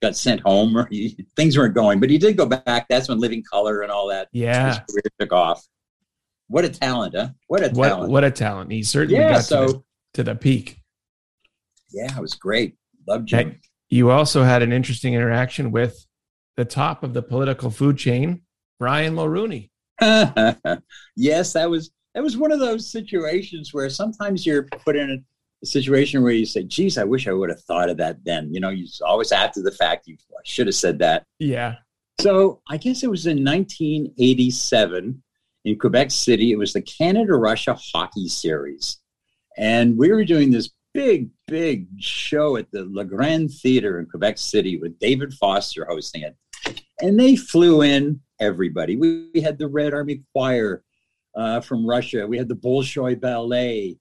got 0.02 0.16
sent 0.16 0.40
home 0.40 0.76
or 0.76 0.86
he, 0.90 1.26
things 1.36 1.56
weren't 1.56 1.74
going, 1.74 2.00
but 2.00 2.10
he 2.10 2.18
did 2.18 2.36
go 2.36 2.46
back. 2.46 2.86
That's 2.88 3.08
when 3.08 3.18
Living 3.18 3.42
Color 3.42 3.82
and 3.82 3.90
all 3.90 4.08
that 4.08 4.28
yeah. 4.32 4.68
his 4.68 4.78
career 4.78 5.02
took 5.18 5.32
off. 5.32 5.64
What 6.48 6.64
a 6.64 6.68
talent, 6.70 7.14
huh? 7.14 7.28
What 7.46 7.62
a 7.62 7.68
what, 7.70 7.88
talent. 7.88 8.10
What 8.10 8.24
a 8.24 8.30
talent. 8.30 8.72
He 8.72 8.82
certainly 8.82 9.20
yeah, 9.20 9.34
got 9.34 9.44
so, 9.44 9.66
to, 9.66 9.72
the, 9.72 9.82
to 10.14 10.22
the 10.24 10.34
peak. 10.34 10.78
Yeah, 11.90 12.16
it 12.16 12.20
was 12.20 12.34
great. 12.34 12.76
Loved 13.06 13.28
Jim. 13.28 13.60
You 13.90 14.10
also 14.10 14.44
had 14.44 14.62
an 14.62 14.72
interesting 14.72 15.14
interaction 15.14 15.70
with 15.70 16.06
the 16.56 16.64
top 16.64 17.02
of 17.02 17.14
the 17.14 17.22
political 17.22 17.70
food 17.70 17.96
chain, 17.96 18.42
Brian 18.78 19.14
Mulroney. 19.14 19.70
yes, 21.16 21.52
that 21.52 21.70
was 21.70 21.90
that 22.14 22.22
was 22.22 22.36
one 22.36 22.52
of 22.52 22.58
those 22.58 22.90
situations 22.90 23.72
where 23.72 23.88
sometimes 23.88 24.44
you're 24.44 24.64
put 24.64 24.96
in 24.96 25.10
a 25.10 25.16
situation 25.66 26.22
where 26.22 26.32
you 26.32 26.46
say, 26.46 26.62
geez, 26.62 26.98
I 26.98 27.04
wish 27.04 27.26
I 27.26 27.32
would 27.32 27.50
have 27.50 27.62
thought 27.62 27.90
of 27.90 27.96
that 27.98 28.24
then. 28.24 28.52
You 28.52 28.60
know, 28.60 28.70
you 28.70 28.86
always 29.04 29.32
after 29.32 29.62
the 29.62 29.72
fact, 29.72 30.06
you 30.06 30.16
should 30.44 30.66
have 30.66 30.74
said 30.74 30.98
that. 31.00 31.24
Yeah. 31.38 31.76
So 32.20 32.60
I 32.68 32.76
guess 32.76 33.02
it 33.02 33.10
was 33.10 33.26
in 33.26 33.44
1987 33.44 35.22
in 35.64 35.78
Quebec 35.78 36.10
City. 36.10 36.52
It 36.52 36.58
was 36.58 36.72
the 36.72 36.82
Canada 36.82 37.34
Russia 37.34 37.76
Hockey 37.92 38.28
Series. 38.28 38.98
And 39.56 39.96
we 39.96 40.10
were 40.10 40.24
doing 40.24 40.50
this 40.50 40.70
big, 40.94 41.30
big 41.46 41.86
show 41.98 42.56
at 42.56 42.70
the 42.70 42.84
Le 42.90 43.04
Grand 43.04 43.50
Theater 43.50 43.98
in 44.00 44.06
Quebec 44.06 44.38
City 44.38 44.78
with 44.78 44.98
David 44.98 45.32
Foster 45.34 45.84
hosting 45.84 46.22
it. 46.22 46.36
And 47.00 47.18
they 47.18 47.36
flew 47.36 47.82
in 47.82 48.20
everybody. 48.40 48.96
We, 48.96 49.28
we 49.34 49.40
had 49.40 49.58
the 49.58 49.68
Red 49.68 49.94
Army 49.94 50.22
Choir 50.32 50.82
uh, 51.36 51.60
from 51.60 51.86
Russia. 51.86 52.26
We 52.26 52.38
had 52.38 52.48
the 52.48 52.56
Bolshoi 52.56 53.20
Ballet. 53.20 53.96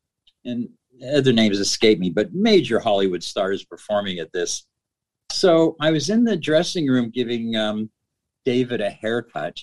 And 0.45 0.69
other 1.15 1.33
names 1.33 1.59
escape 1.59 1.99
me, 1.99 2.09
but 2.09 2.33
major 2.33 2.79
Hollywood 2.79 3.23
stars 3.23 3.63
performing 3.63 4.19
at 4.19 4.31
this. 4.31 4.65
So 5.31 5.75
I 5.79 5.91
was 5.91 6.09
in 6.09 6.23
the 6.23 6.37
dressing 6.37 6.87
room 6.87 7.09
giving 7.09 7.55
um, 7.55 7.89
David 8.45 8.81
a 8.81 8.89
haircut, 8.89 9.57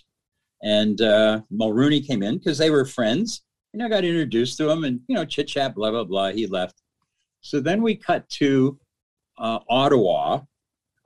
and 0.62 1.00
uh, 1.00 1.40
Mulroney 1.52 2.06
came 2.06 2.22
in 2.22 2.38
because 2.38 2.58
they 2.58 2.70
were 2.70 2.84
friends. 2.84 3.42
And 3.72 3.82
I 3.82 3.88
got 3.88 4.04
introduced 4.04 4.56
to 4.58 4.70
him, 4.70 4.84
and 4.84 5.00
you 5.08 5.16
know, 5.16 5.24
chit 5.24 5.48
chat, 5.48 5.74
blah 5.74 5.90
blah 5.90 6.04
blah. 6.04 6.30
He 6.30 6.46
left. 6.46 6.80
So 7.40 7.60
then 7.60 7.82
we 7.82 7.96
cut 7.96 8.28
to 8.30 8.78
uh, 9.38 9.58
Ottawa. 9.68 10.40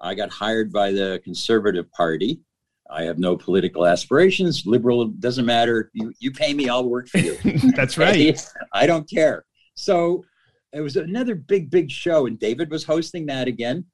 I 0.00 0.14
got 0.14 0.30
hired 0.30 0.72
by 0.72 0.92
the 0.92 1.20
Conservative 1.24 1.90
Party. 1.92 2.40
I 2.90 3.02
have 3.04 3.18
no 3.18 3.36
political 3.36 3.86
aspirations. 3.86 4.64
Liberal 4.66 5.06
doesn't 5.06 5.46
matter. 5.46 5.90
You 5.94 6.12
you 6.18 6.30
pay 6.30 6.54
me, 6.54 6.68
I'll 6.68 6.88
work 6.88 7.08
for 7.08 7.18
you. 7.18 7.36
That's 7.76 7.98
right. 7.98 8.40
I 8.72 8.86
don't 8.86 9.08
care. 9.08 9.44
So 9.78 10.24
it 10.72 10.80
was 10.80 10.96
another 10.96 11.34
big, 11.34 11.70
big 11.70 11.90
show, 11.90 12.26
and 12.26 12.38
David 12.38 12.70
was 12.70 12.84
hosting 12.84 13.26
that 13.26 13.48
again. 13.48 13.84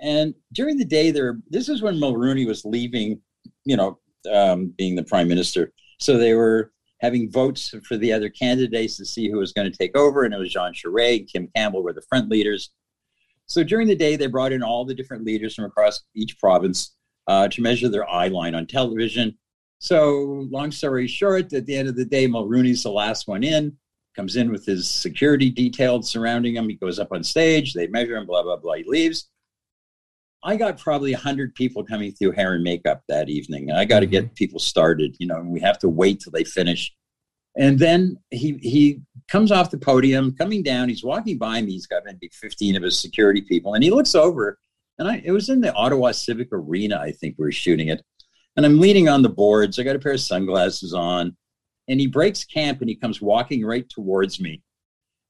And 0.00 0.34
during 0.52 0.78
the 0.78 0.84
day, 0.84 1.10
there, 1.10 1.38
this 1.50 1.68
is 1.68 1.82
when 1.82 1.96
Mulroney 1.96 2.46
was 2.46 2.64
leaving, 2.64 3.20
you 3.64 3.76
know, 3.76 3.98
um, 4.32 4.72
being 4.76 4.96
the 4.96 5.04
prime 5.04 5.28
minister. 5.28 5.72
So 6.00 6.16
they 6.16 6.34
were 6.34 6.72
having 7.00 7.30
votes 7.30 7.74
for 7.86 7.96
the 7.96 8.12
other 8.12 8.30
candidates 8.30 8.96
to 8.96 9.04
see 9.04 9.30
who 9.30 9.38
was 9.38 9.52
going 9.52 9.70
to 9.70 9.76
take 9.76 9.96
over, 9.96 10.24
and 10.24 10.32
it 10.32 10.38
was 10.38 10.52
Jean 10.52 10.72
Charest, 10.72 11.30
Kim 11.30 11.48
Campbell 11.54 11.82
were 11.82 11.92
the 11.92 12.02
front 12.08 12.28
leaders. 12.28 12.70
So 13.46 13.62
during 13.62 13.86
the 13.86 13.96
day, 13.96 14.16
they 14.16 14.26
brought 14.26 14.52
in 14.52 14.62
all 14.62 14.84
the 14.84 14.94
different 14.94 15.24
leaders 15.24 15.54
from 15.54 15.64
across 15.64 16.02
each 16.14 16.38
province 16.38 16.96
uh, 17.26 17.48
to 17.48 17.62
measure 17.62 17.88
their 17.88 18.08
eye 18.08 18.28
line 18.28 18.54
on 18.54 18.66
television. 18.66 19.36
So, 19.78 20.46
long 20.50 20.72
story 20.72 21.06
short, 21.06 21.52
at 21.52 21.66
the 21.66 21.76
end 21.76 21.88
of 21.88 21.96
the 21.96 22.04
day, 22.04 22.26
Mulroney's 22.26 22.82
the 22.82 22.90
last 22.90 23.28
one 23.28 23.44
in 23.44 23.76
comes 24.18 24.34
in 24.34 24.50
with 24.50 24.66
his 24.66 24.90
security 24.90 25.48
detailed 25.48 26.04
surrounding 26.04 26.56
him. 26.56 26.68
He 26.68 26.74
goes 26.74 26.98
up 26.98 27.12
on 27.12 27.22
stage, 27.22 27.72
they 27.72 27.86
measure 27.86 28.16
him, 28.16 28.26
blah, 28.26 28.42
blah, 28.42 28.56
blah. 28.56 28.74
He 28.74 28.84
leaves. 28.84 29.30
I 30.42 30.56
got 30.56 30.76
probably 30.76 31.12
100 31.12 31.54
people 31.54 31.84
coming 31.84 32.10
through 32.10 32.32
hair 32.32 32.54
and 32.54 32.64
makeup 32.64 33.02
that 33.08 33.28
evening. 33.28 33.70
And 33.70 33.78
I 33.78 33.84
got 33.84 34.00
to 34.00 34.06
get 34.06 34.24
mm-hmm. 34.24 34.34
people 34.34 34.58
started, 34.58 35.14
you 35.20 35.28
know, 35.28 35.36
and 35.36 35.52
we 35.52 35.60
have 35.60 35.78
to 35.80 35.88
wait 35.88 36.18
till 36.18 36.32
they 36.32 36.42
finish. 36.42 36.92
And 37.56 37.78
then 37.78 38.16
he 38.30 38.58
he 38.60 39.02
comes 39.28 39.52
off 39.52 39.70
the 39.70 39.78
podium, 39.78 40.34
coming 40.36 40.62
down. 40.64 40.88
He's 40.88 41.04
walking 41.04 41.38
by 41.38 41.62
me. 41.62 41.72
He's 41.72 41.86
got 41.86 42.02
maybe 42.04 42.28
15 42.32 42.76
of 42.76 42.82
his 42.82 42.98
security 43.00 43.42
people. 43.42 43.74
And 43.74 43.82
he 43.82 43.90
looks 43.90 44.14
over, 44.14 44.58
and 44.98 45.08
I 45.08 45.22
it 45.24 45.32
was 45.32 45.48
in 45.48 45.60
the 45.60 45.72
Ottawa 45.74 46.12
Civic 46.12 46.48
Arena, 46.52 46.98
I 46.98 47.10
think 47.10 47.34
we 47.36 47.44
were 47.46 47.52
shooting 47.52 47.88
it. 47.88 48.02
And 48.56 48.64
I'm 48.64 48.78
leaning 48.78 49.08
on 49.08 49.22
the 49.22 49.28
boards. 49.28 49.78
I 49.78 49.82
got 49.82 49.96
a 49.96 49.98
pair 49.98 50.12
of 50.12 50.20
sunglasses 50.20 50.94
on 50.94 51.36
and 51.88 51.98
he 51.98 52.06
breaks 52.06 52.44
camp 52.44 52.80
and 52.80 52.88
he 52.88 52.94
comes 52.94 53.20
walking 53.20 53.64
right 53.64 53.88
towards 53.88 54.40
me. 54.40 54.62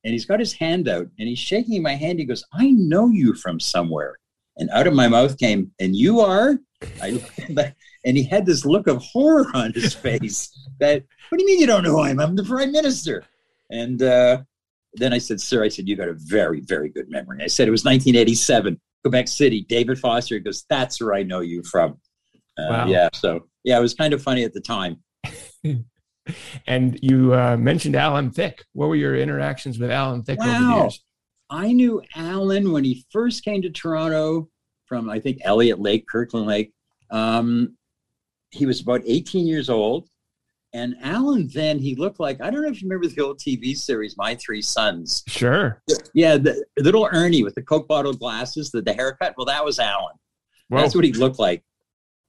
And 0.05 0.13
he's 0.13 0.27
got 0.27 0.41
his 0.41 0.53
hand 0.53 0.89
out 0.89 1.07
and 1.19 1.29
he's 1.29 1.39
shaking 1.39 1.83
my 1.83 1.95
hand. 1.95 2.19
He 2.19 2.25
goes 2.25 2.45
i 2.53 2.71
know 2.71 3.09
you 3.09 3.35
from 3.35 3.61
somewhere. 3.61 4.19
And 4.57 4.71
out 4.71 4.87
of 4.87 4.95
my 4.95 5.09
mouth 5.09 5.39
came 5.39 5.71
and 5.79 5.95
you 5.95 6.21
are? 6.21 6.59
I, 7.01 7.23
and 8.05 8.17
he 8.17 8.25
had 8.25 8.47
this 8.47 8.65
look 8.65 8.87
of 8.87 9.03
horror 9.03 9.47
on 9.55 9.73
his 9.73 9.95
face 9.95 10.53
that 10.81 11.05
what 11.29 11.39
do 11.39 11.43
you 11.43 11.47
mean 11.47 11.61
you 11.61 11.67
don't 11.67 11.83
know 11.83 11.93
who 11.93 12.01
i 12.01 12.11
am? 12.11 12.21
I'm 12.21 12.37
the 12.37 12.45
prime 12.45 12.73
minister. 12.73 13.25
And 13.71 14.03
uh, 14.03 14.43
then 14.95 15.13
i 15.13 15.19
said 15.19 15.41
sir 15.41 15.63
i 15.63 15.69
said 15.69 15.87
you 15.87 15.95
got 15.97 16.09
a 16.09 16.15
very 16.15 16.61
very 16.61 16.89
good 16.89 17.11
memory. 17.11 17.43
I 17.43 17.47
said 17.47 17.69
it 17.69 17.73
was 17.73 17.85
1987 17.85 18.81
quebec 19.05 19.29
city. 19.29 19.63
David 19.69 19.99
foster. 19.99 20.37
He 20.37 20.41
goes 20.41 20.65
that's 20.69 21.01
where 21.01 21.15
i 21.15 21.23
know 21.23 21.41
you 21.41 21.63
from. 21.63 21.99
Uh, 22.59 22.67
wow. 22.71 22.87
yeah 22.87 23.09
so 23.13 23.47
yeah 23.63 23.79
it 23.79 23.83
was 23.83 23.95
kind 23.95 24.13
of 24.13 24.21
funny 24.21 24.43
at 24.43 24.53
the 24.53 24.61
time 24.61 24.97
and 26.67 26.99
you 27.03 27.35
uh, 27.35 27.57
mentioned 27.57 27.97
Alan 27.97 28.31
Thicke. 28.31 28.65
What 28.73 28.89
were 28.89 28.97
your 28.97 29.17
interactions 29.17 29.79
with 29.79 29.91
Alan 29.91 30.23
Thicke 30.23 30.41
wow. 30.41 30.47
over 30.47 30.65
the 30.65 30.83
years? 30.83 31.05
I 31.51 31.73
knew 31.73 32.03
Alan 32.15 32.73
when 32.73 32.85
he 32.85 33.07
first 33.11 33.45
came 33.45 33.63
to 33.63 33.71
Toronto 33.71 34.49
from, 34.87 35.09
I 35.09 35.19
think, 35.19 35.39
Elliott 35.45 35.81
Lake, 35.81 36.07
Kirkland 36.07 36.47
Lake. 36.47 36.73
Um, 37.11 37.77
he 38.51 38.67
was 38.67 38.81
about 38.81 39.03
18 39.07 39.47
years 39.47 39.71
old. 39.71 40.09
And 40.75 40.97
Alan 41.03 41.49
then, 41.55 41.79
he 41.79 41.95
looked 41.95 42.21
like, 42.21 42.43
I 42.43 42.51
don't 42.51 42.63
know 42.63 42.69
if 42.69 42.83
you 42.83 42.89
remember 42.89 43.09
the 43.09 43.25
old 43.25 43.39
TV 43.39 43.75
series, 43.75 44.17
My 44.19 44.35
Three 44.35 44.61
Sons. 44.61 45.23
Sure. 45.27 45.83
Yeah, 46.13 46.37
the 46.37 46.63
little 46.79 47.09
Ernie 47.11 47.43
with 47.43 47.55
the 47.55 47.63
Coke 47.63 47.89
bottle 47.89 48.13
glasses, 48.13 48.71
the, 48.71 48.83
the 48.83 48.93
haircut. 48.93 49.35
Well, 49.39 49.47
that 49.47 49.65
was 49.65 49.79
Alan. 49.79 50.15
Whoa. 50.69 50.83
That's 50.83 50.95
what 50.95 51.05
he 51.05 51.13
looked 51.13 51.39
like. 51.39 51.65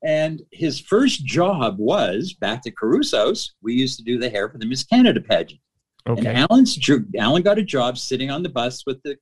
And 0.03 0.41
his 0.51 0.79
first 0.79 1.25
job 1.25 1.77
was 1.77 2.33
back 2.33 2.61
to 2.63 2.71
Caruso's. 2.71 3.53
We 3.61 3.73
used 3.73 3.97
to 3.97 4.03
do 4.03 4.17
the 4.17 4.29
hair 4.29 4.49
for 4.49 4.57
the 4.57 4.65
Miss 4.65 4.83
Canada 4.83 5.19
pageant. 5.19 5.59
Okay. 6.07 6.25
And 6.25 6.37
Alan's 6.49 6.79
Alan 7.17 7.41
got 7.41 7.59
a 7.59 7.63
job 7.63 7.97
sitting 7.97 8.31
on 8.31 8.41
the 8.41 8.49
bus 8.49 8.85
with 8.85 9.01
the, 9.03 9.17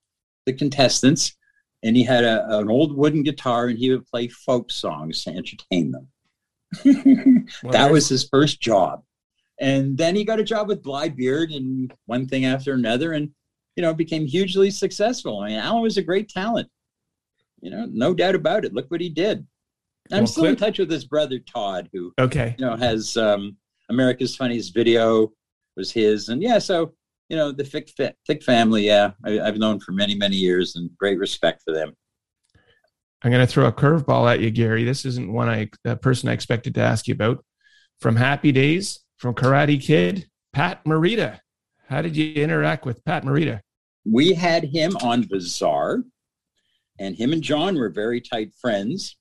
the 0.45 0.53
contestants, 0.53 1.35
and 1.83 1.95
he 1.95 2.03
had 2.03 2.23
a, 2.23 2.59
an 2.59 2.69
old 2.69 2.95
wooden 2.95 3.23
guitar, 3.23 3.67
and 3.67 3.77
he 3.77 3.89
would 3.89 4.05
play 4.05 4.27
folk 4.27 4.71
songs 4.71 5.23
to 5.23 5.31
entertain 5.31 5.91
them. 5.91 6.07
well, 6.85 7.71
that 7.71 7.91
was 7.91 8.07
his 8.07 8.27
first 8.29 8.61
job, 8.61 9.03
and 9.59 9.97
then 9.97 10.15
he 10.15 10.23
got 10.23 10.39
a 10.39 10.43
job 10.43 10.67
with 10.67 10.83
Blye 10.83 11.09
Bearde, 11.09 11.55
and 11.55 11.93
one 12.05 12.27
thing 12.27 12.45
after 12.45 12.73
another, 12.73 13.13
and 13.13 13.31
you 13.75 13.81
know 13.81 13.93
became 13.93 14.25
hugely 14.25 14.69
successful. 14.69 15.39
I 15.39 15.49
mean, 15.49 15.57
Alan 15.57 15.81
was 15.81 15.97
a 15.97 16.03
great 16.03 16.29
talent. 16.29 16.69
You 17.61 17.71
know, 17.71 17.87
no 17.89 18.13
doubt 18.13 18.35
about 18.35 18.65
it. 18.65 18.73
Look 18.73 18.91
what 18.91 19.01
he 19.01 19.09
did. 19.09 19.45
I'm 20.11 20.19
well, 20.19 20.27
still 20.27 20.45
in 20.45 20.55
touch 20.55 20.79
with 20.79 20.91
his 20.91 21.05
brother 21.05 21.39
Todd, 21.39 21.89
who 21.93 22.13
okay, 22.19 22.55
you 22.57 22.65
know, 22.65 22.75
has 22.75 23.17
um, 23.17 23.57
America's 23.89 24.35
Funniest 24.35 24.73
Video 24.73 25.31
was 25.75 25.91
his, 25.91 26.29
and 26.29 26.41
yeah, 26.41 26.59
so 26.59 26.93
you 27.29 27.35
know, 27.35 27.51
the 27.51 27.63
Thicke, 27.63 27.89
Thicke 28.25 28.43
family, 28.43 28.85
yeah, 28.85 29.11
I, 29.25 29.31
have 29.31 29.57
known 29.57 29.79
for 29.79 29.91
many, 29.91 30.15
many 30.15 30.37
years, 30.37 30.75
and 30.75 30.89
great 30.97 31.19
respect 31.19 31.61
for 31.63 31.73
them. 31.73 31.93
I'm 33.23 33.31
going 33.31 33.45
to 33.45 33.51
throw 33.51 33.65
a 33.65 33.71
curveball 33.71 34.31
at 34.31 34.39
you, 34.39 34.51
Gary. 34.51 34.83
This 34.83 35.03
isn't 35.03 35.31
one 35.31 35.49
I 35.49 35.69
a 35.85 35.95
person 35.95 36.29
I 36.29 36.33
expected 36.33 36.75
to 36.75 36.81
ask 36.81 37.07
you 37.07 37.13
about. 37.13 37.43
From 37.99 38.15
Happy 38.15 38.51
Days, 38.51 38.99
from 39.17 39.33
Karate 39.33 39.81
Kid, 39.81 40.27
Pat 40.53 40.83
Morita. 40.85 41.39
How 41.89 42.01
did 42.01 42.15
you 42.15 42.33
interact 42.33 42.85
with 42.85 43.03
Pat 43.05 43.23
Morita? 43.23 43.61
We 44.05 44.33
had 44.33 44.63
him 44.63 44.95
on 45.01 45.23
Bizarre, 45.23 46.03
and 46.99 47.15
him 47.15 47.33
and 47.33 47.41
John 47.41 47.75
were 47.75 47.89
very 47.89 48.21
tight 48.21 48.53
friends. 48.61 49.17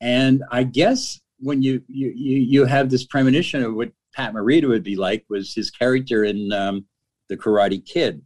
And 0.00 0.44
I 0.50 0.62
guess 0.62 1.20
when 1.40 1.62
you 1.62 1.82
you 1.88 2.12
you, 2.16 2.64
have 2.64 2.90
this 2.90 3.04
premonition 3.04 3.62
of 3.62 3.74
what 3.74 3.92
Pat 4.14 4.32
Morita 4.32 4.68
would 4.68 4.82
be 4.82 4.96
like 4.96 5.24
was 5.28 5.54
his 5.54 5.70
character 5.70 6.24
in 6.24 6.52
um, 6.52 6.86
the 7.28 7.36
Karate 7.36 7.84
Kid. 7.84 8.22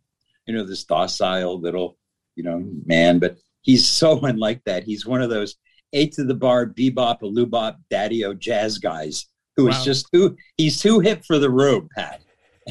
You 0.46 0.54
know, 0.54 0.64
this 0.64 0.84
docile 0.84 1.60
little, 1.60 1.98
you 2.34 2.42
know, 2.42 2.64
man, 2.84 3.18
but 3.18 3.38
he's 3.62 3.86
so 3.86 4.20
unlike 4.22 4.62
that. 4.64 4.84
He's 4.84 5.06
one 5.06 5.22
of 5.22 5.30
those 5.30 5.56
eight 5.92 6.12
to 6.12 6.24
the 6.24 6.34
bar, 6.34 6.66
bebop, 6.66 7.22
a 7.22 7.26
lubop, 7.26 7.76
daddy-o 7.90 8.34
jazz 8.34 8.78
guys 8.78 9.26
who 9.56 9.64
wow. 9.64 9.70
is 9.70 9.84
just 9.84 10.08
too, 10.12 10.36
he's 10.56 10.80
too 10.80 11.00
hip 11.00 11.22
for 11.26 11.38
the 11.38 11.50
room, 11.50 11.88
Pat. 11.94 12.22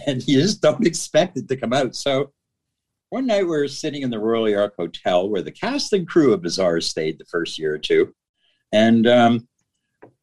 And 0.08 0.28
you 0.28 0.42
just 0.42 0.62
don't 0.62 0.88
expect 0.88 1.38
it 1.38 1.48
to 1.48 1.56
come 1.56 1.74
out. 1.74 1.96
So 1.96 2.32
one 3.10 3.28
night 3.28 3.44
we 3.44 3.50
were 3.50 3.68
sitting 3.68 4.02
in 4.02 4.10
the 4.10 4.20
Royal 4.20 4.50
York 4.50 4.74
Hotel 4.78 5.30
where 5.30 5.42
the 5.42 5.52
cast 5.52 5.94
and 5.94 6.08
crew 6.08 6.34
of 6.34 6.42
Bizarre 6.42 6.82
stayed 6.82 7.20
the 7.20 7.26
first 7.26 7.60
year 7.60 7.74
or 7.74 7.78
two. 7.78 8.14
And 8.72 9.08
um, 9.08 9.48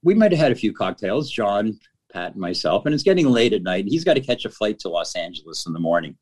we 0.03 0.15
might 0.15 0.33
have 0.33 0.41
had 0.41 0.53
a 0.53 0.57
few 0.57 0.73
cocktails, 0.73 1.31
John, 1.31 1.79
Pat, 2.13 2.33
and 2.33 2.41
myself. 2.41 2.87
And 2.87 2.95
it's 2.95 3.03
getting 3.03 3.29
late 3.29 3.53
at 3.53 3.63
night. 3.63 3.87
He's 3.87 4.05
got 4.05 4.15
to 4.15 4.21
catch 4.21 4.45
a 4.45 4.51
flight 4.51 4.79
to 4.81 4.89
Los 4.89 5.15
Angeles 5.15 5.67
in 5.67 5.73
the 5.73 5.81
morning. 5.81 6.17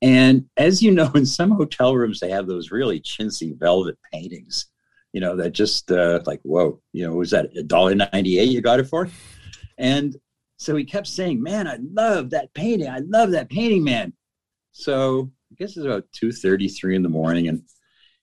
And 0.00 0.46
as 0.56 0.82
you 0.82 0.90
know, 0.90 1.10
in 1.14 1.26
some 1.26 1.52
hotel 1.52 1.94
rooms, 1.94 2.20
they 2.20 2.30
have 2.30 2.46
those 2.46 2.70
really 2.70 3.00
chintzy 3.00 3.58
velvet 3.58 3.98
paintings, 4.12 4.66
you 5.12 5.20
know, 5.20 5.36
that 5.36 5.52
just 5.52 5.90
uh, 5.90 6.20
like, 6.26 6.40
whoa, 6.42 6.80
you 6.92 7.06
know, 7.06 7.14
was 7.14 7.30
that 7.30 7.56
a 7.56 7.62
dollar 7.62 7.94
ninety 7.94 8.38
eight 8.38 8.50
you 8.50 8.60
got 8.60 8.80
it 8.80 8.88
for? 8.88 9.08
And 9.78 10.16
so 10.56 10.76
he 10.76 10.84
kept 10.84 11.08
saying, 11.08 11.42
man, 11.42 11.66
I 11.66 11.78
love 11.92 12.30
that 12.30 12.54
painting. 12.54 12.88
I 12.88 13.00
love 13.00 13.32
that 13.32 13.50
painting, 13.50 13.82
man. 13.82 14.12
So 14.70 15.30
I 15.50 15.54
guess 15.58 15.76
it's 15.76 15.84
about 15.84 16.06
2.33 16.22 16.94
in 16.94 17.02
the 17.02 17.08
morning. 17.08 17.48
And 17.48 17.62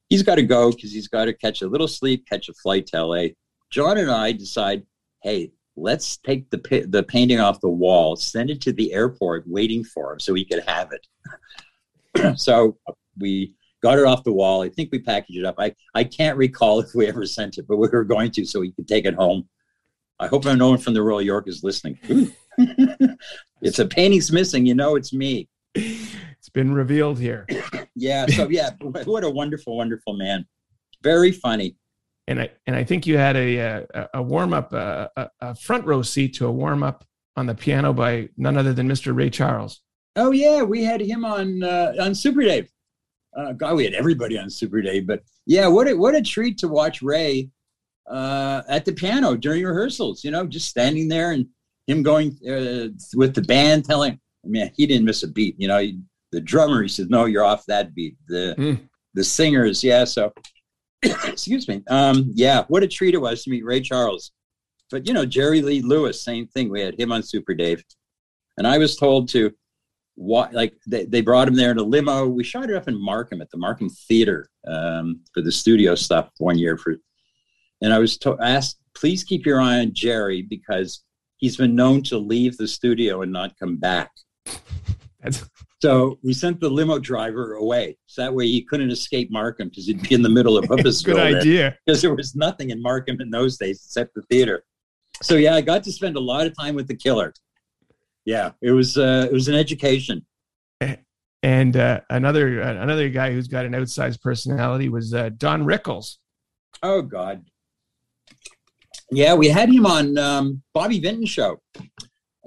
he's 0.09 0.23
got 0.23 0.35
to 0.35 0.43
go 0.43 0.71
because 0.71 0.91
he's 0.91 1.07
got 1.07 1.25
to 1.25 1.33
catch 1.33 1.61
a 1.61 1.67
little 1.67 1.87
sleep, 1.87 2.27
catch 2.27 2.49
a 2.49 2.53
flight 2.53 2.87
to 2.87 3.03
LA. 3.03 3.27
John 3.69 3.97
and 3.97 4.09
I 4.09 4.31
decide, 4.31 4.83
hey, 5.23 5.51
let's 5.75 6.17
take 6.17 6.49
the 6.49 6.85
the 6.89 7.03
painting 7.03 7.39
off 7.39 7.61
the 7.61 7.69
wall, 7.69 8.15
send 8.15 8.49
it 8.49 8.61
to 8.61 8.73
the 8.73 8.93
airport, 8.93 9.45
waiting 9.47 9.83
for 9.83 10.13
him 10.13 10.19
so 10.19 10.33
he 10.33 10.45
could 10.45 10.63
have 10.67 10.91
it. 10.91 12.37
so 12.39 12.77
we 13.17 13.53
got 13.81 13.97
it 13.97 14.05
off 14.05 14.23
the 14.23 14.33
wall. 14.33 14.61
I 14.61 14.69
think 14.69 14.89
we 14.91 14.99
packaged 14.99 15.37
it 15.37 15.45
up. 15.45 15.55
I, 15.57 15.73
I 15.93 16.03
can't 16.03 16.37
recall 16.37 16.79
if 16.79 16.93
we 16.93 17.07
ever 17.07 17.25
sent 17.25 17.57
it, 17.57 17.67
but 17.67 17.77
we 17.77 17.87
were 17.87 18.03
going 18.03 18.31
to 18.31 18.45
so 18.45 18.61
he 18.61 18.71
could 18.71 18.87
take 18.87 19.05
it 19.05 19.13
home. 19.13 19.47
I 20.19 20.27
hope 20.27 20.43
no 20.43 20.69
one 20.69 20.79
from 20.79 20.93
the 20.93 21.01
Royal 21.01 21.21
York 21.21 21.47
is 21.47 21.63
listening. 21.63 21.97
it's 23.61 23.79
a 23.79 23.85
painting's 23.85 24.33
missing. 24.33 24.65
You 24.65 24.75
know, 24.75 24.97
it's 24.97 25.13
me. 25.13 25.47
It's 26.49 26.53
been 26.53 26.73
revealed 26.73 27.19
here. 27.19 27.45
yeah. 27.95 28.25
So 28.25 28.49
yeah, 28.49 28.71
what 29.05 29.23
a 29.23 29.29
wonderful, 29.29 29.77
wonderful 29.77 30.13
man. 30.13 30.47
Very 31.03 31.31
funny. 31.31 31.75
And 32.27 32.41
I 32.41 32.49
and 32.65 32.75
I 32.75 32.83
think 32.83 33.05
you 33.05 33.17
had 33.17 33.35
a 33.35 33.57
a, 33.57 34.09
a 34.15 34.21
warm 34.21 34.53
up 34.53 34.73
a, 34.73 35.29
a 35.41 35.53
front 35.53 35.85
row 35.85 36.01
seat 36.01 36.33
to 36.35 36.47
a 36.47 36.51
warm 36.51 36.81
up 36.81 37.05
on 37.35 37.45
the 37.45 37.53
piano 37.53 37.93
by 37.93 38.29
none 38.35 38.57
other 38.57 38.73
than 38.73 38.89
Mr. 38.89 39.15
Ray 39.15 39.29
Charles. 39.29 39.81
Oh 40.15 40.31
yeah, 40.31 40.63
we 40.63 40.83
had 40.83 41.01
him 41.01 41.23
on 41.23 41.63
uh, 41.63 41.93
on 41.99 42.15
Super 42.15 42.41
Dave. 42.41 42.67
Uh, 43.37 43.53
God, 43.53 43.75
we 43.75 43.83
had 43.83 43.93
everybody 43.93 44.39
on 44.39 44.49
Super 44.49 44.81
Dave, 44.81 45.05
but 45.05 45.21
yeah, 45.45 45.67
what 45.67 45.87
a, 45.87 45.95
what 45.95 46.15
a 46.15 46.21
treat 46.23 46.57
to 46.59 46.67
watch 46.67 47.03
Ray 47.03 47.51
uh, 48.09 48.63
at 48.67 48.85
the 48.85 48.91
piano 48.91 49.35
during 49.35 49.63
rehearsals. 49.63 50.23
You 50.23 50.31
know, 50.31 50.47
just 50.47 50.67
standing 50.67 51.07
there 51.09 51.31
and 51.31 51.45
him 51.85 52.01
going 52.01 52.37
uh, 52.49 52.89
with 53.13 53.35
the 53.35 53.43
band, 53.43 53.85
telling, 53.85 54.19
I 54.43 54.47
mean, 54.47 54.71
he 54.75 54.87
didn't 54.87 55.05
miss 55.05 55.21
a 55.21 55.27
beat. 55.27 55.55
You 55.59 55.67
know, 55.67 55.77
the 56.31 56.41
drummer, 56.41 56.81
he 56.81 56.87
said, 56.87 57.09
"No, 57.09 57.25
you're 57.25 57.43
off 57.43 57.65
that 57.67 57.93
beat." 57.93 58.15
The 58.27 58.55
mm. 58.57 58.89
the 59.13 59.23
singers, 59.23 59.83
yeah. 59.83 60.03
So, 60.03 60.33
excuse 61.01 61.67
me. 61.67 61.83
Um, 61.89 62.31
yeah, 62.33 62.65
what 62.67 62.83
a 62.83 62.87
treat 62.87 63.13
it 63.13 63.21
was 63.21 63.43
to 63.43 63.49
meet 63.49 63.65
Ray 63.65 63.81
Charles. 63.81 64.31
But 64.91 65.07
you 65.07 65.13
know, 65.13 65.25
Jerry 65.25 65.61
Lee 65.61 65.81
Lewis, 65.81 66.23
same 66.23 66.47
thing. 66.47 66.69
We 66.69 66.81
had 66.81 66.99
him 66.99 67.11
on 67.11 67.23
Super 67.23 67.53
Dave, 67.53 67.83
and 68.57 68.67
I 68.67 68.77
was 68.77 68.95
told 68.95 69.29
to 69.29 69.51
what 70.15 70.53
like 70.53 70.73
they, 70.85 71.05
they 71.05 71.21
brought 71.21 71.47
him 71.47 71.55
there 71.55 71.71
in 71.71 71.77
a 71.77 71.83
limo. 71.83 72.27
We 72.27 72.43
shot 72.43 72.69
it 72.69 72.75
up 72.75 72.87
in 72.87 73.01
Markham 73.01 73.41
at 73.41 73.49
the 73.51 73.57
Markham 73.57 73.89
Theater 73.89 74.49
um, 74.67 75.21
for 75.33 75.41
the 75.41 75.51
studio 75.51 75.95
stuff 75.95 76.29
one 76.39 76.57
year 76.57 76.77
for, 76.77 76.97
and 77.81 77.93
I 77.93 77.99
was 77.99 78.17
to- 78.19 78.37
asked, 78.41 78.79
please 78.93 79.23
keep 79.23 79.45
your 79.45 79.61
eye 79.61 79.79
on 79.79 79.93
Jerry 79.93 80.41
because 80.41 81.03
he's 81.37 81.55
been 81.55 81.75
known 81.75 82.03
to 82.03 82.17
leave 82.17 82.57
the 82.57 82.67
studio 82.67 83.21
and 83.21 83.31
not 83.31 83.57
come 83.57 83.77
back. 83.77 84.11
That's 85.23 85.49
so 85.81 86.19
we 86.23 86.33
sent 86.33 86.59
the 86.59 86.69
limo 86.69 86.99
driver 86.99 87.53
away. 87.53 87.97
So 88.05 88.21
that 88.21 88.33
way 88.33 88.47
he 88.47 88.61
couldn't 88.61 88.91
escape 88.91 89.31
Markham 89.31 89.69
because 89.69 89.87
he'd 89.87 90.01
be 90.01 90.13
in 90.13 90.21
the 90.21 90.29
middle 90.29 90.57
of 90.57 90.65
Hoopisville. 90.69 91.05
Good 91.05 91.37
idea. 91.37 91.77
Because 91.85 92.01
there 92.01 92.13
was 92.13 92.35
nothing 92.35 92.71
in 92.71 92.81
Markham 92.81 93.21
in 93.21 93.29
those 93.29 93.57
days 93.57 93.81
except 93.85 94.13
the 94.13 94.21
theater. 94.23 94.65
So 95.21 95.35
yeah, 95.35 95.55
I 95.55 95.61
got 95.61 95.83
to 95.83 95.91
spend 95.91 96.17
a 96.17 96.19
lot 96.19 96.47
of 96.47 96.57
time 96.57 96.75
with 96.75 96.87
the 96.87 96.95
killer. 96.95 97.33
Yeah, 98.25 98.51
it 98.61 98.71
was 98.71 98.97
uh, 98.97 99.27
it 99.29 99.33
was 99.33 99.47
an 99.47 99.55
education. 99.55 100.25
And 101.41 101.77
uh, 101.77 102.01
another 102.09 102.59
another 102.59 103.09
guy 103.09 103.31
who's 103.31 103.47
got 103.47 103.65
an 103.65 103.71
outsized 103.71 104.21
personality 104.21 104.89
was 104.89 105.13
uh, 105.13 105.29
Don 105.37 105.63
Rickles. 105.63 106.17
Oh 106.83 107.01
God. 107.01 107.45
Yeah, 109.11 109.33
we 109.33 109.47
had 109.47 109.69
him 109.69 109.85
on 109.85 110.17
um, 110.17 110.61
Bobby 110.73 110.99
Vinton 110.99 111.25
show, 111.25 111.59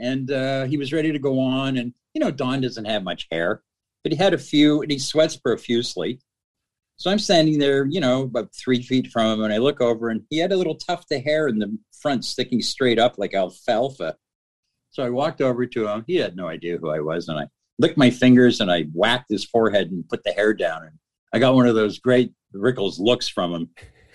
and 0.03 0.31
uh, 0.31 0.65
he 0.65 0.77
was 0.77 0.93
ready 0.93 1.13
to 1.13 1.19
go 1.19 1.41
on, 1.41 1.79
and 1.79 1.95
you 2.13 2.21
know, 2.21 2.31
Don 2.31 2.61
doesn't 2.61 2.85
have 2.85 3.05
much 3.05 3.29
hair, 3.31 3.63
but 4.03 4.13
he 4.13 4.19
had 4.19 4.35
a 4.35 4.39
few 4.39 4.83
and 4.83 4.91
he 4.91 4.99
sweats 4.99 5.37
profusely. 5.37 6.21
So 6.97 7.11
I'm 7.11 7.19
standing 7.19 7.59
there, 7.59 7.87
you 7.87 8.01
know, 8.01 8.23
about 8.23 8.55
three 8.55 8.83
feet 8.83 9.07
from 9.11 9.39
him, 9.39 9.45
and 9.45 9.53
I 9.53 9.59
look 9.59 9.81
over 9.81 10.11
and 10.11 10.23
he 10.29 10.39
had 10.39 10.53
a 10.53 10.57
little 10.57 10.75
tuft 10.75 11.11
of 11.13 11.23
hair 11.23 11.49
in 11.49 11.59
the 11.59 11.77
front 12.01 12.25
sticking 12.25 12.61
straight 12.61 12.99
up 12.99 13.17
like 13.17 13.33
alfalfa. 13.33 14.17
So 14.91 15.03
I 15.03 15.09
walked 15.09 15.41
over 15.41 15.65
to 15.65 15.89
him. 15.89 16.05
He 16.07 16.17
had 16.17 16.37
no 16.37 16.49
idea 16.49 16.77
who 16.77 16.91
I 16.91 17.01
was, 17.01 17.29
and 17.29 17.39
I 17.39 17.47
licked 17.79 17.97
my 17.97 18.11
fingers 18.11 18.61
and 18.61 18.71
I 18.71 18.85
whacked 18.93 19.31
his 19.31 19.45
forehead 19.45 19.91
and 19.91 20.09
put 20.09 20.23
the 20.25 20.33
hair 20.33 20.53
down. 20.53 20.83
And 20.83 20.99
I 21.33 21.39
got 21.39 21.55
one 21.55 21.67
of 21.67 21.75
those 21.75 21.99
great 21.99 22.33
Rickles 22.55 22.99
looks 22.99 23.29
from 23.29 23.55
him. 23.55 23.71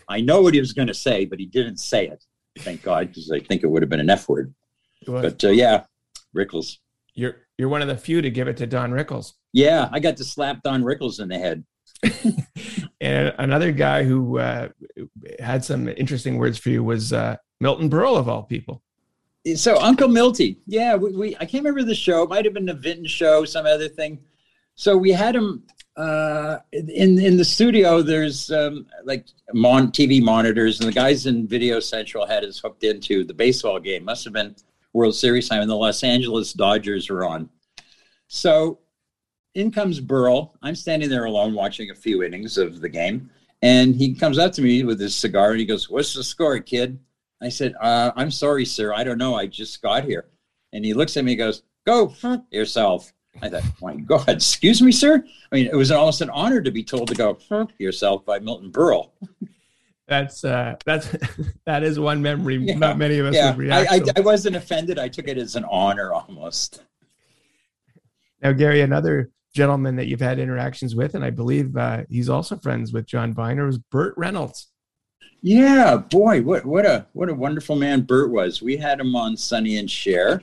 I 0.08 0.22
know 0.22 0.42
what 0.42 0.54
he 0.54 0.60
was 0.60 0.74
going 0.74 0.88
to 0.88 0.94
say, 0.94 1.26
but 1.26 1.40
he 1.40 1.46
didn't 1.46 1.78
say 1.78 2.08
it. 2.08 2.24
Thank 2.60 2.84
God, 2.84 3.08
because 3.08 3.32
I 3.32 3.40
think 3.40 3.64
it 3.64 3.68
would 3.68 3.82
have 3.82 3.90
been 3.90 4.00
an 4.00 4.10
F 4.10 4.30
word. 4.30 4.54
But 5.14 5.44
uh, 5.44 5.50
yeah, 5.50 5.86
Rickles. 6.36 6.78
You're 7.14 7.38
you're 7.58 7.70
one 7.70 7.82
of 7.82 7.88
the 7.88 7.98
few 7.98 8.22
to 8.22 8.30
give 8.30 8.48
it 8.48 8.58
to 8.58 8.68
Don 8.68 8.92
Rickles. 8.92 9.34
Yeah, 9.54 9.90
I 9.92 10.00
got 10.00 10.18
to 10.18 10.24
slap 10.24 10.62
Don 10.64 10.84
Rickles 10.84 11.20
in 11.20 11.30
the 11.30 11.40
head. 11.40 11.64
and 13.02 13.34
another 13.40 13.72
guy 13.72 14.04
who 14.04 14.38
uh, 14.38 14.70
had 15.40 15.66
some 15.66 15.88
interesting 15.88 16.38
words 16.38 16.58
for 16.60 16.70
you 16.70 16.84
was 16.84 17.12
uh, 17.12 17.38
Milton 17.60 17.90
Berle, 17.90 18.18
of 18.18 18.30
all 18.30 18.44
people. 18.44 18.84
So 19.56 19.80
Uncle 19.80 20.10
Milty, 20.10 20.60
yeah, 20.68 20.96
we, 20.96 21.12
we 21.14 21.36
I 21.38 21.46
can't 21.46 21.64
remember 21.64 21.84
the 21.84 21.96
show. 21.96 22.24
It 22.24 22.30
might 22.30 22.46
have 22.46 22.54
been 22.54 22.66
the 22.66 22.74
Vinton 22.74 23.08
show, 23.08 23.46
some 23.46 23.66
other 23.66 23.88
thing. 23.88 24.20
So 24.76 24.96
we 24.96 25.12
had 25.12 25.36
him 25.36 25.64
uh, 25.98 26.60
in 26.72 27.18
in 27.18 27.38
the 27.38 27.46
studio, 27.46 28.04
there's 28.04 28.52
um, 28.52 28.86
like 29.04 29.26
mon- 29.54 29.92
TV 29.92 30.22
monitors, 30.22 30.80
and 30.80 30.88
the 30.88 30.94
guys 30.94 31.26
in 31.26 31.48
Video 31.48 31.80
Central 31.80 32.26
had 32.26 32.44
us 32.44 32.60
hooked 32.60 32.84
into 32.84 33.24
the 33.24 33.34
baseball 33.34 33.80
game. 33.80 34.06
Must 34.06 34.24
have 34.24 34.34
been 34.34 34.56
World 34.98 35.16
Series 35.16 35.48
time, 35.48 35.62
and 35.62 35.70
the 35.70 35.76
Los 35.76 36.04
Angeles 36.04 36.54
Dodgers 36.54 37.08
were 37.08 37.24
on. 37.24 37.50
So 38.28 38.80
in 39.54 39.72
comes 39.72 40.02
Berle. 40.02 40.52
I'm 40.64 40.76
standing 40.76 41.08
there 41.08 41.26
alone 41.26 41.54
watching 41.54 41.92
a 41.92 41.96
few 41.96 42.24
innings 42.24 42.58
of 42.58 42.82
the 42.82 42.90
game, 42.90 43.30
and 43.62 43.96
he 43.96 44.16
comes 44.16 44.40
up 44.40 44.54
to 44.54 44.62
me 44.64 44.84
with 44.84 45.00
his 45.00 45.16
cigar 45.16 45.52
and 45.52 45.60
he 45.60 45.68
goes, 45.68 45.88
"What's 45.88 46.16
the 46.16 46.24
score, 46.24 46.60
kid?" 46.60 46.98
I 47.40 47.50
said, 47.50 47.76
uh, 47.80 48.12
"I'm 48.16 48.32
sorry, 48.32 48.66
sir. 48.66 48.92
I 48.92 49.04
don't 49.04 49.20
know. 49.20 49.36
I 49.36 49.46
just 49.46 49.84
got 49.84 50.04
here." 50.04 50.26
And 50.74 50.84
he 50.84 50.96
looks 50.96 51.16
at 51.16 51.24
me 51.24 51.34
and 51.34 51.40
goes, 51.40 51.62
"Go 51.86 52.14
yourself." 52.52 53.14
I 53.40 53.50
thought, 53.50 53.64
my 53.80 53.96
God, 53.96 54.28
excuse 54.30 54.82
me, 54.82 54.92
sir. 54.92 55.24
I 55.52 55.56
mean, 55.56 55.68
it 55.68 55.76
was 55.76 55.92
almost 55.92 56.22
an 56.22 56.32
honor 56.32 56.60
to 56.60 56.72
be 56.72 56.84
told 56.84 57.10
to 57.10 57.14
go 57.14 57.38
yourself 57.78 58.26
by 58.26 58.40
Milton 58.40 58.72
Berle. 58.72 59.12
That's 60.08 60.44
uh, 60.44 60.76
that's 60.86 61.16
that 61.66 61.84
is 61.84 62.00
one 62.00 62.22
memory. 62.22 62.58
Yeah. 62.58 62.78
Not 62.78 62.98
many 62.98 63.20
of 63.20 63.26
us 63.26 63.36
yeah. 63.36 63.50
would 63.50 63.60
react. 63.60 63.92
I, 63.92 63.96
I, 63.96 64.02
I, 64.18 64.20
wasn't 64.22 64.56
offended. 64.56 64.98
I 64.98 65.10
took 65.10 65.28
it 65.28 65.38
as 65.38 65.56
an 65.56 65.66
honor 65.66 66.14
almost. 66.14 66.84
Now, 68.42 68.54
Gary, 68.54 68.82
another 68.82 69.32
gentleman 69.54 69.96
that 69.98 70.08
you've 70.08 70.22
had 70.22 70.40
interactions 70.40 70.96
with, 70.96 71.16
and 71.16 71.26
I 71.26 71.32
believe 71.32 71.76
uh, 71.76 72.04
he's 72.10 72.30
also 72.30 72.56
friends 72.58 72.94
with 72.94 73.06
John 73.06 73.34
Byner, 73.34 73.66
was 73.66 73.80
Burt 73.80 74.14
Reynolds. 74.16 74.70
Yeah, 75.42 75.98
boy, 75.98 76.42
what 76.42 76.66
what 76.66 76.86
a 76.86 77.08
what 77.14 77.30
a 77.30 77.34
wonderful 77.34 77.76
man 77.76 78.02
Burt 78.02 78.32
was. 78.32 78.62
We 78.62 78.78
had 78.78 79.00
him 79.00 79.16
on 79.16 79.36
Sonny 79.36 79.78
and 79.78 79.92
Cher. 79.92 80.42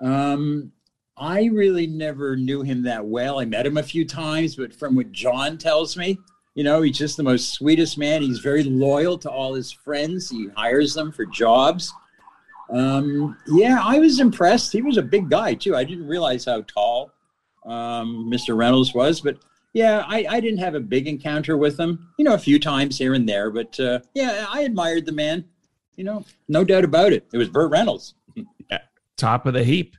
Um, 0.00 0.72
I 1.16 1.44
really 1.44 1.86
never 1.86 2.36
knew 2.36 2.62
him 2.62 2.82
that 2.82 3.06
well. 3.06 3.40
I 3.40 3.46
met 3.46 3.64
him 3.64 3.78
a 3.78 3.82
few 3.82 4.04
times, 4.04 4.56
but 4.56 4.74
from 4.74 4.94
what 4.94 5.12
John 5.12 5.56
tells 5.56 5.96
me, 5.96 6.18
you 6.56 6.64
know, 6.64 6.80
he's 6.80 6.96
just 6.96 7.18
the 7.18 7.22
most 7.22 7.52
sweetest 7.52 7.98
man. 7.98 8.22
He's 8.22 8.38
very 8.38 8.64
loyal 8.64 9.18
to 9.18 9.30
all 9.30 9.52
his 9.52 9.70
friends. 9.70 10.30
He 10.30 10.48
hires 10.56 10.94
them 10.94 11.12
for 11.12 11.26
jobs. 11.26 11.92
Um, 12.70 13.36
yeah, 13.46 13.78
I 13.82 13.98
was 13.98 14.20
impressed. 14.20 14.72
He 14.72 14.80
was 14.80 14.96
a 14.96 15.02
big 15.02 15.28
guy 15.28 15.52
too. 15.52 15.76
I 15.76 15.84
didn't 15.84 16.08
realize 16.08 16.46
how 16.46 16.62
tall 16.62 17.12
um, 17.66 18.30
Mr. 18.32 18.56
Reynolds 18.56 18.94
was, 18.94 19.20
but 19.20 19.36
yeah, 19.74 20.04
I, 20.08 20.26
I, 20.30 20.40
didn't 20.40 20.60
have 20.60 20.74
a 20.74 20.80
big 20.80 21.06
encounter 21.06 21.58
with 21.58 21.78
him. 21.78 22.08
You 22.18 22.24
know, 22.24 22.32
a 22.32 22.38
few 22.38 22.58
times 22.58 22.96
here 22.96 23.12
and 23.12 23.28
there, 23.28 23.50
but 23.50 23.78
uh, 23.78 24.00
yeah, 24.14 24.46
I 24.48 24.62
admired 24.62 25.04
the 25.04 25.12
man. 25.12 25.44
You 25.96 26.04
know, 26.04 26.24
no 26.48 26.64
doubt 26.64 26.84
about 26.84 27.12
it. 27.12 27.26
It 27.32 27.36
was 27.36 27.50
Burt 27.50 27.70
Reynolds. 27.70 28.14
Top 29.16 29.44
of 29.44 29.52
the 29.52 29.64
heap 29.64 29.94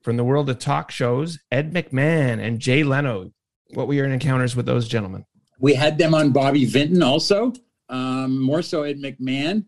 from 0.00 0.16
the 0.16 0.24
world 0.24 0.48
of 0.48 0.58
talk 0.58 0.90
shows, 0.90 1.38
Ed 1.52 1.74
McMahon 1.74 2.42
and 2.42 2.58
Jay 2.58 2.82
Leno. 2.82 3.30
What 3.74 3.86
were 3.86 3.94
your 3.94 4.06
encounters 4.06 4.56
with 4.56 4.66
those 4.66 4.88
gentlemen? 4.88 5.24
We 5.60 5.74
had 5.74 5.98
them 5.98 6.14
on 6.14 6.32
Bobby 6.32 6.64
Vinton 6.64 7.02
also, 7.02 7.52
um, 7.88 8.40
more 8.40 8.62
so 8.62 8.82
Ed 8.82 8.98
McMahon. 8.98 9.64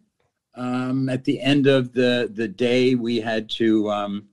Um, 0.54 1.08
at 1.08 1.24
the 1.24 1.40
end 1.40 1.66
of 1.66 1.92
the, 1.92 2.30
the 2.32 2.48
day, 2.48 2.94
we 2.94 3.20
had 3.20 3.48
to 3.50 3.90
um, 3.90 4.26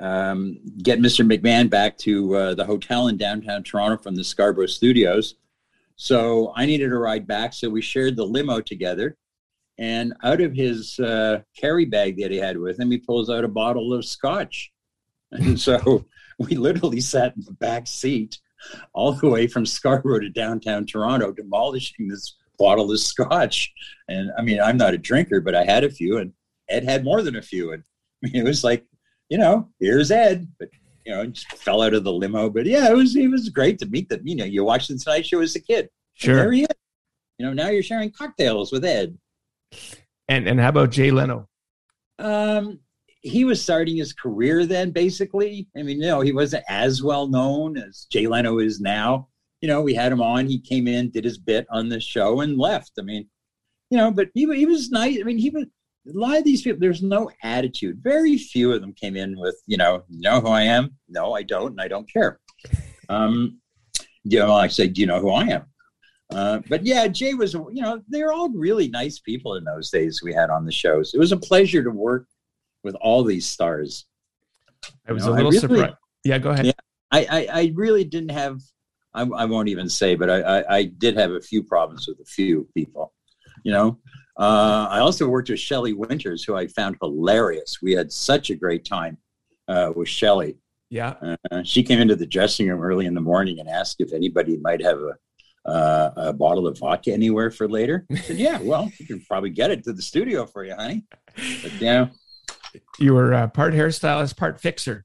um 0.00 0.58
get 0.82 0.98
Mr. 0.98 1.24
McMahon 1.26 1.70
back 1.70 1.96
to 1.98 2.34
uh, 2.34 2.54
the 2.54 2.64
hotel 2.64 3.08
in 3.08 3.16
downtown 3.16 3.62
Toronto 3.62 4.02
from 4.02 4.14
the 4.14 4.24
Scarborough 4.24 4.66
studios. 4.66 5.36
So 5.96 6.52
I 6.56 6.66
needed 6.66 6.92
a 6.92 6.96
ride 6.96 7.26
back. 7.26 7.52
So 7.52 7.70
we 7.70 7.80
shared 7.82 8.16
the 8.16 8.24
limo 8.24 8.60
together. 8.60 9.16
And 9.78 10.14
out 10.22 10.40
of 10.40 10.52
his 10.52 10.98
uh, 10.98 11.40
carry 11.56 11.84
bag 11.84 12.16
that 12.20 12.30
he 12.30 12.36
had 12.36 12.58
with 12.58 12.78
him, 12.78 12.90
he 12.90 12.98
pulls 12.98 13.30
out 13.30 13.44
a 13.44 13.48
bottle 13.48 13.92
of 13.92 14.04
scotch 14.04 14.72
and 15.34 15.60
so 15.68 16.06
we 16.38 16.56
literally 16.56 17.00
sat 17.00 17.36
in 17.36 17.42
the 17.44 17.52
back 17.52 17.86
seat 17.86 18.38
all 18.94 19.12
the 19.12 19.28
way 19.28 19.46
from 19.46 19.66
Scarborough 19.66 20.20
to 20.20 20.28
downtown 20.28 20.86
Toronto, 20.86 21.32
demolishing 21.32 22.08
this 22.08 22.36
bottle 22.58 22.90
of 22.90 23.00
scotch. 23.00 23.72
And 24.08 24.30
I 24.38 24.42
mean, 24.42 24.60
I'm 24.60 24.76
not 24.76 24.94
a 24.94 24.98
drinker, 24.98 25.40
but 25.40 25.54
I 25.54 25.64
had 25.64 25.84
a 25.84 25.90
few, 25.90 26.18
and 26.18 26.32
Ed 26.68 26.84
had 26.84 27.04
more 27.04 27.22
than 27.22 27.36
a 27.36 27.42
few. 27.42 27.72
And 27.72 27.82
I 28.24 28.28
mean, 28.28 28.36
it 28.36 28.48
was 28.48 28.64
like, 28.64 28.84
you 29.28 29.38
know, 29.38 29.68
here's 29.80 30.10
Ed, 30.10 30.48
but 30.58 30.68
you 31.04 31.12
know, 31.12 31.26
just 31.26 31.50
fell 31.52 31.82
out 31.82 31.94
of 31.94 32.04
the 32.04 32.12
limo. 32.12 32.48
But 32.48 32.66
yeah, 32.66 32.90
it 32.90 32.94
was 32.94 33.14
it 33.16 33.28
was 33.28 33.48
great 33.48 33.78
to 33.80 33.86
meet 33.86 34.08
them. 34.08 34.26
You 34.26 34.36
know, 34.36 34.44
you 34.44 34.64
watched 34.64 34.88
the 34.88 34.96
Tonight 34.96 35.26
Show 35.26 35.40
as 35.40 35.56
a 35.56 35.60
kid. 35.60 35.88
Sure. 36.14 36.36
there 36.36 36.52
he 36.52 36.62
is. 36.62 36.68
You 37.38 37.46
know, 37.46 37.52
now 37.52 37.68
you're 37.68 37.82
sharing 37.82 38.10
cocktails 38.10 38.72
with 38.72 38.84
Ed. 38.84 39.18
And 40.28 40.48
and 40.48 40.60
how 40.60 40.68
about 40.68 40.90
Jay 40.90 41.10
Leno? 41.10 41.48
Um, 42.18 42.80
he 43.24 43.44
was 43.46 43.60
starting 43.60 43.96
his 43.96 44.12
career 44.12 44.66
then, 44.66 44.90
basically. 44.90 45.66
I 45.76 45.82
mean, 45.82 46.00
you 46.00 46.06
know, 46.06 46.20
he 46.20 46.32
wasn't 46.32 46.64
as 46.68 47.02
well 47.02 47.26
known 47.26 47.78
as 47.78 48.06
Jay 48.12 48.26
Leno 48.26 48.58
is 48.58 48.80
now. 48.80 49.28
You 49.62 49.68
know, 49.68 49.80
we 49.80 49.94
had 49.94 50.12
him 50.12 50.20
on. 50.20 50.46
He 50.46 50.60
came 50.60 50.86
in, 50.86 51.10
did 51.10 51.24
his 51.24 51.38
bit 51.38 51.66
on 51.70 51.88
the 51.88 51.98
show, 51.98 52.42
and 52.42 52.58
left. 52.58 52.92
I 52.98 53.02
mean, 53.02 53.26
you 53.88 53.96
know, 53.96 54.10
but 54.10 54.28
he, 54.34 54.42
he 54.54 54.66
was 54.66 54.90
nice. 54.90 55.18
I 55.18 55.22
mean, 55.22 55.38
he 55.38 55.48
was 55.48 55.64
a 55.64 56.18
lot 56.18 56.36
of 56.36 56.44
these 56.44 56.60
people. 56.60 56.78
There's 56.78 57.02
no 57.02 57.30
attitude. 57.42 58.00
Very 58.02 58.36
few 58.36 58.72
of 58.72 58.82
them 58.82 58.92
came 58.92 59.16
in 59.16 59.38
with, 59.38 59.56
you 59.66 59.78
know, 59.78 60.04
know 60.10 60.40
who 60.40 60.48
I 60.48 60.62
am? 60.62 60.94
No, 61.08 61.32
I 61.32 61.44
don't, 61.44 61.70
and 61.70 61.80
I 61.80 61.88
don't 61.88 62.10
care. 62.12 62.40
Um, 63.08 63.58
you 64.22 64.38
know, 64.38 64.52
I 64.52 64.68
say, 64.68 64.86
do 64.86 65.00
you 65.00 65.06
know 65.06 65.20
who 65.20 65.30
I 65.30 65.44
am? 65.44 65.64
Uh, 66.30 66.60
but 66.68 66.84
yeah, 66.84 67.06
Jay 67.08 67.32
was, 67.32 67.54
you 67.54 67.80
know, 67.80 68.02
they're 68.08 68.32
all 68.32 68.50
really 68.50 68.88
nice 68.88 69.18
people 69.18 69.54
in 69.54 69.64
those 69.64 69.88
days 69.88 70.20
we 70.22 70.34
had 70.34 70.50
on 70.50 70.66
the 70.66 70.72
shows. 70.72 71.14
It 71.14 71.18
was 71.18 71.32
a 71.32 71.38
pleasure 71.38 71.82
to 71.82 71.90
work 71.90 72.26
with 72.84 72.94
all 72.96 73.24
these 73.24 73.46
stars. 73.46 74.06
I 75.08 75.12
was 75.12 75.24
you 75.24 75.30
know, 75.30 75.34
a 75.34 75.36
little 75.36 75.50
really, 75.50 75.60
surprised. 75.60 75.96
Yeah, 76.24 76.38
go 76.38 76.50
ahead. 76.50 76.66
Yeah, 76.66 76.72
I, 77.10 77.26
I, 77.30 77.48
I 77.60 77.72
really 77.74 78.04
didn't 78.04 78.30
have. 78.30 78.60
I, 79.14 79.22
I 79.22 79.44
won't 79.44 79.68
even 79.68 79.88
say, 79.88 80.14
but 80.14 80.28
I, 80.28 80.40
I, 80.40 80.76
I, 80.76 80.84
did 80.84 81.16
have 81.16 81.30
a 81.30 81.40
few 81.40 81.62
problems 81.62 82.08
with 82.08 82.18
a 82.18 82.24
few 82.24 82.68
people. 82.74 83.12
You 83.62 83.72
know, 83.72 83.98
uh, 84.38 84.88
I 84.90 84.98
also 84.98 85.28
worked 85.28 85.48
with 85.50 85.60
Shelley 85.60 85.92
Winters, 85.92 86.42
who 86.42 86.56
I 86.56 86.66
found 86.66 86.96
hilarious. 87.00 87.80
We 87.80 87.92
had 87.92 88.10
such 88.10 88.50
a 88.50 88.56
great 88.56 88.84
time 88.84 89.16
uh, 89.68 89.92
with 89.94 90.08
Shelley. 90.08 90.56
Yeah. 90.90 91.14
Uh, 91.50 91.62
she 91.62 91.82
came 91.84 92.00
into 92.00 92.16
the 92.16 92.26
dressing 92.26 92.68
room 92.68 92.82
early 92.82 93.06
in 93.06 93.14
the 93.14 93.20
morning 93.20 93.60
and 93.60 93.68
asked 93.68 94.00
if 94.00 94.12
anybody 94.12 94.58
might 94.58 94.82
have 94.82 94.98
a 94.98 95.14
uh, 95.66 96.10
a 96.16 96.32
bottle 96.32 96.66
of 96.66 96.78
vodka 96.78 97.12
anywhere 97.12 97.50
for 97.50 97.68
later. 97.68 98.04
I 98.10 98.16
said, 98.16 98.36
"Yeah, 98.36 98.60
well, 98.60 98.90
you 98.98 99.06
can 99.06 99.20
probably 99.22 99.50
get 99.50 99.70
it 99.70 99.84
to 99.84 99.92
the 99.92 100.02
studio 100.02 100.46
for 100.46 100.64
you, 100.64 100.74
honey." 100.74 101.04
But 101.34 101.72
yeah, 101.80 102.08
you 102.98 103.14
were 103.14 103.34
uh, 103.34 103.48
part 103.48 103.74
hairstylist, 103.74 104.36
part 104.36 104.60
fixer. 104.60 105.04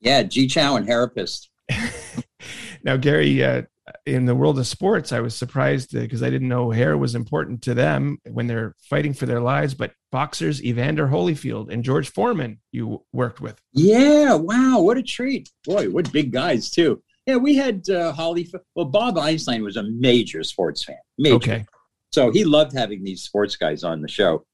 Yeah, 0.00 0.22
G 0.22 0.46
Chow 0.46 0.76
and 0.76 0.86
therapist. 0.86 1.48
now, 2.84 2.96
Gary, 2.96 3.42
uh, 3.42 3.62
in 4.06 4.26
the 4.26 4.34
world 4.34 4.58
of 4.58 4.66
sports, 4.66 5.12
I 5.12 5.20
was 5.20 5.34
surprised 5.34 5.92
because 5.92 6.22
I 6.22 6.30
didn't 6.30 6.48
know 6.48 6.70
hair 6.70 6.96
was 6.96 7.14
important 7.14 7.62
to 7.62 7.74
them 7.74 8.18
when 8.30 8.46
they're 8.46 8.74
fighting 8.80 9.14
for 9.14 9.26
their 9.26 9.40
lives. 9.40 9.74
But 9.74 9.92
boxers 10.10 10.62
Evander 10.62 11.06
Holyfield 11.06 11.72
and 11.72 11.84
George 11.84 12.10
Foreman, 12.10 12.60
you 12.72 13.04
worked 13.12 13.40
with. 13.40 13.60
Yeah, 13.72 14.34
wow, 14.34 14.80
what 14.80 14.98
a 14.98 15.02
treat! 15.02 15.50
Boy, 15.64 15.88
what 15.88 16.12
big 16.12 16.32
guys 16.32 16.70
too. 16.70 17.02
Yeah, 17.26 17.36
we 17.36 17.54
had 17.54 17.88
uh, 17.88 18.12
Holyfield. 18.12 18.60
Well, 18.74 18.86
Bob 18.86 19.18
Einstein 19.18 19.62
was 19.62 19.76
a 19.76 19.84
major 19.84 20.42
sports 20.42 20.84
fan. 20.84 20.96
Major. 21.18 21.36
Okay. 21.36 21.66
So 22.12 22.30
he 22.30 22.44
loved 22.44 22.76
having 22.76 23.02
these 23.02 23.22
sports 23.22 23.56
guys 23.56 23.84
on 23.84 24.02
the 24.02 24.08
show. 24.08 24.44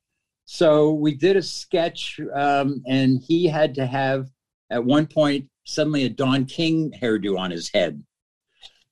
So 0.51 0.93
we 0.93 1.15
did 1.15 1.37
a 1.37 1.43
sketch, 1.43 2.19
um, 2.35 2.83
and 2.87 3.21
he 3.23 3.47
had 3.47 3.75
to 3.75 3.85
have 3.85 4.31
at 4.71 4.83
one 4.83 5.07
point 5.07 5.47
suddenly 5.65 6.05
a 6.05 6.09
Don 6.09 6.47
King 6.47 6.91
hairdo 6.91 7.39
on 7.39 7.51
his 7.51 7.69
head. 7.69 8.03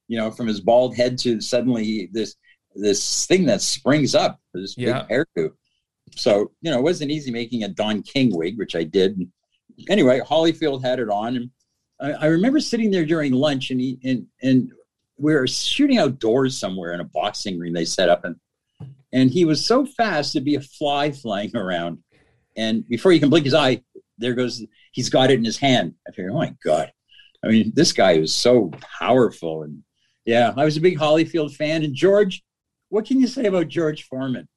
You 0.06 0.18
know, 0.18 0.30
from 0.30 0.48
his 0.48 0.60
bald 0.60 0.94
head 0.94 1.16
to 1.20 1.40
suddenly 1.40 2.10
this 2.12 2.36
this 2.74 3.24
thing 3.24 3.46
that 3.46 3.62
springs 3.62 4.14
up, 4.14 4.38
this 4.52 4.76
yeah. 4.76 5.06
big 5.08 5.24
hairdo. 5.36 5.52
So 6.14 6.50
you 6.60 6.70
know, 6.70 6.78
it 6.78 6.82
wasn't 6.82 7.10
easy 7.10 7.30
making 7.30 7.64
a 7.64 7.68
Don 7.68 8.02
King 8.02 8.36
wig, 8.36 8.58
which 8.58 8.76
I 8.76 8.84
did. 8.84 9.18
Anyway, 9.88 10.20
Holyfield 10.20 10.84
had 10.84 10.98
it 10.98 11.08
on, 11.08 11.36
and 11.36 11.50
I, 11.98 12.12
I 12.12 12.26
remember 12.26 12.60
sitting 12.60 12.90
there 12.90 13.06
during 13.06 13.32
lunch, 13.32 13.70
and 13.70 13.80
he 13.80 13.98
and 14.04 14.26
and 14.42 14.70
we 15.16 15.32
were 15.32 15.46
shooting 15.46 15.96
outdoors 15.96 16.58
somewhere 16.58 16.92
in 16.92 17.00
a 17.00 17.04
boxing 17.04 17.58
ring 17.58 17.72
they 17.72 17.86
set 17.86 18.10
up, 18.10 18.26
and 18.26 18.36
and 19.16 19.30
he 19.30 19.46
was 19.46 19.64
so 19.64 19.86
fast 19.86 20.34
to 20.34 20.42
be 20.42 20.56
a 20.56 20.60
fly 20.60 21.10
flying 21.10 21.56
around. 21.56 21.98
And 22.54 22.86
before 22.86 23.12
you 23.12 23.18
can 23.18 23.30
blink 23.30 23.46
his 23.46 23.54
eye, 23.54 23.80
there 24.18 24.34
goes, 24.34 24.62
he's 24.92 25.08
got 25.08 25.30
it 25.30 25.38
in 25.38 25.44
his 25.44 25.56
hand. 25.56 25.94
I 26.06 26.10
figured, 26.10 26.32
oh 26.34 26.38
my 26.38 26.54
God. 26.62 26.92
I 27.42 27.48
mean, 27.48 27.72
this 27.74 27.94
guy 27.94 28.18
was 28.18 28.34
so 28.34 28.70
powerful. 28.98 29.62
And 29.62 29.82
yeah, 30.26 30.52
I 30.54 30.66
was 30.66 30.76
a 30.76 30.82
big 30.82 30.98
Holyfield 30.98 31.56
fan. 31.56 31.82
And 31.82 31.94
George, 31.94 32.42
what 32.90 33.06
can 33.06 33.18
you 33.18 33.26
say 33.26 33.46
about 33.46 33.68
George 33.68 34.04
Foreman? 34.04 34.48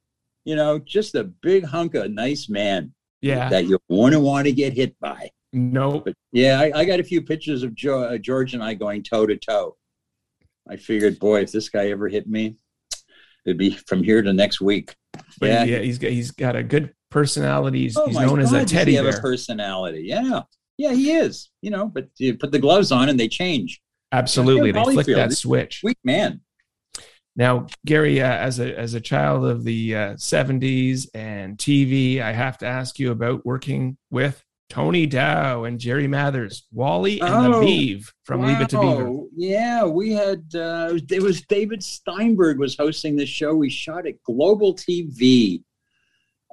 You 0.43 0.57
know, 0.57 0.77
just 0.77 1.15
a 1.15 1.23
big 1.23 1.63
hunk 1.63 1.95
of 1.95 2.11
nice 2.11 2.49
man. 2.49 2.93
Yeah. 3.21 3.47
That 3.47 3.65
you 3.65 3.79
wouldn't 3.87 4.23
want 4.23 4.45
to 4.47 4.51
get 4.51 4.73
hit 4.73 4.99
by. 4.99 5.29
No. 5.53 6.01
But 6.01 6.15
yeah, 6.33 6.59
I, 6.59 6.79
I, 6.79 6.85
got 6.85 6.99
a 6.99 7.03
few 7.03 7.21
pictures 7.21 7.63
of 7.63 7.75
jo- 7.75 8.03
uh, 8.03 8.17
George 8.17 8.53
and 8.53 8.63
I 8.63 8.73
going 8.73 9.03
toe 9.03 9.25
to 9.25 9.37
toe. 9.37 9.77
I 10.69 10.75
figured, 10.75 11.17
boy, 11.17 11.41
if 11.41 11.51
this 11.51 11.69
guy 11.69 11.89
ever 11.89 12.07
hit 12.09 12.27
me, 12.27 12.57
it'd 13.49 13.57
be 13.57 13.71
from 13.71 14.03
here 14.03 14.21
to 14.21 14.33
next 14.33 14.61
week. 14.61 14.95
But 15.39 15.49
yeah, 15.49 15.63
yeah, 15.63 15.79
he's 15.79 15.97
got 15.97 16.11
he's 16.11 16.31
got 16.31 16.55
a 16.55 16.63
good 16.63 16.93
personality. 17.09 17.81
He's, 17.81 17.97
oh 17.97 18.07
he's 18.07 18.17
known 18.17 18.39
God, 18.39 18.43
as 18.43 18.53
a 18.53 18.65
teddy 18.65 18.95
bear. 18.95 19.05
Have 19.05 19.15
a 19.15 19.19
personality, 19.19 20.03
yeah, 20.05 20.41
yeah, 20.77 20.93
he 20.93 21.11
is. 21.11 21.49
You 21.61 21.71
know, 21.71 21.87
but 21.87 22.07
you 22.17 22.37
put 22.37 22.51
the 22.51 22.59
gloves 22.59 22.91
on 22.91 23.09
and 23.09 23.19
they 23.19 23.27
change. 23.27 23.81
Absolutely, 24.11 24.71
they 24.71 24.79
Holyfield. 24.79 25.15
that 25.15 25.33
switch. 25.33 25.81
Sweet 25.81 25.99
man. 26.03 26.41
Now, 27.35 27.67
Gary, 27.85 28.21
uh, 28.21 28.27
as 28.27 28.59
a 28.59 28.77
as 28.77 28.93
a 28.93 29.01
child 29.01 29.45
of 29.45 29.63
the 29.63 29.95
uh, 29.95 30.13
'70s 30.13 31.07
and 31.13 31.57
TV, 31.57 32.21
I 32.21 32.33
have 32.33 32.57
to 32.59 32.65
ask 32.65 32.99
you 32.99 33.11
about 33.11 33.45
working 33.45 33.97
with 34.11 34.43
Tony 34.69 35.07
Dow 35.07 35.63
and 35.63 35.79
Jerry 35.79 36.07
Mathers, 36.07 36.67
Wally 36.71 37.19
and 37.19 37.45
the 37.45 37.57
Oh, 37.57 37.61
Beav 37.61 38.11
from 38.23 38.43
Leave 38.43 38.61
It 38.61 38.69
to 38.69 38.79
Beaver. 38.79 39.11
Yeah, 39.35 39.85
we 39.85 40.11
had 40.11 40.43
uh, 40.53 40.93
it 41.09 41.23
was 41.23 41.41
David 41.41 41.83
Steinberg 41.83 42.59
was 42.59 42.77
hosting 42.77 43.15
the 43.15 43.25
show. 43.25 43.55
We 43.55 43.69
shot 43.71 44.05
at 44.05 44.21
Global 44.23 44.75
TV, 44.75 45.63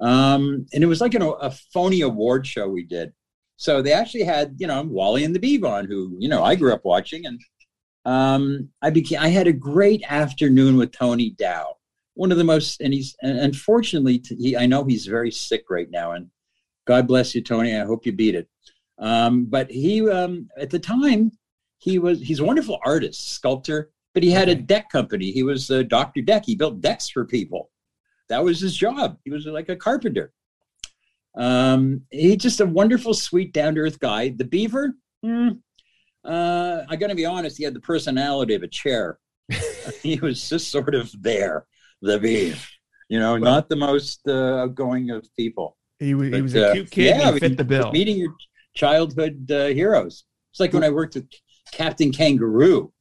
um, 0.01 0.65
and 0.73 0.83
it 0.83 0.87
was 0.87 0.99
like 0.99 1.13
an, 1.13 1.21
a 1.21 1.51
phony 1.73 2.01
award 2.01 2.47
show 2.47 2.67
we 2.67 2.83
did. 2.83 3.13
So 3.57 3.83
they 3.83 3.93
actually 3.93 4.23
had 4.23 4.55
you 4.57 4.65
know 4.65 4.81
Wally 4.81 5.23
and 5.23 5.35
the 5.35 5.39
Beav 5.39 5.69
on, 5.69 5.85
who 5.85 6.15
you 6.19 6.27
know 6.27 6.43
I 6.43 6.55
grew 6.55 6.73
up 6.73 6.85
watching, 6.85 7.27
and 7.27 7.39
um, 8.05 8.69
I 8.81 8.89
became 8.89 9.19
I 9.19 9.27
had 9.27 9.47
a 9.47 9.53
great 9.53 10.03
afternoon 10.09 10.75
with 10.75 10.91
Tony 10.91 11.31
Dow. 11.37 11.75
One 12.15 12.31
of 12.31 12.39
the 12.39 12.43
most, 12.43 12.81
and 12.81 12.95
he's 12.95 13.15
and 13.21 13.37
unfortunately 13.37 14.23
he 14.27 14.57
I 14.57 14.65
know 14.65 14.83
he's 14.85 15.05
very 15.05 15.29
sick 15.29 15.65
right 15.69 15.89
now, 15.91 16.13
and 16.13 16.31
God 16.87 17.05
bless 17.05 17.35
you, 17.35 17.41
Tony. 17.41 17.75
I 17.75 17.85
hope 17.85 18.05
you 18.05 18.13
beat 18.13 18.33
it. 18.33 18.47
Um, 18.97 19.45
but 19.45 19.69
he 19.69 20.09
um, 20.09 20.49
at 20.57 20.69
the 20.69 20.79
time 20.79 21.31
he 21.77 21.99
was 21.99 22.19
he's 22.19 22.39
a 22.39 22.45
wonderful 22.45 22.79
artist, 22.83 23.33
sculptor, 23.33 23.91
but 24.13 24.23
he 24.23 24.31
had 24.31 24.49
a 24.49 24.55
deck 24.55 24.89
company. 24.89 25.31
He 25.31 25.43
was 25.43 25.69
uh, 25.69 25.83
Dr. 25.83 26.21
Deck. 26.21 26.45
He 26.45 26.55
built 26.55 26.81
decks 26.81 27.09
for 27.09 27.25
people. 27.25 27.69
That 28.29 28.43
was 28.43 28.59
his 28.59 28.75
job. 28.75 29.17
He 29.23 29.31
was 29.31 29.45
like 29.45 29.69
a 29.69 29.75
carpenter. 29.75 30.33
Um, 31.35 32.01
he's 32.09 32.37
just 32.37 32.61
a 32.61 32.65
wonderful, 32.65 33.13
sweet, 33.13 33.53
down 33.53 33.75
to 33.75 33.81
earth 33.81 33.99
guy. 33.99 34.29
The 34.29 34.43
Beaver, 34.43 34.95
hmm, 35.23 35.49
uh, 36.25 36.81
I 36.89 36.95
got 36.95 37.07
to 37.07 37.15
be 37.15 37.25
honest, 37.25 37.57
he 37.57 37.63
had 37.63 37.75
the 37.75 37.79
personality 37.79 38.55
of 38.55 38.63
a 38.63 38.67
chair. 38.67 39.19
he 40.01 40.17
was 40.17 40.49
just 40.49 40.71
sort 40.71 40.95
of 40.95 41.11
there, 41.21 41.67
the 42.01 42.19
Beaver. 42.19 42.59
You 43.07 43.19
know, 43.19 43.37
not 43.37 43.69
the 43.69 43.75
most 43.77 44.21
uh, 44.27 44.63
outgoing 44.63 45.11
of 45.11 45.25
people. 45.37 45.77
He 45.99 46.13
was, 46.13 46.25
he 46.27 46.31
But, 46.31 46.41
was 46.43 46.55
a 46.55 46.69
uh, 46.69 46.73
cute 46.73 46.91
kid. 46.91 47.13
and 47.13 47.33
he 47.33 47.39
fit 47.39 47.57
the 47.57 47.63
bill. 47.63 47.91
Meeting 47.91 48.17
your 48.17 48.33
childhood 48.75 49.49
uh, 49.51 49.67
heroes. 49.67 50.25
It's 50.51 50.59
like 50.59 50.73
when 50.73 50.83
I 50.83 50.89
worked 50.89 51.15
with 51.15 51.27
Captain 51.71 52.11
Kangaroo. 52.11 52.91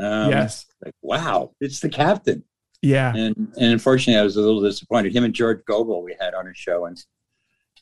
Um, 0.00 0.30
yes. 0.30 0.66
Like, 0.84 0.94
wow, 1.02 1.52
it's 1.60 1.80
the 1.80 1.88
captain. 1.88 2.44
Yeah. 2.82 3.12
And 3.14 3.36
and 3.36 3.72
unfortunately, 3.72 4.18
I 4.18 4.24
was 4.24 4.36
a 4.36 4.40
little 4.40 4.62
disappointed. 4.62 5.14
Him 5.14 5.24
and 5.24 5.34
George 5.34 5.64
Gobel 5.66 6.02
we 6.02 6.16
had 6.18 6.34
on 6.34 6.46
a 6.48 6.54
show, 6.54 6.86
and 6.86 7.02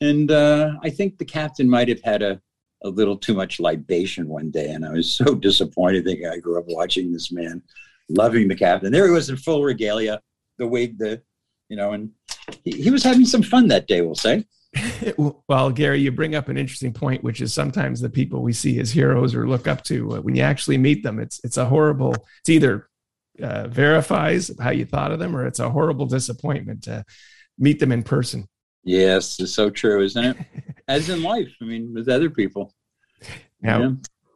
and 0.00 0.30
uh, 0.30 0.72
I 0.82 0.90
think 0.90 1.18
the 1.18 1.24
captain 1.24 1.68
might 1.68 1.88
have 1.88 2.02
had 2.02 2.22
a 2.22 2.40
a 2.84 2.88
little 2.88 3.16
too 3.16 3.34
much 3.34 3.60
libation 3.60 4.28
one 4.28 4.50
day, 4.50 4.70
and 4.70 4.84
I 4.84 4.90
was 4.90 5.12
so 5.16 5.34
disappointed. 5.34 6.04
Thinking 6.04 6.26
I 6.28 6.38
grew 6.38 6.58
up 6.58 6.64
watching 6.68 7.12
this 7.12 7.30
man, 7.30 7.62
loving 8.08 8.48
the 8.48 8.56
captain. 8.56 8.90
There 8.90 9.06
he 9.06 9.12
was 9.12 9.30
in 9.30 9.36
full 9.36 9.62
regalia, 9.62 10.20
the 10.58 10.66
wig, 10.66 10.98
the 10.98 11.22
you 11.68 11.76
know, 11.76 11.92
and 11.92 12.10
he, 12.64 12.82
he 12.82 12.90
was 12.90 13.02
having 13.02 13.24
some 13.24 13.42
fun 13.42 13.68
that 13.68 13.86
day. 13.86 14.00
We'll 14.00 14.14
say. 14.14 14.44
well, 15.48 15.70
Gary, 15.70 16.00
you 16.00 16.12
bring 16.12 16.34
up 16.34 16.48
an 16.48 16.58
interesting 16.58 16.92
point, 16.92 17.24
which 17.24 17.40
is 17.40 17.54
sometimes 17.54 18.00
the 18.00 18.10
people 18.10 18.42
we 18.42 18.52
see 18.52 18.78
as 18.80 18.90
heroes 18.90 19.34
or 19.34 19.48
look 19.48 19.66
up 19.66 19.82
to, 19.84 20.16
uh, 20.16 20.20
when 20.20 20.34
you 20.34 20.42
actually 20.42 20.78
meet 20.78 21.02
them, 21.02 21.18
it's 21.18 21.40
it's 21.44 21.56
a 21.56 21.64
horrible. 21.64 22.14
It's 22.40 22.50
either 22.50 22.88
uh, 23.42 23.68
verifies 23.68 24.50
how 24.60 24.70
you 24.70 24.84
thought 24.84 25.12
of 25.12 25.18
them, 25.18 25.34
or 25.34 25.46
it's 25.46 25.60
a 25.60 25.70
horrible 25.70 26.06
disappointment 26.06 26.84
to 26.84 27.04
meet 27.58 27.78
them 27.78 27.92
in 27.92 28.02
person. 28.02 28.46
Yes, 28.84 29.38
it's 29.40 29.54
so 29.54 29.70
true, 29.70 30.02
isn't 30.02 30.24
it? 30.24 30.36
As 30.88 31.08
in 31.08 31.22
life, 31.22 31.52
I 31.60 31.64
mean, 31.64 31.92
with 31.94 32.08
other 32.08 32.30
people. 32.30 32.72
Now, 33.60 33.80
Yeah. 33.80 33.90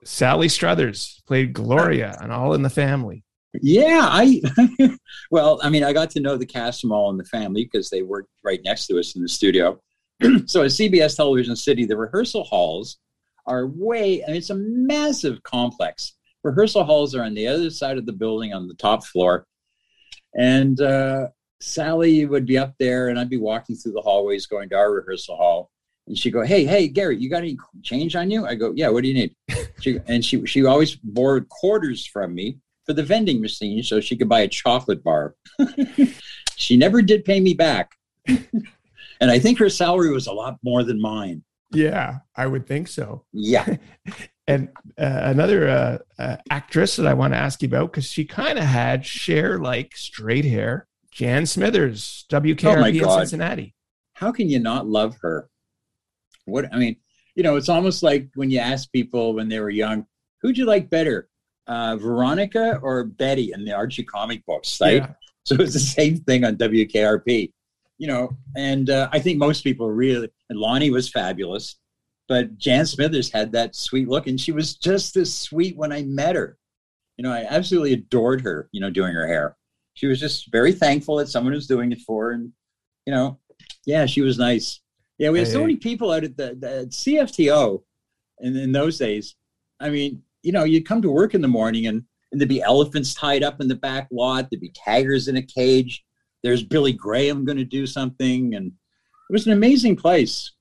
Sally 0.04 0.48
Struthers 0.48 1.22
played 1.26 1.52
Gloria 1.52 2.16
on 2.20 2.30
All 2.30 2.54
in 2.54 2.62
the 2.62 2.70
Family. 2.70 3.24
Yeah, 3.60 4.06
I 4.10 4.40
well, 5.30 5.60
I 5.62 5.68
mean, 5.68 5.84
I 5.84 5.92
got 5.92 6.10
to 6.10 6.20
know 6.20 6.36
the 6.36 6.46
cast 6.46 6.84
All 6.84 7.10
in 7.10 7.18
the 7.18 7.24
Family 7.24 7.64
because 7.64 7.90
they 7.90 8.02
worked 8.02 8.30
right 8.42 8.60
next 8.64 8.86
to 8.86 8.98
us 8.98 9.14
in 9.14 9.22
the 9.22 9.28
studio. 9.28 9.78
so 10.46 10.62
at 10.62 10.70
CBS 10.70 11.16
Television 11.16 11.56
City, 11.56 11.84
the 11.84 11.96
rehearsal 11.96 12.44
halls 12.44 12.98
are 13.46 13.66
way, 13.66 14.24
I 14.24 14.28
mean, 14.28 14.36
it's 14.36 14.50
a 14.50 14.54
massive 14.54 15.42
complex. 15.42 16.14
Rehearsal 16.44 16.84
halls 16.84 17.14
are 17.14 17.24
on 17.24 17.34
the 17.34 17.46
other 17.46 17.70
side 17.70 17.98
of 17.98 18.06
the 18.06 18.12
building 18.12 18.54
on 18.54 18.68
the 18.68 18.74
top 18.74 19.04
floor. 19.04 19.46
And 20.34 20.80
uh, 20.80 21.28
Sally 21.60 22.24
would 22.24 22.46
be 22.46 22.56
up 22.56 22.74
there, 22.78 23.08
and 23.08 23.18
I'd 23.18 23.28
be 23.28 23.36
walking 23.36 23.76
through 23.76 23.92
the 23.92 24.00
hallways 24.00 24.46
going 24.46 24.68
to 24.70 24.76
our 24.76 24.92
rehearsal 24.92 25.36
hall. 25.36 25.70
And 26.06 26.16
she'd 26.16 26.32
go, 26.32 26.42
Hey, 26.42 26.64
hey, 26.64 26.88
Gary, 26.88 27.18
you 27.18 27.28
got 27.28 27.38
any 27.38 27.58
change 27.82 28.16
on 28.16 28.30
you? 28.30 28.46
I 28.46 28.54
go, 28.54 28.72
Yeah, 28.74 28.88
what 28.88 29.02
do 29.02 29.08
you 29.08 29.14
need? 29.14 29.34
She, 29.80 29.98
and 30.06 30.24
she, 30.24 30.46
she 30.46 30.64
always 30.64 30.94
borrowed 30.94 31.48
quarters 31.48 32.06
from 32.06 32.36
me 32.36 32.58
for 32.84 32.92
the 32.92 33.02
vending 33.02 33.40
machine 33.40 33.82
so 33.82 34.00
she 34.00 34.16
could 34.16 34.28
buy 34.28 34.40
a 34.40 34.48
chocolate 34.48 35.02
bar. 35.02 35.34
she 36.56 36.76
never 36.76 37.02
did 37.02 37.24
pay 37.24 37.40
me 37.40 37.54
back. 37.54 37.92
and 38.26 39.30
I 39.30 39.38
think 39.38 39.58
her 39.58 39.68
salary 39.68 40.10
was 40.10 40.26
a 40.26 40.32
lot 40.32 40.58
more 40.62 40.82
than 40.82 41.00
mine. 41.00 41.42
Yeah, 41.72 42.18
I 42.36 42.46
would 42.46 42.66
think 42.66 42.88
so. 42.88 43.24
Yeah. 43.32 43.76
And 44.48 44.70
uh, 44.98 45.20
another 45.22 45.68
uh, 45.68 45.98
uh, 46.18 46.36
actress 46.50 46.96
that 46.96 47.06
I 47.06 47.14
want 47.14 47.32
to 47.32 47.38
ask 47.38 47.62
you 47.62 47.68
about 47.68 47.92
because 47.92 48.10
she 48.10 48.24
kind 48.24 48.58
of 48.58 48.64
had 48.64 49.06
Cher 49.06 49.60
like 49.60 49.96
straight 49.96 50.44
hair. 50.44 50.88
Jan 51.12 51.46
Smithers, 51.46 52.24
WKRP 52.28 53.02
in 53.02 53.08
Cincinnati. 53.08 53.74
How 54.14 54.32
can 54.32 54.48
you 54.48 54.58
not 54.58 54.88
love 54.88 55.16
her? 55.22 55.48
What 56.46 56.74
I 56.74 56.78
mean, 56.78 56.96
you 57.36 57.44
know, 57.44 57.54
it's 57.54 57.68
almost 57.68 58.02
like 58.02 58.30
when 58.34 58.50
you 58.50 58.58
ask 58.58 58.90
people 58.90 59.34
when 59.34 59.48
they 59.48 59.60
were 59.60 59.70
young, 59.70 60.06
who'd 60.40 60.58
you 60.58 60.64
like 60.64 60.90
better, 60.90 61.28
uh, 61.66 61.96
Veronica 61.96 62.78
or 62.82 63.04
Betty 63.04 63.52
in 63.52 63.64
the 63.64 63.72
Archie 63.72 64.04
comic 64.04 64.44
books, 64.46 64.80
right? 64.80 65.02
Yeah. 65.02 65.12
So 65.44 65.56
it's 65.56 65.72
the 65.72 65.80
same 65.80 66.18
thing 66.18 66.44
on 66.44 66.56
WKRP, 66.56 67.52
you 67.98 68.06
know. 68.06 68.30
And 68.56 68.90
uh, 68.90 69.08
I 69.12 69.18
think 69.18 69.38
most 69.38 69.64
people 69.64 69.90
really, 69.90 70.28
and 70.50 70.58
Loni 70.58 70.92
was 70.92 71.08
fabulous, 71.08 71.76
but 72.28 72.58
Jan 72.58 72.86
Smithers 72.86 73.30
had 73.30 73.52
that 73.52 73.74
sweet 73.74 74.08
look, 74.08 74.26
and 74.26 74.40
she 74.40 74.52
was 74.52 74.76
just 74.76 75.16
as 75.16 75.34
sweet 75.34 75.76
when 75.76 75.92
I 75.92 76.02
met 76.02 76.36
her. 76.36 76.56
You 77.16 77.24
know, 77.24 77.32
I 77.32 77.46
absolutely 77.48 77.92
adored 77.94 78.40
her. 78.42 78.68
You 78.72 78.80
know, 78.80 78.90
doing 78.90 79.14
her 79.14 79.26
hair. 79.26 79.56
She 79.94 80.06
was 80.06 80.20
just 80.20 80.50
very 80.50 80.72
thankful 80.72 81.16
that 81.16 81.28
someone 81.28 81.52
was 81.52 81.66
doing 81.66 81.92
it 81.92 82.00
for 82.00 82.26
her, 82.26 82.30
and 82.32 82.52
you 83.06 83.12
know, 83.12 83.38
yeah, 83.84 84.06
she 84.06 84.20
was 84.20 84.38
nice. 84.38 84.80
Yeah, 85.18 85.30
we 85.30 85.38
had 85.38 85.48
so 85.48 85.60
many 85.60 85.76
people 85.76 86.10
out 86.10 86.24
at 86.24 86.36
the, 86.36 86.56
the 86.58 86.78
at 86.80 86.88
CFTO, 86.88 87.82
in, 88.42 88.56
in 88.56 88.72
those 88.72 88.98
days. 88.98 89.34
I 89.80 89.90
mean, 89.90 90.22
you 90.42 90.52
know, 90.52 90.64
you'd 90.64 90.86
come 90.86 91.02
to 91.02 91.10
work 91.10 91.34
in 91.34 91.40
the 91.40 91.48
morning 91.48 91.86
and 91.86 92.04
and 92.32 92.40
there'd 92.40 92.48
be 92.48 92.62
elephants 92.62 93.14
tied 93.14 93.42
up 93.42 93.60
in 93.60 93.68
the 93.68 93.74
back 93.74 94.08
lot. 94.10 94.48
There'd 94.50 94.60
be 94.60 94.70
tigers 94.70 95.28
in 95.28 95.36
a 95.36 95.42
cage. 95.42 96.02
There's 96.42 96.62
Billy 96.62 96.92
Graham 96.92 97.44
going 97.44 97.58
to 97.58 97.64
do 97.64 97.86
something, 97.86 98.54
and 98.54 98.68
it 98.68 99.32
was 99.32 99.46
an 99.46 99.52
amazing 99.52 99.96
place. 99.96 100.52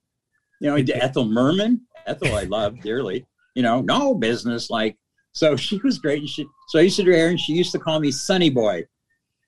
You 0.60 0.70
know, 0.70 0.94
Ethel 0.94 1.26
Merman, 1.26 1.82
Ethel, 2.06 2.36
I 2.36 2.44
love 2.44 2.80
dearly. 2.82 3.26
You 3.56 3.64
know, 3.64 3.82
no 3.82 4.14
business 4.14 4.70
like. 4.70 4.98
So 5.32 5.56
she 5.56 5.78
was 5.78 5.98
great. 5.98 6.20
And 6.20 6.30
she, 6.30 6.46
so 6.68 6.80
I 6.80 6.84
used 6.84 6.98
to 6.98 7.04
do 7.04 7.12
her 7.12 7.28
and 7.28 7.40
she 7.40 7.54
used 7.54 7.72
to 7.72 7.80
call 7.80 8.00
me 8.00 8.12
Sonny 8.12 8.50
Boy, 8.50 8.84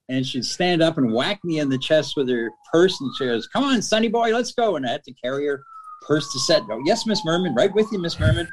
and 0.07 0.25
she'd 0.25 0.45
stand 0.45 0.81
up 0.81 0.97
and 0.97 1.13
whack 1.13 1.41
me 1.43 1.59
in 1.59 1.69
the 1.69 1.77
chest 1.77 2.15
with 2.15 2.29
her 2.29 2.51
purse, 2.71 2.99
and 3.01 3.13
she 3.17 3.25
goes, 3.25 3.47
"Come 3.47 3.65
on, 3.65 3.81
Sonny 3.81 4.07
Boy, 4.07 4.34
let's 4.34 4.53
go." 4.53 4.77
And 4.77 4.88
I 4.88 4.93
had 4.93 5.03
to 5.03 5.13
carry 5.13 5.45
her 5.47 5.61
purse 6.07 6.31
to 6.31 6.39
set. 6.39 6.65
Go, 6.67 6.79
yes, 6.86 7.05
Miss 7.05 7.23
Merman, 7.25 7.53
right 7.53 7.73
with 7.73 7.91
you, 7.91 7.99
Miss 7.99 8.19
Merman. 8.19 8.47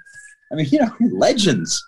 I 0.53 0.57
mean, 0.57 0.66
you 0.70 0.80
know, 0.80 0.92
legends. 1.12 1.84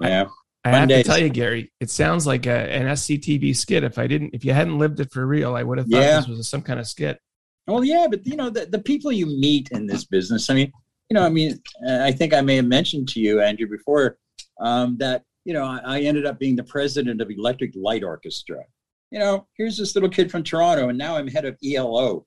Yeah. 0.00 0.26
I 0.66 0.70
have 0.70 0.88
days. 0.88 1.04
to 1.04 1.10
tell 1.10 1.18
you, 1.18 1.28
Gary, 1.28 1.70
it 1.80 1.90
sounds 1.90 2.26
like 2.26 2.46
a, 2.46 2.50
an 2.72 2.86
SCTV 2.86 3.54
skit. 3.54 3.84
If 3.84 3.98
I 3.98 4.06
didn't, 4.06 4.30
if 4.32 4.44
you 4.46 4.54
hadn't 4.54 4.78
lived 4.78 4.98
it 4.98 5.12
for 5.12 5.26
real, 5.26 5.54
I 5.54 5.62
would 5.62 5.76
have 5.76 5.86
thought 5.88 6.00
Yeah. 6.00 6.20
this 6.20 6.28
was 6.28 6.48
some 6.48 6.62
kind 6.62 6.80
of 6.80 6.86
skit. 6.86 7.18
Well, 7.66 7.84
yeah, 7.84 8.06
but 8.10 8.26
you 8.26 8.36
know, 8.36 8.50
the, 8.50 8.66
the 8.66 8.78
people 8.78 9.12
you 9.12 9.26
meet 9.26 9.68
in 9.72 9.86
this 9.86 10.04
business. 10.04 10.48
I 10.50 10.54
mean, 10.54 10.72
you 11.10 11.14
know, 11.14 11.22
I 11.22 11.28
mean, 11.28 11.58
I 11.88 12.12
think 12.12 12.32
I 12.32 12.40
may 12.40 12.56
have 12.56 12.64
mentioned 12.66 13.08
to 13.10 13.20
you, 13.20 13.40
Andrew, 13.40 13.68
before 13.68 14.18
um, 14.60 14.96
that 14.98 15.22
you 15.44 15.52
know 15.52 15.64
I, 15.64 15.80
I 15.84 16.00
ended 16.00 16.26
up 16.26 16.38
being 16.38 16.56
the 16.56 16.64
president 16.64 17.20
of 17.20 17.30
Electric 17.30 17.72
Light 17.74 18.02
Orchestra. 18.02 18.62
You 19.10 19.18
know, 19.18 19.46
here's 19.56 19.76
this 19.76 19.94
little 19.94 20.10
kid 20.10 20.30
from 20.30 20.42
Toronto, 20.42 20.88
and 20.88 20.98
now 20.98 21.16
I'm 21.16 21.28
head 21.28 21.44
of 21.44 21.56
ELO 21.64 22.26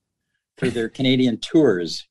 for 0.58 0.70
their 0.70 0.90
Canadian 0.90 1.38
tours. 1.40 2.07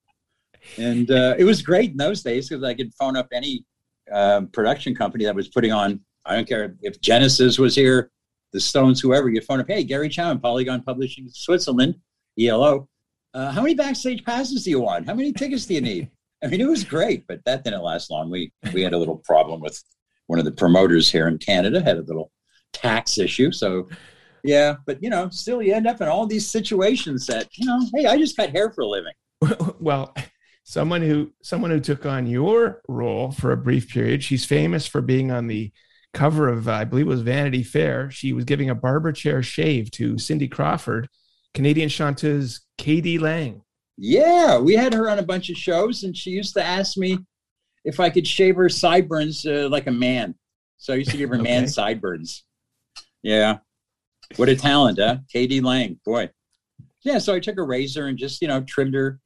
And 0.79 1.11
uh, 1.11 1.35
it 1.39 1.45
was 1.45 1.63
great 1.63 1.93
in 1.93 1.97
those 1.97 2.23
days 2.23 2.49
because 2.49 2.65
I 2.65 2.75
could 2.75 2.93
phone 2.95 3.17
up 3.17 3.29
any 3.33 3.65
um, 4.13 4.49
production 4.49 4.95
company 4.95 5.25
that 5.25 5.35
was 5.35 5.49
putting 5.49 5.73
on. 5.73 6.01
I 6.25 6.35
don't 6.35 6.49
care 6.49 6.75
if 6.83 7.01
Genesis 7.01 7.59
was 7.59 7.75
here, 7.75 8.11
the 8.53 8.61
Stones, 8.61 9.01
whoever. 9.01 9.29
You 9.29 9.41
phone 9.41 9.61
up, 9.61 9.67
hey, 9.69 9.85
Gary 9.85 10.09
Chow, 10.09 10.35
Polygon 10.37 10.83
Publishing, 10.83 11.29
Switzerland, 11.33 11.97
ELO. 12.39 12.89
Uh, 13.35 13.53
how 13.53 13.63
many 13.63 13.75
backstage 13.75 14.25
passes 14.25 14.65
do 14.65 14.71
you 14.71 14.81
want? 14.81 15.07
How 15.07 15.15
many 15.15 15.33
tickets 15.33 15.67
do 15.67 15.75
you 15.75 15.81
need? 15.81 16.11
I 16.43 16.49
mean, 16.49 16.61
it 16.61 16.69
was 16.69 16.85
great, 16.85 17.27
but 17.27 17.41
that 17.45 17.65
didn't 17.65 17.83
last 17.83 18.11
long. 18.11 18.31
We 18.31 18.53
we 18.73 18.83
had 18.83 18.93
a 18.93 18.99
little 18.99 19.19
problem 19.19 19.61
with 19.61 19.83
one 20.27 20.39
of 20.39 20.45
the 20.45 20.53
promoters 20.53 21.11
here 21.11 21.29
in 21.29 21.39
Canada 21.39 21.81
had 21.81 21.97
a 21.97 22.03
little 22.03 22.31
tax 22.73 23.19
issue. 23.19 23.53
So, 23.53 23.89
yeah, 24.45 24.77
but 24.87 25.03
you 25.03 25.11
know, 25.11 25.29
still 25.31 25.63
you 25.63 25.75
end 25.75 25.87
up 25.87 26.01
in 26.01 26.09
all 26.09 26.27
these 26.27 26.49
situations 26.49 27.27
that 27.27 27.49
you 27.57 27.67
know, 27.67 27.81
hey, 27.95 28.07
I 28.07 28.17
just 28.17 28.37
cut 28.37 28.51
hair 28.51 28.71
for 28.71 28.83
a 28.83 28.87
living. 28.87 29.13
well, 29.81 30.15
someone 30.69 31.01
who 31.01 31.33
someone 31.43 31.71
who 31.71 31.79
took 31.79 32.05
on 32.05 32.27
your 32.27 32.83
role 32.89 33.31
for 33.31 33.53
a 33.53 33.57
brief 33.57 33.89
period. 33.89 34.23
She's 34.23 34.45
famous 34.45 34.87
for 34.87 35.01
being 35.01 35.31
on 35.31 35.47
the 35.47 35.73
cover 36.13 36.49
of, 36.49 36.67
I 36.69 36.85
believe 36.85 37.07
it 37.07 37.11
was 37.11 37.23
Vanity 37.23 37.63
Fair. 37.63 38.11
She 38.11 38.33
was 38.33 38.45
giving 38.45 38.69
a 38.69 38.75
barber 38.75 39.13
chair 39.13 39.43
shave 39.43 39.91
to 39.93 40.19
Cindy 40.19 40.49
Crawford, 40.49 41.09
Canadian 41.55 41.89
chanteuse 41.89 42.67
k.d. 42.79 43.19
lang. 43.19 43.63
Yeah, 43.97 44.59
we 44.59 44.75
had 44.75 44.93
her 44.93 45.09
on 45.09 45.21
a 45.21 45.23
bunch 45.23 45.51
of 45.51 45.57
shows, 45.57 46.03
and 46.03 46.17
she 46.17 46.31
used 46.31 46.55
to 46.55 46.63
ask 46.63 46.97
me 46.99 47.19
if 47.85 48.01
I 48.01 48.11
could 48.11 48.27
shave 48.27 48.57
her 48.57 48.69
sideburns 48.69 49.47
uh, 49.47 49.69
like 49.71 49.87
a 49.87 49.93
man. 49.93 50.35
So 50.79 50.93
I 50.93 50.97
used 50.97 51.13
to 51.13 51.17
give 51.17 51.31
her 51.31 51.37
okay. 51.41 51.45
man 51.45 51.69
sideburns. 51.69 52.45
Yeah. 53.23 53.59
What 54.35 54.49
a 54.49 54.57
talent, 54.57 54.99
huh? 54.99 55.19
k.d. 55.33 55.61
lang, 55.61 56.01
boy. 56.05 56.31
Yeah, 57.05 57.19
so 57.19 57.35
I 57.35 57.41
took 57.41 57.57
a 57.57 57.63
razor 57.63 58.07
and 58.07 58.19
just, 58.19 58.43
you 58.43 58.49
know, 58.49 58.63
trimmed 58.63 58.95
her 58.95 59.21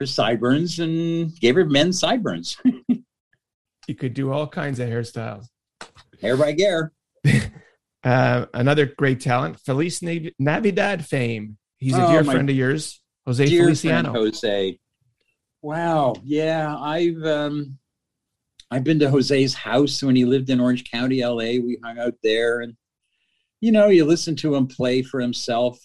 her 0.00 0.06
sideburns 0.06 0.78
and 0.78 1.34
gave 1.40 1.54
her 1.56 1.64
men's 1.64 1.98
sideburns. 1.98 2.56
you 2.88 3.94
could 3.96 4.14
do 4.14 4.32
all 4.32 4.46
kinds 4.46 4.78
of 4.78 4.88
hairstyles. 4.88 5.46
Hair 6.20 6.36
by 6.36 6.52
Gear. 6.52 6.92
uh, 8.04 8.46
another 8.54 8.86
great 8.86 9.20
talent, 9.20 9.58
Feliz 9.60 10.02
Navidad 10.38 11.04
fame. 11.04 11.58
He's 11.78 11.96
a 11.96 12.06
oh, 12.06 12.10
dear 12.10 12.24
friend 12.24 12.48
of 12.50 12.56
yours, 12.56 13.00
Jose 13.26 13.46
Feliciano. 13.46 14.12
Jose. 14.12 14.78
Wow. 15.62 16.14
Yeah, 16.24 16.76
I've 16.76 17.22
um, 17.24 17.78
I've 18.70 18.84
been 18.84 18.98
to 19.00 19.10
Jose's 19.10 19.54
house 19.54 20.02
when 20.02 20.16
he 20.16 20.24
lived 20.24 20.50
in 20.50 20.60
Orange 20.60 20.90
County, 20.90 21.24
LA. 21.24 21.60
We 21.60 21.78
hung 21.82 21.98
out 21.98 22.14
there, 22.22 22.60
and 22.60 22.74
you 23.60 23.72
know, 23.72 23.88
you 23.88 24.04
listen 24.04 24.36
to 24.36 24.54
him 24.54 24.66
play 24.66 25.02
for 25.02 25.20
himself. 25.20 25.78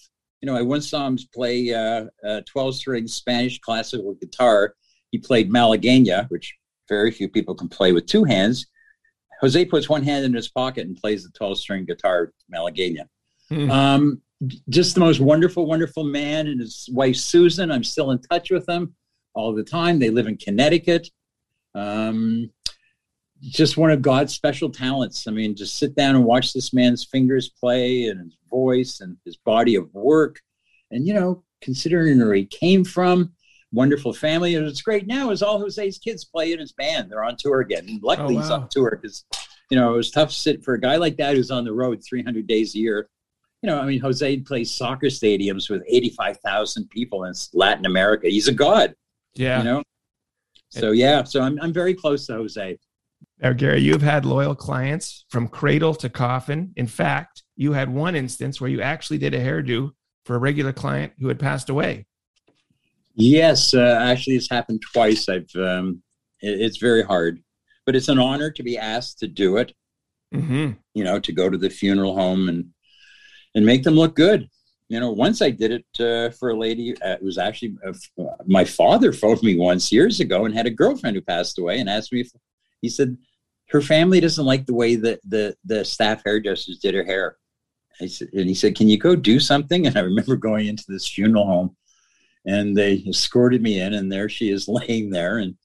You 0.43 0.47
know, 0.47 0.57
I 0.57 0.61
once 0.61 0.89
saw 0.89 1.07
him 1.07 1.17
play 1.33 1.73
uh, 1.73 2.07
a 2.21 2.41
12 2.41 2.75
string 2.75 3.07
Spanish 3.07 3.59
classical 3.59 4.13
guitar. 4.15 4.75
He 5.09 5.17
played 5.17 5.49
Malagueña, 5.49 6.29
which 6.29 6.53
very 6.89 7.11
few 7.11 7.29
people 7.29 7.55
can 7.55 7.69
play 7.69 7.93
with 7.93 8.07
two 8.07 8.25
hands. 8.25 8.67
Jose 9.39 9.63
puts 9.63 9.87
one 9.87 10.03
hand 10.03 10.25
in 10.25 10.33
his 10.33 10.49
pocket 10.49 10.85
and 10.85 10.97
plays 10.97 11.23
the 11.23 11.31
12 11.31 11.59
string 11.59 11.85
guitar 11.85 12.33
Malagueña. 12.53 13.07
Hmm. 13.47 13.71
Um, 13.71 14.21
just 14.67 14.95
the 14.95 14.99
most 14.99 15.21
wonderful, 15.21 15.65
wonderful 15.65 16.03
man. 16.03 16.47
And 16.47 16.59
his 16.59 16.89
wife, 16.91 17.15
Susan, 17.15 17.71
I'm 17.71 17.85
still 17.85 18.11
in 18.11 18.19
touch 18.19 18.51
with 18.51 18.65
them 18.65 18.93
all 19.35 19.55
the 19.55 19.63
time. 19.63 19.97
They 19.97 20.09
live 20.09 20.27
in 20.27 20.35
Connecticut. 20.35 21.07
Um, 21.73 22.49
just 23.49 23.77
one 23.77 23.91
of 23.91 24.01
God's 24.01 24.33
special 24.33 24.69
talents. 24.69 25.27
I 25.27 25.31
mean, 25.31 25.55
just 25.55 25.77
sit 25.77 25.95
down 25.95 26.15
and 26.15 26.23
watch 26.23 26.53
this 26.53 26.73
man's 26.73 27.03
fingers 27.03 27.49
play 27.49 28.05
and 28.05 28.19
his 28.21 28.37
voice 28.49 29.01
and 29.01 29.17
his 29.25 29.35
body 29.35 29.75
of 29.75 29.93
work. 29.93 30.39
And, 30.91 31.05
you 31.05 31.13
know, 31.13 31.43
considering 31.61 32.19
where 32.19 32.33
he 32.33 32.45
came 32.45 32.85
from, 32.85 33.33
wonderful 33.73 34.13
family. 34.13 34.55
And 34.55 34.65
it's 34.65 34.81
great 34.81 35.07
now 35.07 35.31
is 35.31 35.43
all 35.43 35.59
Jose's 35.59 35.97
kids 35.97 36.23
play 36.23 36.53
in 36.53 36.59
his 36.59 36.71
band. 36.71 37.11
They're 37.11 37.23
on 37.23 37.35
tour 37.37 37.59
again. 37.59 37.85
And 37.87 38.01
luckily 38.01 38.35
oh, 38.35 38.37
wow. 38.37 38.43
he's 38.43 38.51
on 38.51 38.69
tour 38.69 38.99
because, 39.01 39.25
you 39.69 39.77
know, 39.77 39.93
it 39.93 39.97
was 39.97 40.11
tough 40.11 40.29
to 40.29 40.35
sit 40.35 40.63
for 40.63 40.75
a 40.75 40.81
guy 40.81 40.95
like 40.95 41.17
that 41.17 41.35
who's 41.35 41.51
on 41.51 41.65
the 41.65 41.73
road 41.73 42.01
300 42.07 42.47
days 42.47 42.75
a 42.75 42.77
year. 42.77 43.09
You 43.61 43.67
know, 43.67 43.79
I 43.79 43.85
mean, 43.85 43.99
Jose 43.99 44.39
plays 44.41 44.71
soccer 44.71 45.07
stadiums 45.07 45.69
with 45.69 45.83
85,000 45.87 46.89
people 46.89 47.25
in 47.25 47.33
Latin 47.53 47.85
America. 47.85 48.27
He's 48.27 48.47
a 48.47 48.53
god. 48.53 48.93
Yeah. 49.35 49.59
You 49.59 49.63
know? 49.63 49.83
So, 50.69 50.91
yeah. 50.91 51.23
So 51.23 51.41
I'm, 51.41 51.59
I'm 51.61 51.73
very 51.73 51.93
close 51.93 52.25
to 52.27 52.33
Jose. 52.33 52.77
Now, 53.43 53.51
Gary, 53.51 53.81
you've 53.81 54.01
had 54.01 54.23
loyal 54.23 54.55
clients 54.55 55.25
from 55.29 55.49
cradle 55.49 55.93
to 55.95 56.07
coffin. 56.07 56.71
In 56.77 56.87
fact, 56.87 57.43
you 57.57 57.73
had 57.73 57.93
one 57.93 58.15
instance 58.15 58.61
where 58.61 58.69
you 58.69 58.81
actually 58.81 59.17
did 59.17 59.33
a 59.33 59.39
hairdo 59.39 59.91
for 60.23 60.37
a 60.37 60.39
regular 60.39 60.71
client 60.71 61.11
who 61.19 61.27
had 61.27 61.39
passed 61.39 61.69
away. 61.69 62.05
Yes, 63.15 63.73
uh, 63.73 63.99
actually, 64.01 64.37
it's 64.37 64.49
happened 64.49 64.81
twice. 64.93 65.27
I've 65.27 65.53
um, 65.57 66.01
it, 66.39 66.61
it's 66.61 66.77
very 66.77 67.03
hard, 67.03 67.43
but 67.85 67.97
it's 67.97 68.07
an 68.07 68.17
honor 68.17 68.49
to 68.49 68.63
be 68.63 68.77
asked 68.77 69.19
to 69.19 69.27
do 69.27 69.57
it. 69.57 69.73
Mm-hmm. 70.33 70.71
You 70.93 71.03
know, 71.03 71.19
to 71.19 71.31
go 71.33 71.49
to 71.49 71.57
the 71.57 71.69
funeral 71.69 72.15
home 72.15 72.47
and 72.47 72.69
and 73.55 73.65
make 73.65 73.83
them 73.83 73.95
look 73.95 74.15
good. 74.15 74.49
You 74.87 75.01
know, 75.01 75.11
once 75.11 75.41
I 75.41 75.49
did 75.49 75.71
it 75.71 75.99
uh, 75.99 76.29
for 76.31 76.51
a 76.51 76.57
lady. 76.57 76.95
Uh, 77.01 77.15
it 77.15 77.23
was 77.23 77.37
actually 77.37 77.75
uh, 77.85 77.91
my 78.47 78.63
father 78.63 79.11
phoned 79.13 79.43
me 79.43 79.57
once 79.57 79.91
years 79.91 80.21
ago 80.21 80.45
and 80.45 80.55
had 80.55 80.65
a 80.65 80.71
girlfriend 80.71 81.17
who 81.17 81.21
passed 81.21 81.59
away 81.59 81.79
and 81.79 81.89
asked 81.89 82.13
me 82.13 82.21
if 82.21 82.31
he 82.81 82.89
said 82.89 83.17
her 83.74 83.82
family 83.82 84.19
doesn't 84.19 84.45
like 84.45 84.65
the 84.65 84.74
way 84.74 84.95
that 84.95 85.19
the 85.28 85.57
the 85.65 85.84
staff 85.84 86.21
hairdressers 86.24 86.80
did 86.80 86.93
her 86.93 87.03
hair. 87.03 87.38
I 87.99 88.05
said, 88.05 88.30
and 88.34 88.47
he 88.47 88.53
said, 88.53 88.76
"Can 88.76 88.88
you 88.88 88.97
go 88.97 89.15
do 89.15 89.39
something?" 89.39 89.88
And 89.88 89.97
I 89.97 90.01
remember 90.01 90.36
going 90.38 90.67
into 90.67 90.86
this 90.88 91.09
funeral 91.09 91.45
home 91.45 91.76
and 92.45 92.78
they 92.78 93.03
escorted 93.07 93.61
me 93.61 93.80
in 93.80 93.93
and 93.93 94.11
there 94.11 94.30
she 94.30 94.51
is 94.51 94.67
laying 94.80 95.09
there 95.09 95.39
and 95.39 95.55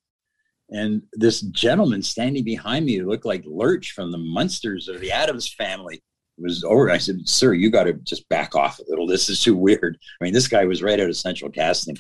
and 0.71 1.03
this 1.15 1.41
gentleman 1.41 2.03
standing 2.03 2.45
behind 2.45 2.85
me 2.85 3.01
looked 3.01 3.25
like 3.25 3.43
lurch 3.47 3.93
from 3.93 4.13
the 4.13 4.19
munsters 4.19 4.89
or 4.89 4.99
the 4.99 5.13
Addams 5.13 5.53
family. 5.53 6.03
Was 6.41 6.63
over. 6.63 6.89
I 6.89 6.99
said 6.99 7.29
sir 7.29 7.53
you 7.53 7.69
got 7.71 7.85
to 7.85 7.95
just 7.95 8.29
back 8.29 8.55
off 8.55 8.79
a 8.79 8.85
little. 8.89 9.07
This 9.07 9.29
is 9.29 9.43
too 9.43 9.57
weird. 9.57 9.99
I 10.21 10.25
mean 10.25 10.33
this 10.33 10.49
guy 10.49 10.65
was 10.65 10.83
right 10.83 11.01
out 11.01 11.09
of 11.09 11.17
central 11.17 11.51
casting. 11.51 11.97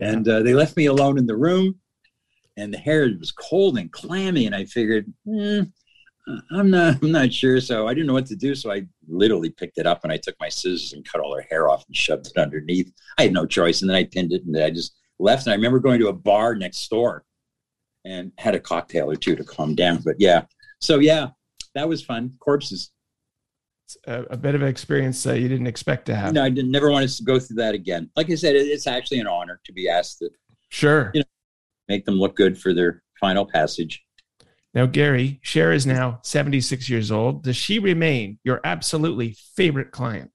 And 0.00 0.26
uh, 0.26 0.42
they 0.42 0.54
left 0.54 0.76
me 0.76 0.86
alone 0.86 1.18
in 1.18 1.26
the 1.26 1.36
room 1.36 1.78
and 2.56 2.72
the 2.72 2.78
hair 2.78 3.10
was 3.18 3.32
cold 3.32 3.78
and 3.78 3.92
clammy 3.92 4.46
and 4.46 4.54
i 4.54 4.64
figured 4.64 5.12
mm, 5.26 5.70
I'm 6.50 6.70
not 6.70 7.02
I'm 7.02 7.12
not 7.12 7.32
sure. 7.32 7.60
So 7.60 7.86
I 7.86 7.94
didn't 7.94 8.06
know 8.06 8.14
what 8.14 8.26
to 8.26 8.36
do. 8.36 8.54
So 8.54 8.72
I 8.72 8.86
literally 9.06 9.50
picked 9.50 9.78
it 9.78 9.86
up 9.86 10.04
and 10.04 10.12
I 10.12 10.16
took 10.16 10.34
my 10.40 10.48
scissors 10.48 10.92
and 10.92 11.04
cut 11.04 11.20
all 11.20 11.34
her 11.34 11.46
hair 11.50 11.68
off 11.68 11.84
and 11.86 11.96
shoved 11.96 12.26
it 12.26 12.40
underneath. 12.40 12.92
I 13.18 13.24
had 13.24 13.32
no 13.32 13.46
choice. 13.46 13.82
And 13.82 13.90
then 13.90 13.96
I 13.96 14.04
pinned 14.04 14.32
it 14.32 14.44
and 14.44 14.56
I 14.56 14.70
just 14.70 14.94
left. 15.18 15.46
And 15.46 15.52
I 15.52 15.56
remember 15.56 15.78
going 15.78 16.00
to 16.00 16.08
a 16.08 16.12
bar 16.12 16.54
next 16.54 16.88
door 16.88 17.24
and 18.04 18.32
had 18.38 18.54
a 18.54 18.60
cocktail 18.60 19.10
or 19.10 19.16
two 19.16 19.36
to 19.36 19.44
calm 19.44 19.74
down. 19.74 20.00
But 20.04 20.16
yeah. 20.18 20.44
So 20.80 20.98
yeah, 20.98 21.28
that 21.74 21.88
was 21.88 22.02
fun. 22.02 22.34
Corpses. 22.40 22.90
A, 24.06 24.22
a, 24.30 24.36
bit 24.36 24.54
of 24.54 24.62
an 24.62 24.68
experience 24.68 25.22
that 25.24 25.40
you 25.40 25.48
didn't 25.48 25.66
expect 25.66 26.06
to 26.06 26.14
have. 26.14 26.32
No, 26.32 26.42
I 26.42 26.48
didn't, 26.48 26.70
never 26.70 26.90
wanted 26.90 27.10
to 27.10 27.22
go 27.22 27.38
through 27.38 27.56
that 27.56 27.74
again. 27.74 28.10
Like 28.16 28.30
I 28.30 28.34
said, 28.34 28.56
it, 28.56 28.66
it's 28.66 28.86
actually 28.86 29.20
an 29.20 29.26
honor 29.26 29.60
to 29.62 29.72
be 29.74 29.90
asked 29.90 30.18
to 30.18 30.30
sure 30.70 31.10
you 31.12 31.20
know, 31.20 31.26
make 31.88 32.04
them 32.04 32.16
look 32.16 32.36
good 32.36 32.58
for 32.58 32.72
their 32.72 33.02
final 33.20 33.44
passage. 33.44 34.04
Now, 34.74 34.86
Gary, 34.86 35.38
Cher 35.42 35.72
is 35.72 35.86
now 35.86 36.18
76 36.22 36.88
years 36.88 37.12
old. 37.12 37.44
Does 37.44 37.56
she 37.56 37.78
remain 37.78 38.38
your 38.42 38.60
absolutely 38.64 39.36
favorite 39.54 39.92
client? 39.92 40.32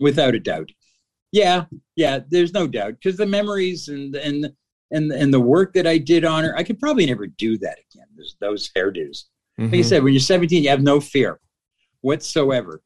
Without 0.00 0.34
a 0.34 0.40
doubt. 0.40 0.70
Yeah, 1.30 1.66
yeah, 1.94 2.20
there's 2.28 2.52
no 2.52 2.66
doubt 2.66 2.94
because 2.94 3.16
the 3.16 3.26
memories 3.26 3.88
and 3.88 4.14
and 4.16 4.50
and 4.90 5.12
and 5.12 5.32
the 5.32 5.40
work 5.40 5.74
that 5.74 5.86
I 5.86 5.98
did 5.98 6.24
on 6.24 6.44
her, 6.44 6.56
I 6.56 6.62
could 6.62 6.80
probably 6.80 7.06
never 7.06 7.26
do 7.26 7.58
that 7.58 7.78
again. 7.90 8.06
Those, 8.16 8.36
those 8.40 8.70
hairdos. 8.76 9.24
Mm-hmm. 9.60 9.72
Like 9.72 9.78
I 9.78 9.82
said, 9.82 10.02
when 10.02 10.12
you're 10.12 10.20
17, 10.20 10.62
you 10.62 10.70
have 10.70 10.82
no 10.82 11.00
fear 11.00 11.38
whatsoever, 12.00 12.80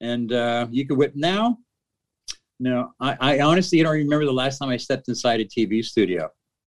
and 0.00 0.32
uh, 0.32 0.66
you 0.70 0.86
could 0.86 0.98
whip 0.98 1.14
now. 1.14 1.58
No, 2.60 2.92
I, 3.00 3.16
I 3.20 3.40
honestly 3.40 3.82
don't 3.82 3.92
remember 3.92 4.24
the 4.26 4.32
last 4.32 4.58
time 4.58 4.68
I 4.68 4.76
stepped 4.76 5.08
inside 5.08 5.40
a 5.40 5.44
TV 5.44 5.84
studio. 5.84 6.28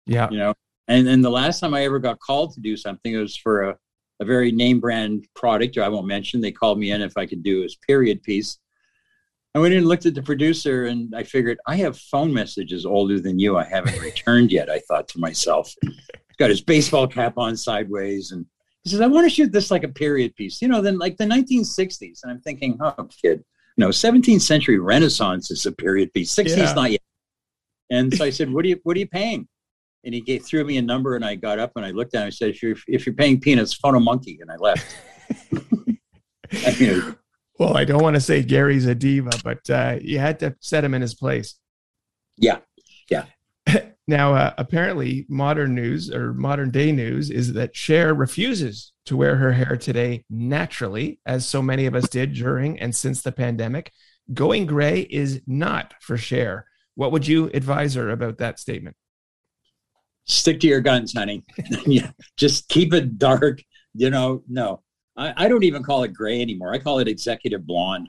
Yeah, 0.06 0.28
you 0.30 0.38
know, 0.38 0.54
and 0.90 1.06
then 1.06 1.22
the 1.22 1.30
last 1.30 1.60
time 1.60 1.72
I 1.72 1.84
ever 1.84 2.00
got 2.00 2.18
called 2.18 2.52
to 2.54 2.60
do 2.60 2.76
something, 2.76 3.14
it 3.14 3.16
was 3.16 3.36
for 3.36 3.62
a, 3.62 3.78
a 4.18 4.24
very 4.24 4.50
name 4.50 4.80
brand 4.80 5.24
product, 5.36 5.76
Or 5.76 5.84
I 5.84 5.88
won't 5.88 6.08
mention. 6.08 6.40
They 6.40 6.50
called 6.50 6.80
me 6.80 6.90
in 6.90 7.00
if 7.00 7.16
I 7.16 7.26
could 7.26 7.44
do 7.44 7.62
his 7.62 7.76
period 7.76 8.24
piece. 8.24 8.58
I 9.54 9.60
went 9.60 9.72
in 9.72 9.78
and 9.78 9.86
looked 9.86 10.06
at 10.06 10.16
the 10.16 10.22
producer 10.22 10.86
and 10.86 11.14
I 11.14 11.22
figured, 11.22 11.58
I 11.66 11.76
have 11.76 11.96
phone 11.96 12.32
messages 12.32 12.84
older 12.84 13.20
than 13.20 13.38
you. 13.38 13.56
I 13.56 13.64
haven't 13.64 14.00
returned 14.02 14.50
yet, 14.50 14.68
I 14.68 14.80
thought 14.80 15.06
to 15.08 15.20
myself. 15.20 15.72
He's 15.80 16.36
got 16.38 16.50
his 16.50 16.60
baseball 16.60 17.06
cap 17.06 17.38
on 17.38 17.56
sideways. 17.56 18.32
And 18.32 18.44
he 18.82 18.90
says, 18.90 19.00
I 19.00 19.06
want 19.06 19.26
to 19.26 19.34
shoot 19.34 19.52
this 19.52 19.70
like 19.70 19.84
a 19.84 19.88
period 19.88 20.34
piece, 20.34 20.60
you 20.60 20.66
know, 20.66 20.80
then 20.80 20.98
like 20.98 21.18
the 21.18 21.24
1960s. 21.24 22.20
And 22.24 22.32
I'm 22.32 22.40
thinking, 22.40 22.78
oh, 22.80 23.08
kid, 23.22 23.44
no, 23.76 23.90
17th 23.90 24.40
century 24.40 24.80
Renaissance 24.80 25.52
is 25.52 25.66
a 25.66 25.72
period 25.72 26.12
piece. 26.12 26.34
60s, 26.34 26.56
yeah. 26.56 26.72
not 26.72 26.90
yet. 26.90 27.00
And 27.90 28.12
so 28.12 28.24
I 28.24 28.30
said, 28.30 28.52
what 28.52 28.64
are 28.64 28.68
you, 28.68 28.80
what 28.82 28.96
are 28.96 29.00
you 29.00 29.08
paying? 29.08 29.46
And 30.04 30.14
he 30.14 30.20
gave, 30.20 30.44
threw 30.44 30.64
me 30.64 30.78
a 30.78 30.82
number 30.82 31.16
and 31.16 31.24
I 31.24 31.34
got 31.34 31.58
up 31.58 31.72
and 31.76 31.84
I 31.84 31.90
looked 31.90 32.14
at 32.14 32.18
him 32.18 32.22
and 32.22 32.26
I 32.28 32.30
said, 32.30 32.50
if 32.50 32.62
you're, 32.62 32.76
if 32.86 33.06
you're 33.06 33.14
paying 33.14 33.40
peanuts, 33.40 33.74
phone 33.74 33.94
a 33.94 34.00
monkey. 34.00 34.38
And 34.40 34.50
I 34.50 34.56
left. 34.56 34.96
I 36.66 36.76
mean, 36.80 37.16
well, 37.58 37.76
I 37.76 37.84
don't 37.84 38.02
want 38.02 38.14
to 38.14 38.20
say 38.20 38.42
Gary's 38.42 38.86
a 38.86 38.94
diva, 38.94 39.30
but 39.44 39.68
uh, 39.68 39.98
you 40.00 40.18
had 40.18 40.38
to 40.40 40.56
set 40.60 40.82
him 40.82 40.94
in 40.94 41.02
his 41.02 41.14
place. 41.14 41.56
Yeah. 42.38 42.58
Yeah. 43.10 43.26
now, 44.08 44.34
uh, 44.34 44.54
apparently, 44.56 45.26
modern 45.28 45.74
news 45.74 46.10
or 46.10 46.32
modern 46.32 46.70
day 46.70 46.90
news 46.90 47.30
is 47.30 47.52
that 47.52 47.76
Cher 47.76 48.14
refuses 48.14 48.92
to 49.06 49.16
wear 49.16 49.36
her 49.36 49.52
hair 49.52 49.76
today 49.76 50.24
naturally, 50.30 51.20
as 51.26 51.46
so 51.46 51.60
many 51.60 51.86
of 51.86 51.94
us 51.94 52.08
did 52.08 52.32
during 52.32 52.80
and 52.80 52.96
since 52.96 53.20
the 53.22 53.32
pandemic. 53.32 53.92
Going 54.32 54.64
gray 54.64 55.00
is 55.00 55.42
not 55.46 55.94
for 56.00 56.16
Cher. 56.16 56.66
What 56.94 57.12
would 57.12 57.26
you 57.26 57.50
advise 57.52 57.94
her 57.94 58.10
about 58.10 58.38
that 58.38 58.58
statement? 58.58 58.96
Stick 60.26 60.60
to 60.60 60.66
your 60.66 60.80
guns, 60.80 61.12
honey. 61.12 61.44
yeah, 61.86 62.10
just 62.36 62.68
keep 62.68 62.94
it 62.94 63.18
dark. 63.18 63.62
You 63.94 64.10
know, 64.10 64.42
no, 64.48 64.82
I, 65.16 65.44
I 65.44 65.48
don't 65.48 65.64
even 65.64 65.82
call 65.82 66.04
it 66.04 66.12
gray 66.12 66.40
anymore. 66.40 66.72
I 66.72 66.78
call 66.78 66.98
it 66.98 67.08
executive 67.08 67.66
blonde. 67.66 68.08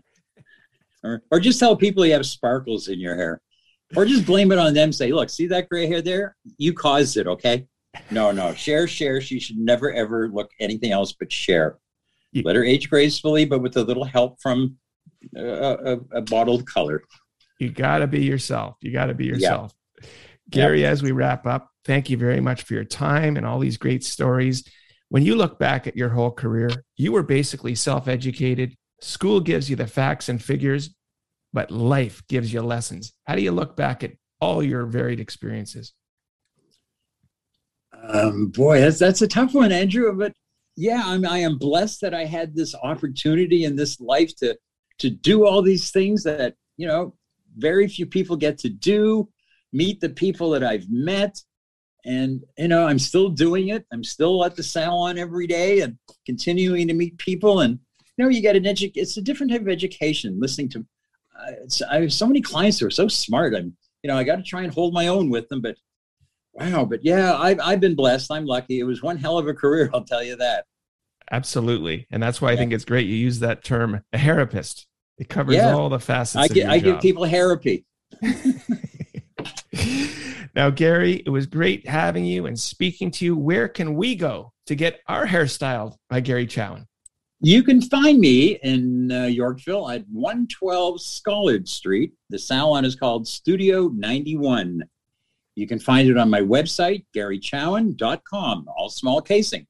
Or, 1.04 1.24
or 1.32 1.40
just 1.40 1.60
tell 1.60 1.76
people 1.76 2.06
you 2.06 2.14
have 2.14 2.26
sparkles 2.26 2.88
in 2.88 3.00
your 3.00 3.16
hair. 3.16 3.42
Or 3.96 4.06
just 4.06 4.26
blame 4.26 4.52
it 4.52 4.60
on 4.60 4.74
them. 4.74 4.94
Say, 4.94 5.12
look, 5.12 5.30
see 5.30 5.48
that 5.48 5.68
gray 5.68 5.88
hair 5.88 6.02
there? 6.02 6.36
You 6.58 6.74
caused 6.74 7.18
it, 7.18 7.28
okay? 7.28 7.66
No, 8.10 8.32
no. 8.32 8.54
Cher, 8.54 8.88
Cher. 8.88 9.20
She 9.20 9.40
should 9.40 9.58
never, 9.58 9.92
ever 9.92 10.30
look 10.30 10.52
anything 10.60 10.92
else 10.92 11.12
but 11.12 11.32
Cher. 11.32 11.78
You, 12.32 12.44
Let 12.46 12.56
her 12.56 12.64
age 12.64 12.90
gracefully, 12.90 13.44
but 13.46 13.62
with 13.62 13.76
a 13.76 13.84
little 13.84 14.06
help 14.06 14.40
from 14.42 14.78
a, 15.36 15.44
a, 15.44 15.98
a 16.14 16.22
bottled 16.22 16.66
color. 16.66 17.04
You 17.60 17.70
got 17.70 18.00
to 18.00 18.08
be 18.08 18.24
yourself. 18.24 18.78
You 18.82 18.94
got 18.94 19.08
to 19.08 19.14
be 19.14 19.26
yourself. 19.26 19.74
Yeah. 19.74 19.81
Gary, 20.52 20.82
yeah. 20.82 20.90
as 20.90 21.02
we 21.02 21.12
wrap 21.12 21.46
up, 21.46 21.70
thank 21.86 22.10
you 22.10 22.18
very 22.18 22.40
much 22.40 22.64
for 22.64 22.74
your 22.74 22.84
time 22.84 23.38
and 23.38 23.46
all 23.46 23.60
these 23.60 23.78
great 23.78 24.04
stories. 24.04 24.68
When 25.10 25.24
you 25.24 25.36
look 25.36 25.60
back 25.60 25.88
at 25.88 25.98
your 25.98 26.10
whole 26.10 26.32
career, 26.32 26.70
you 26.96 27.12
were 27.12 27.24
basically 27.24 27.76
self 27.76 28.08
educated. 28.08 28.76
School 29.02 29.40
gives 29.40 29.70
you 29.70 29.76
the 29.76 29.88
facts 29.88 30.30
and 30.30 30.42
figures, 30.42 30.92
but 31.54 31.72
life 31.72 32.22
gives 32.28 32.54
you 32.54 32.62
lessons. 32.62 33.14
How 33.26 33.36
do 33.36 33.42
you 33.42 33.52
look 33.52 33.76
back 33.76 34.04
at 34.04 34.12
all 34.40 34.62
your 34.62 34.86
varied 34.86 35.20
experiences? 35.20 35.94
Um, 38.04 38.48
boy, 38.48 38.80
that's 38.80 39.00
that's 39.00 39.22
a 39.22 39.28
tough 39.28 39.54
one, 39.54 39.72
Andrew. 39.72 40.12
But 40.18 40.34
yeah, 40.76 41.02
I'm 41.06 41.26
I 41.26 41.40
am 41.40 41.58
blessed 41.58 42.02
that 42.02 42.14
I 42.14 42.26
had 42.26 42.56
this 42.56 42.74
opportunity 42.76 43.66
in 43.66 43.76
this 43.76 44.00
life 44.00 44.36
to 44.38 44.58
to 45.00 45.10
do 45.10 45.46
all 45.46 45.62
these 45.62 45.92
things 45.92 46.24
that 46.24 46.56
you 46.78 46.88
know 46.88 47.16
very 47.58 47.88
few 47.88 48.06
people 48.06 48.36
get 48.36 48.58
to 48.60 48.70
do. 48.70 49.30
Meet 49.74 50.02
the 50.02 50.10
people 50.10 50.50
that 50.52 50.64
I've 50.64 50.90
met, 50.90 51.42
and 52.06 52.42
you 52.58 52.68
know 52.68 52.88
I'm 52.88 53.00
still 53.00 53.30
doing 53.30 53.70
it. 53.70 53.86
I'm 53.94 54.04
still 54.04 54.44
at 54.46 54.56
the 54.56 54.64
salon 54.64 55.18
every 55.18 55.48
day 55.48 55.82
and 55.82 55.98
continuing 56.26 56.88
to 56.88 56.94
meet 56.94 57.18
people. 57.18 57.62
And 57.62 57.80
you 58.18 58.26
know, 58.26 58.30
you 58.30 58.42
get 58.42 58.56
an 58.56 58.64
edu- 58.64 58.92
It's 58.96 59.18
a 59.18 59.22
different 59.22 59.52
type 59.52 59.62
of 59.62 59.70
education. 59.70 60.40
Listening 60.40 60.70
to, 60.70 60.86
uh, 61.40 61.52
I 61.90 62.02
have 62.02 62.14
so 62.14 62.28
many 62.28 62.42
clients 62.42 62.80
who 62.80 62.88
are 62.88 62.92
so 62.92 63.08
smart. 63.08 63.56
I'm 63.56 63.76
you 64.04 64.08
know 64.10 64.18
I 64.18 64.24
got 64.24 64.38
to 64.38 64.44
try 64.44 64.64
and 64.64 64.74
hold 64.74 64.94
my 64.94 65.08
own 65.08 65.30
with 65.30 65.48
them, 65.50 65.62
but 65.62 65.78
Wow, 66.54 66.86
but 66.86 67.04
yeah, 67.04 67.36
I've 67.36 67.60
I've 67.62 67.80
been 67.80 67.96
blessed. 67.96 68.32
I'm 68.32 68.46
lucky. 68.46 68.80
It 68.80 68.84
was 68.84 69.02
one 69.02 69.18
hell 69.18 69.38
of 69.38 69.48
a 69.48 69.54
career, 69.54 69.90
I'll 69.94 70.04
tell 70.04 70.24
you 70.24 70.36
that. 70.38 70.66
Absolutely, 71.32 72.08
and 72.12 72.22
that's 72.22 72.42
why 72.42 72.52
I 72.52 72.58
think 72.58 72.74
it's 72.74 72.84
great 72.84 73.08
you 73.08 73.16
use 73.16 73.40
that 73.40 73.64
term, 73.64 74.04
a 74.12 74.20
therapist. 74.20 74.88
It 75.18 75.30
covers 75.30 75.56
yeah. 75.56 75.74
all 75.74 75.88
the 75.88 76.00
facets. 76.00 76.52
I, 76.52 76.54
get, 76.54 76.70
I 76.70 76.80
give 76.80 77.00
people 77.00 77.26
therapy. 77.26 77.86
now, 80.56 80.70
Gary, 80.70 81.24
it 81.26 81.30
was 81.30 81.46
great 81.46 81.88
having 81.88 82.26
you 82.26 82.46
and 82.46 82.60
speaking 82.60 83.12
to 83.12 83.26
you. 83.26 83.36
Where 83.36 83.68
can 83.68 83.96
we 83.96 84.16
go 84.16 84.54
to 84.68 84.76
get 84.76 85.02
our 85.08 85.26
hairstyled 85.26 85.96
by 86.10 86.20
Gary 86.20 86.48
Chowen? 86.48 86.86
You 87.44 87.64
can 87.64 87.82
find 87.82 88.20
me 88.20 88.60
in 88.62 89.12
uh, 89.12 89.26
Yorkville 89.26 89.90
at 89.90 90.06
112 90.12 91.00
Scollard 91.00 91.68
Street. 91.68 92.14
The 92.30 92.38
salon 92.38 92.86
is 92.86 92.96
called 92.96 93.28
Studio 93.28 93.88
91. 93.88 94.84
You 95.56 95.68
can 95.68 95.80
find 95.80 96.08
it 96.08 96.18
on 96.18 96.30
my 96.30 96.42
website, 96.42 97.06
garychowen.com, 97.16 98.68
all 98.78 98.90
small 98.90 99.22
casing. 99.22 99.66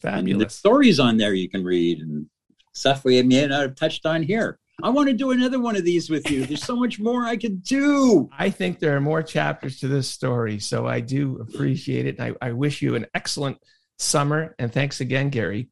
Fabulous. 0.00 0.32
And 0.32 0.40
the 0.40 0.50
stories 0.50 0.98
on 0.98 1.16
there 1.16 1.34
you 1.34 1.48
can 1.48 1.64
read 1.64 2.00
and 2.00 2.26
stuff 2.72 3.04
we 3.04 3.22
may 3.22 3.46
not 3.46 3.62
have 3.62 3.74
touched 3.76 4.04
on 4.04 4.22
here. 4.22 4.58
I 4.80 4.90
want 4.90 5.08
to 5.08 5.14
do 5.14 5.32
another 5.32 5.58
one 5.58 5.74
of 5.74 5.84
these 5.84 6.08
with 6.08 6.30
you. 6.30 6.46
There's 6.46 6.62
so 6.62 6.76
much 6.76 7.00
more 7.00 7.24
I 7.24 7.36
could 7.36 7.64
do. 7.64 8.28
I 8.38 8.48
think 8.48 8.78
there 8.78 8.96
are 8.96 9.00
more 9.00 9.24
chapters 9.24 9.80
to 9.80 9.88
this 9.88 10.08
story. 10.08 10.60
So 10.60 10.86
I 10.86 11.00
do 11.00 11.38
appreciate 11.40 12.06
it. 12.06 12.20
I, 12.20 12.34
I 12.40 12.52
wish 12.52 12.80
you 12.80 12.94
an 12.94 13.06
excellent 13.12 13.58
summer. 13.98 14.54
And 14.58 14.72
thanks 14.72 15.00
again, 15.00 15.30
Gary. 15.30 15.68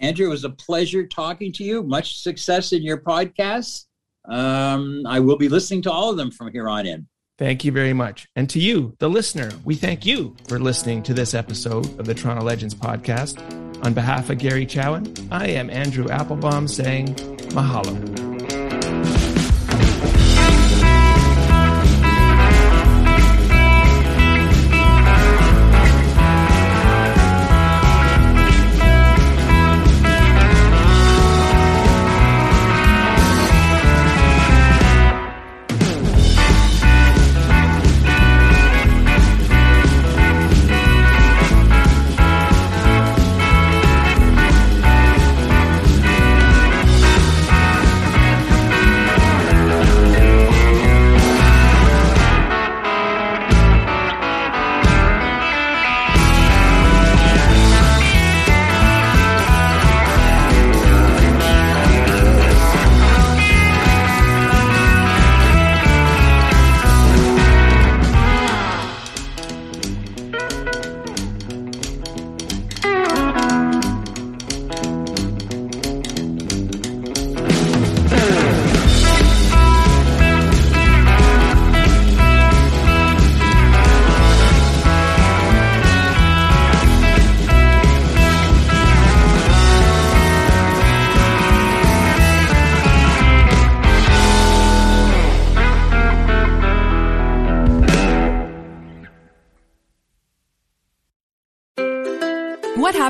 Andrew, 0.00 0.26
it 0.26 0.30
was 0.30 0.44
a 0.44 0.50
pleasure 0.50 1.06
talking 1.06 1.52
to 1.54 1.64
you. 1.64 1.82
Much 1.82 2.20
success 2.20 2.72
in 2.72 2.82
your 2.82 2.98
podcasts. 2.98 3.86
Um, 4.28 5.02
I 5.06 5.18
will 5.18 5.36
be 5.36 5.48
listening 5.48 5.82
to 5.82 5.92
all 5.92 6.10
of 6.10 6.16
them 6.16 6.30
from 6.30 6.52
here 6.52 6.68
on 6.68 6.86
in. 6.86 7.08
Thank 7.36 7.64
you 7.64 7.72
very 7.72 7.92
much. 7.92 8.28
And 8.36 8.48
to 8.50 8.60
you, 8.60 8.94
the 9.00 9.10
listener, 9.10 9.50
we 9.64 9.74
thank 9.74 10.06
you 10.06 10.36
for 10.46 10.60
listening 10.60 11.02
to 11.02 11.14
this 11.14 11.34
episode 11.34 11.98
of 11.98 12.06
the 12.06 12.14
Toronto 12.14 12.44
Legends 12.44 12.76
podcast. 12.76 13.63
On 13.84 13.92
behalf 13.92 14.30
of 14.30 14.38
Gary 14.38 14.64
Chowen, 14.64 15.04
I 15.30 15.48
am 15.48 15.68
Andrew 15.68 16.08
Applebaum 16.08 16.66
saying 16.68 17.14
mahalo. 17.52 18.33